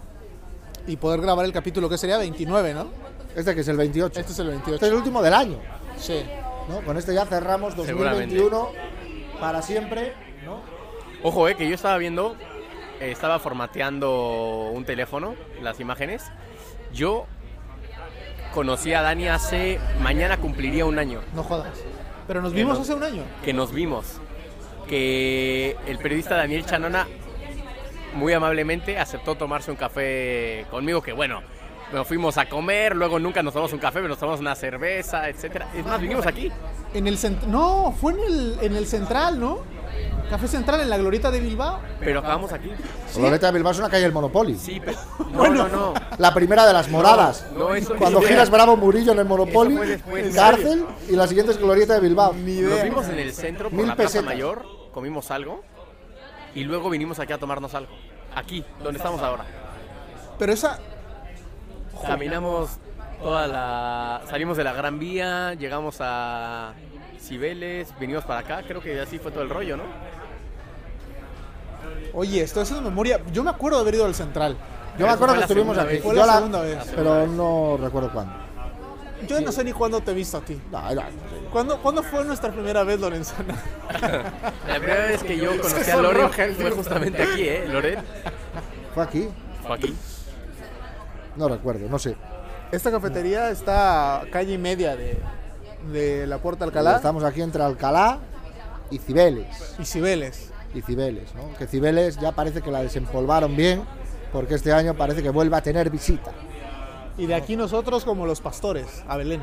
Y 0.86 0.96
poder 0.96 1.20
grabar 1.20 1.44
el 1.44 1.52
capítulo 1.52 1.90
que 1.90 1.98
sería 1.98 2.16
29, 2.16 2.72
¿no? 2.72 3.03
Este 3.34 3.54
que 3.54 3.60
es 3.62 3.68
el 3.68 3.76
28. 3.76 4.20
Este 4.20 4.32
es 4.32 4.38
el 4.38 4.46
Este 4.48 4.58
es 4.58 4.64
28. 4.66 4.86
el 4.86 4.94
último 4.94 5.22
del 5.22 5.34
año, 5.34 5.58
Sí. 5.98 6.22
¿no? 6.68 6.80
Con 6.82 6.96
este 6.96 7.14
ya 7.14 7.26
cerramos 7.26 7.74
2021 7.76 8.70
para 9.40 9.60
siempre, 9.62 10.12
¿no? 10.44 10.60
Ojo, 11.22 11.48
eh, 11.48 11.56
que 11.56 11.68
yo 11.68 11.74
estaba 11.74 11.96
viendo, 11.98 12.36
eh, 13.00 13.10
estaba 13.10 13.38
formateando 13.38 14.70
un 14.72 14.84
teléfono, 14.84 15.34
las 15.62 15.80
imágenes. 15.80 16.22
Yo 16.92 17.26
conocí 18.52 18.92
a 18.94 19.02
Dani 19.02 19.28
hace. 19.28 19.80
Mañana 20.00 20.36
cumpliría 20.36 20.84
un 20.84 20.98
año 20.98 21.20
No 21.34 21.42
jodas. 21.42 21.72
Pero 22.26 22.40
nos 22.40 22.52
vimos 22.52 22.76
no- 22.76 22.82
hace 22.82 22.94
un 22.94 23.02
año. 23.02 23.22
que 23.44 23.52
nos 23.52 23.72
vimos. 23.72 24.20
Que 24.88 25.76
el 25.86 25.98
periodista 25.98 26.36
Daniel 26.36 26.64
Chanona 26.64 27.06
muy 28.14 28.32
amablemente 28.32 28.98
aceptó 28.98 29.34
tomarse 29.34 29.70
un 29.70 29.76
café 29.76 30.66
conmigo. 30.70 31.02
Que 31.02 31.12
bueno, 31.12 31.42
nos 31.92 32.06
fuimos 32.06 32.36
a 32.38 32.48
comer, 32.48 32.96
luego 32.96 33.18
nunca 33.18 33.42
nos 33.42 33.52
tomamos 33.52 33.72
un 33.72 33.78
café, 33.78 33.96
pero 33.96 34.08
nos 34.08 34.18
tomamos 34.18 34.40
una 34.40 34.54
cerveza, 34.54 35.28
etcétera. 35.28 35.68
Es 35.74 35.84
más, 35.86 36.00
vinimos 36.00 36.26
aquí. 36.26 36.50
En 36.92 37.06
el 37.06 37.18
cent- 37.18 37.42
No, 37.42 37.94
fue 38.00 38.12
en 38.12 38.18
el, 38.20 38.58
en 38.62 38.76
el 38.76 38.86
Central, 38.86 39.38
¿no? 39.38 39.58
Café 40.30 40.48
Central 40.48 40.80
en 40.80 40.90
la 40.90 40.96
Glorieta 40.96 41.30
de 41.30 41.38
Bilbao. 41.38 41.78
Pero 42.00 42.20
acabamos 42.20 42.52
aquí. 42.52 42.70
Loreta 43.18 43.46
de 43.46 43.52
Bilbao 43.52 43.72
es 43.72 43.78
una 43.78 43.90
calle 43.90 44.02
del 44.04 44.12
Monopoly. 44.12 44.56
Sí, 44.56 44.80
pero. 44.84 44.98
No, 45.30 45.48
no, 45.48 45.68
no. 45.68 45.94
La 46.18 46.32
primera 46.32 46.66
de 46.66 46.72
las 46.72 46.88
moradas. 46.88 47.46
No, 47.56 47.74
eso 47.74 47.94
Cuando 47.96 48.20
giras 48.22 48.48
Bravo 48.50 48.76
Murillo 48.76 49.12
en 49.12 49.18
el 49.18 49.24
Monopoly, 49.26 49.76
cárcel 50.34 50.86
y 51.08 51.12
la 51.16 51.26
siguiente 51.26 51.52
es 51.52 51.58
Glorieta 51.58 51.94
de 51.94 52.00
Bilbao. 52.00 52.32
Ni 52.32 52.60
Nos 52.62 52.82
vimos 52.82 53.08
en 53.08 53.18
el 53.18 53.32
centro 53.32 53.68
por 53.68 53.76
Mil 53.78 53.86
la 53.88 53.96
Plaza. 53.96 54.22
Mayor, 54.22 54.64
comimos 54.92 55.30
algo 55.30 55.62
y 56.54 56.64
luego 56.64 56.88
vinimos 56.90 57.18
aquí 57.18 57.32
a 57.32 57.38
tomarnos 57.38 57.74
algo. 57.74 57.92
Aquí, 58.34 58.64
donde 58.82 58.98
estamos 58.98 59.20
ahora. 59.20 59.44
Pero 60.38 60.52
esa. 60.52 60.78
Caminamos 62.02 62.70
toda 63.22 63.46
la. 63.46 64.22
Salimos 64.28 64.56
de 64.56 64.64
la 64.64 64.72
Gran 64.72 64.98
Vía, 64.98 65.54
llegamos 65.54 65.96
a 66.00 66.72
Cibeles, 67.20 67.88
vinimos 67.98 68.24
para 68.24 68.40
acá, 68.40 68.62
creo 68.66 68.80
que 68.80 69.00
así 69.00 69.18
fue 69.18 69.30
todo 69.32 69.42
el 69.42 69.50
rollo, 69.50 69.76
¿no? 69.76 69.84
Oye, 72.12 72.42
estoy 72.42 72.62
haciendo 72.62 72.88
memoria. 72.88 73.20
Yo 73.32 73.42
me 73.42 73.50
acuerdo 73.50 73.78
de 73.78 73.82
haber 73.82 73.94
ido 73.96 74.04
al 74.06 74.14
Central. 74.14 74.56
Yo 74.98 75.06
me 75.06 75.12
acuerdo 75.12 75.34
que 75.34 75.40
estuvimos 75.40 75.76
aquí. 75.78 75.98
Fue 75.98 76.14
la 76.14 76.34
segunda 76.34 76.60
vez. 76.60 76.78
Pero 76.94 77.26
no 77.26 77.76
recuerdo 77.80 78.10
cuándo. 78.12 78.32
Yo 79.26 79.40
no 79.40 79.52
sé 79.52 79.64
ni 79.64 79.72
cuándo 79.72 80.00
te 80.00 80.10
he 80.10 80.14
visto 80.14 80.36
a 80.36 80.40
ti. 80.42 80.60
No, 80.70 80.90
era- 80.90 81.08
¿Cuándo, 81.50 81.78
¿cuándo 81.78 82.02
fue 82.02 82.24
nuestra 82.24 82.50
primera 82.52 82.84
vez, 82.84 83.00
Lorenzana? 83.00 83.54
La 84.68 84.74
primera 84.76 85.06
vez 85.06 85.22
que 85.22 85.36
yo 85.38 85.50
conocí 85.60 85.90
a 85.90 85.96
Loren 85.96 86.30
fue 86.56 86.70
justamente 86.72 87.22
aquí, 87.22 87.42
¿eh? 87.48 87.64
Loren 87.68 87.98
Fue 88.94 89.02
aquí. 89.02 89.28
fue 89.66 89.76
aquí. 89.76 89.94
No 91.36 91.48
recuerdo, 91.48 91.88
no 91.88 91.98
sé. 91.98 92.16
Esta 92.72 92.90
cafetería 92.90 93.50
está 93.50 94.20
a 94.20 94.30
calle 94.30 94.54
y 94.54 94.58
media 94.58 94.96
de, 94.96 95.18
de 95.92 96.26
la 96.26 96.38
Puerta 96.38 96.64
Alcalá 96.64 96.96
Estamos 96.96 97.22
aquí 97.24 97.42
entre 97.42 97.62
Alcalá 97.62 98.18
y 98.90 98.98
Cibeles. 98.98 99.76
y 99.78 99.84
Cibeles. 99.84 100.50
Y 100.74 100.82
Cibeles, 100.82 101.34
¿no? 101.34 101.56
Que 101.56 101.66
Cibeles 101.66 102.18
ya 102.18 102.32
parece 102.32 102.60
que 102.60 102.70
la 102.70 102.82
desempolvaron 102.82 103.54
bien, 103.54 103.82
porque 104.32 104.54
este 104.54 104.72
año 104.72 104.94
parece 104.94 105.22
que 105.22 105.30
vuelve 105.30 105.56
a 105.56 105.62
tener 105.62 105.90
visita. 105.90 106.32
Y 107.16 107.26
de 107.26 107.34
aquí 107.34 107.56
nosotros 107.56 108.04
como 108.04 108.26
los 108.26 108.40
pastores, 108.40 109.04
a 109.06 109.16
Belén. 109.16 109.42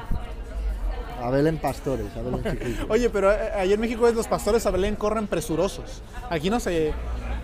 A 1.23 1.29
Belén 1.29 1.57
Pastores, 1.57 2.07
a 2.17 2.21
Belén. 2.21 2.77
Oye, 2.89 3.09
pero 3.09 3.31
eh, 3.31 3.51
allá 3.55 3.75
en 3.75 3.79
México 3.79 4.07
es 4.07 4.15
los 4.15 4.27
pastores 4.27 4.65
a 4.65 4.71
Belén 4.71 4.95
corren 4.95 5.27
presurosos. 5.27 6.01
Aquí 6.29 6.49
no 6.49 6.59
se... 6.59 6.93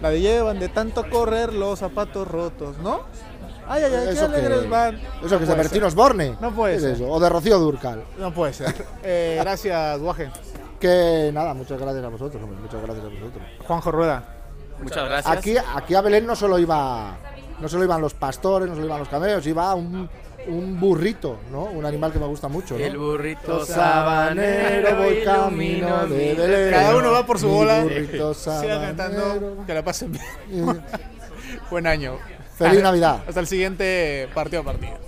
La 0.01 0.11
llevan 0.11 0.59
de 0.59 0.67
tanto 0.69 1.09
correr 1.09 1.53
los 1.53 1.79
zapatos 1.79 2.27
rotos, 2.27 2.77
¿no? 2.79 3.01
Ay, 3.69 3.83
ay, 3.83 3.93
ay, 3.93 4.05
qué 4.05 4.11
Eso 4.13 4.25
alegres 4.25 4.59
que- 4.59 4.67
van. 4.67 4.95
Eso 4.95 5.05
No 5.05 5.19
que 5.21 5.43
es 5.43 5.49
de 5.57 5.69
ser. 5.69 5.83
Osborne. 5.83 6.37
No 6.39 6.51
puede 6.53 6.73
¿Qué 6.73 6.77
es 6.77 6.83
ser. 6.83 6.91
eso? 6.93 7.09
O 7.11 7.19
de 7.19 7.29
Rocío 7.29 7.59
Durcal. 7.59 8.03
No 8.17 8.33
puede 8.33 8.53
ser. 8.53 8.73
Eh, 9.03 9.37
gracias, 9.41 9.99
Guaje. 9.99 10.29
Que 10.79 11.31
nada, 11.33 11.53
muchas 11.53 11.79
gracias 11.79 12.03
a 12.05 12.07
vosotros, 12.09 12.41
hombre, 12.43 12.59
muchas 12.61 12.81
gracias 12.81 13.05
a 13.05 13.09
vosotros. 13.09 13.43
Juanjo 13.65 13.91
Rueda. 13.91 14.23
Muchas 14.81 15.09
gracias. 15.09 15.35
Aquí, 15.37 15.55
aquí 15.57 15.95
a 15.95 16.01
Belén 16.01 16.25
no 16.27 16.35
solo 16.35 16.59
iba, 16.59 17.15
no 17.59 17.67
solo 17.67 17.83
iban 17.83 17.99
los 17.99 18.13
pastores, 18.13 18.67
no 18.69 18.75
solo 18.75 18.85
iban 18.85 18.99
los 18.99 19.09
camellos, 19.09 19.45
iba 19.47 19.73
un, 19.73 20.07
un 20.47 20.79
burrito, 20.79 21.39
¿no? 21.51 21.63
Un 21.63 21.83
animal 21.83 22.13
que 22.13 22.19
me 22.19 22.27
gusta 22.27 22.47
mucho, 22.47 22.77
¿no? 22.77 22.85
El 22.85 22.95
burrito 22.95 23.65
sabanero 23.65 24.97
voy 24.97 25.23
camino 25.23 26.05
de 26.05 26.35
Belén. 26.35 26.71
Cada 26.71 26.95
uno 26.95 27.11
va 27.11 27.25
por 27.25 27.39
su 27.39 27.47
bola. 27.47 27.81
burrito 27.81 28.33
Sigan 28.35 28.81
cantando. 28.95 29.63
Que 29.65 29.73
la 29.73 29.83
pasen 29.83 30.11
bien. 30.11 30.83
Buen 31.71 31.87
año. 31.87 32.17
Feliz 32.57 32.81
Navidad. 32.81 33.23
Hasta 33.27 33.39
el 33.39 33.47
siguiente 33.47 34.27
partido 34.33 34.61
a 34.61 34.65
partido. 34.65 35.06